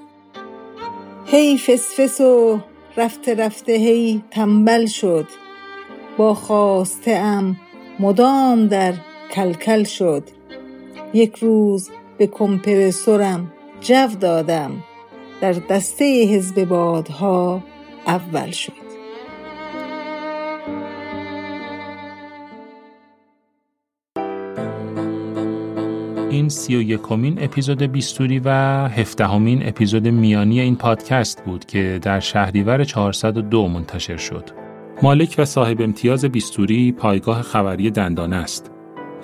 هی 1.26 1.58
فسفس 1.58 2.22
و 2.22 2.60
رفته 2.98 3.36
رفته 3.36 3.72
هی 3.72 4.24
تنبل 4.32 4.86
شد. 4.86 5.28
با 6.18 6.34
خواسته 6.34 7.12
ام 7.12 7.58
مدام 8.00 8.68
در 8.68 8.94
کلکل 9.32 9.84
شد. 9.84 10.24
یک 11.14 11.36
روز 11.36 11.90
به 12.18 12.28
کمپرسورم 12.28 13.52
جو 13.82 14.08
دادم. 14.20 14.84
در 15.42 15.54
دسته 15.54 16.26
حزب 16.26 16.64
بادها 16.64 17.64
اول 18.08 18.52
شد. 18.52 18.89
این 26.40 26.49
سی 26.49 26.76
و 26.76 26.82
یکمین 26.82 27.44
اپیزود 27.44 27.84
بیستوری 27.84 28.40
و 28.40 28.49
هفدهمین 28.88 29.68
اپیزود 29.68 30.07
میانی 30.07 30.60
این 30.60 30.76
پادکست 30.76 31.45
بود 31.45 31.66
که 31.66 31.99
در 32.02 32.20
شهریور 32.20 32.84
402 32.84 33.68
منتشر 33.68 34.18
شد. 34.18 34.49
مالک 35.03 35.36
و 35.38 35.45
صاحب 35.45 35.82
امتیاز 35.82 36.26
بیستوری 36.26 36.91
پایگاه 36.91 37.41
خبری 37.41 37.91
دندانه 37.91 38.36
است 38.36 38.72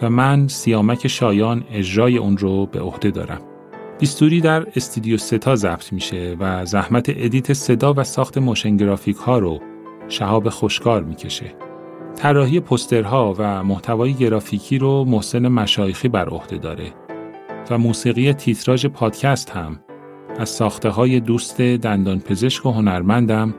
و 0.01 0.09
من 0.09 0.47
سیامک 0.47 1.07
شایان 1.07 1.63
اجرای 1.71 2.17
اون 2.17 2.37
رو 2.37 2.65
به 2.65 2.79
عهده 2.79 3.11
دارم. 3.11 3.41
بیستوری 3.99 4.41
در 4.41 4.67
استودیو 4.75 5.17
ستا 5.17 5.55
ضبط 5.55 5.93
میشه 5.93 6.35
و 6.39 6.65
زحمت 6.65 7.05
ادیت 7.09 7.53
صدا 7.53 7.93
و 7.97 8.03
ساخت 8.03 8.37
موشن 8.37 8.77
گرافیک 8.77 9.17
ها 9.17 9.39
رو 9.39 9.59
شهاب 10.07 10.49
خوشکار 10.49 11.03
می‌کشه. 11.03 11.55
طراحی 12.15 12.59
پسترها 12.59 13.35
و 13.37 13.63
محتوای 13.63 14.13
گرافیکی 14.13 14.77
رو 14.77 15.05
محسن 15.05 15.47
مشایخی 15.47 16.07
بر 16.07 16.29
عهده 16.29 16.57
داره 16.57 17.04
و 17.71 17.77
موسیقی 17.77 18.33
تیتراژ 18.33 18.85
پادکست 18.85 19.49
هم 19.49 19.79
از 20.39 20.49
ساخته 20.49 20.89
های 20.89 21.19
دوست 21.19 21.61
دندان 21.61 22.19
پزشک 22.19 22.65
و 22.65 22.71
هنرمندم 22.71 23.53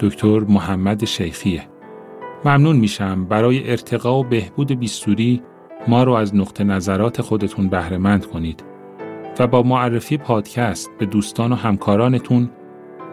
دکتر 0.00 0.38
محمد 0.40 1.04
شیخیه. 1.04 1.68
ممنون 2.44 2.76
میشم 2.76 3.24
برای 3.24 3.70
ارتقا 3.70 4.20
و 4.20 4.24
بهبود 4.24 4.72
بیستوری 4.72 5.42
ما 5.88 6.02
رو 6.02 6.12
از 6.12 6.36
نقطه 6.36 6.64
نظرات 6.64 7.22
خودتون 7.22 7.68
بهرهمند 7.68 8.26
کنید 8.26 8.64
و 9.38 9.46
با 9.46 9.62
معرفی 9.62 10.16
پادکست 10.16 10.90
به 10.98 11.06
دوستان 11.06 11.52
و 11.52 11.54
همکارانتون 11.54 12.50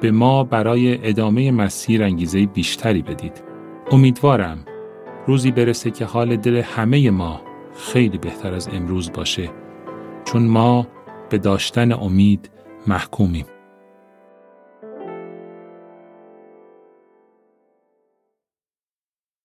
به 0.02 0.12
ما 0.12 0.44
برای 0.44 1.10
ادامه 1.10 1.52
مسیر 1.52 2.04
انگیزه 2.04 2.46
بیشتری 2.46 3.02
بدید. 3.02 3.44
امیدوارم 3.92 4.66
روزی 5.28 5.52
برسه 5.52 5.92
که 5.92 6.06
حال 6.06 6.36
دل 6.36 6.56
همه 6.56 7.12
ما 7.12 7.42
خیلی 7.78 8.18
بهتر 8.18 8.54
از 8.54 8.70
امروز 8.74 9.12
باشه 9.12 9.50
چون 10.26 10.44
ما 10.44 10.88
به 11.30 11.38
داشتن 11.38 11.92
امید 11.92 12.50
محکومیم. 12.88 13.46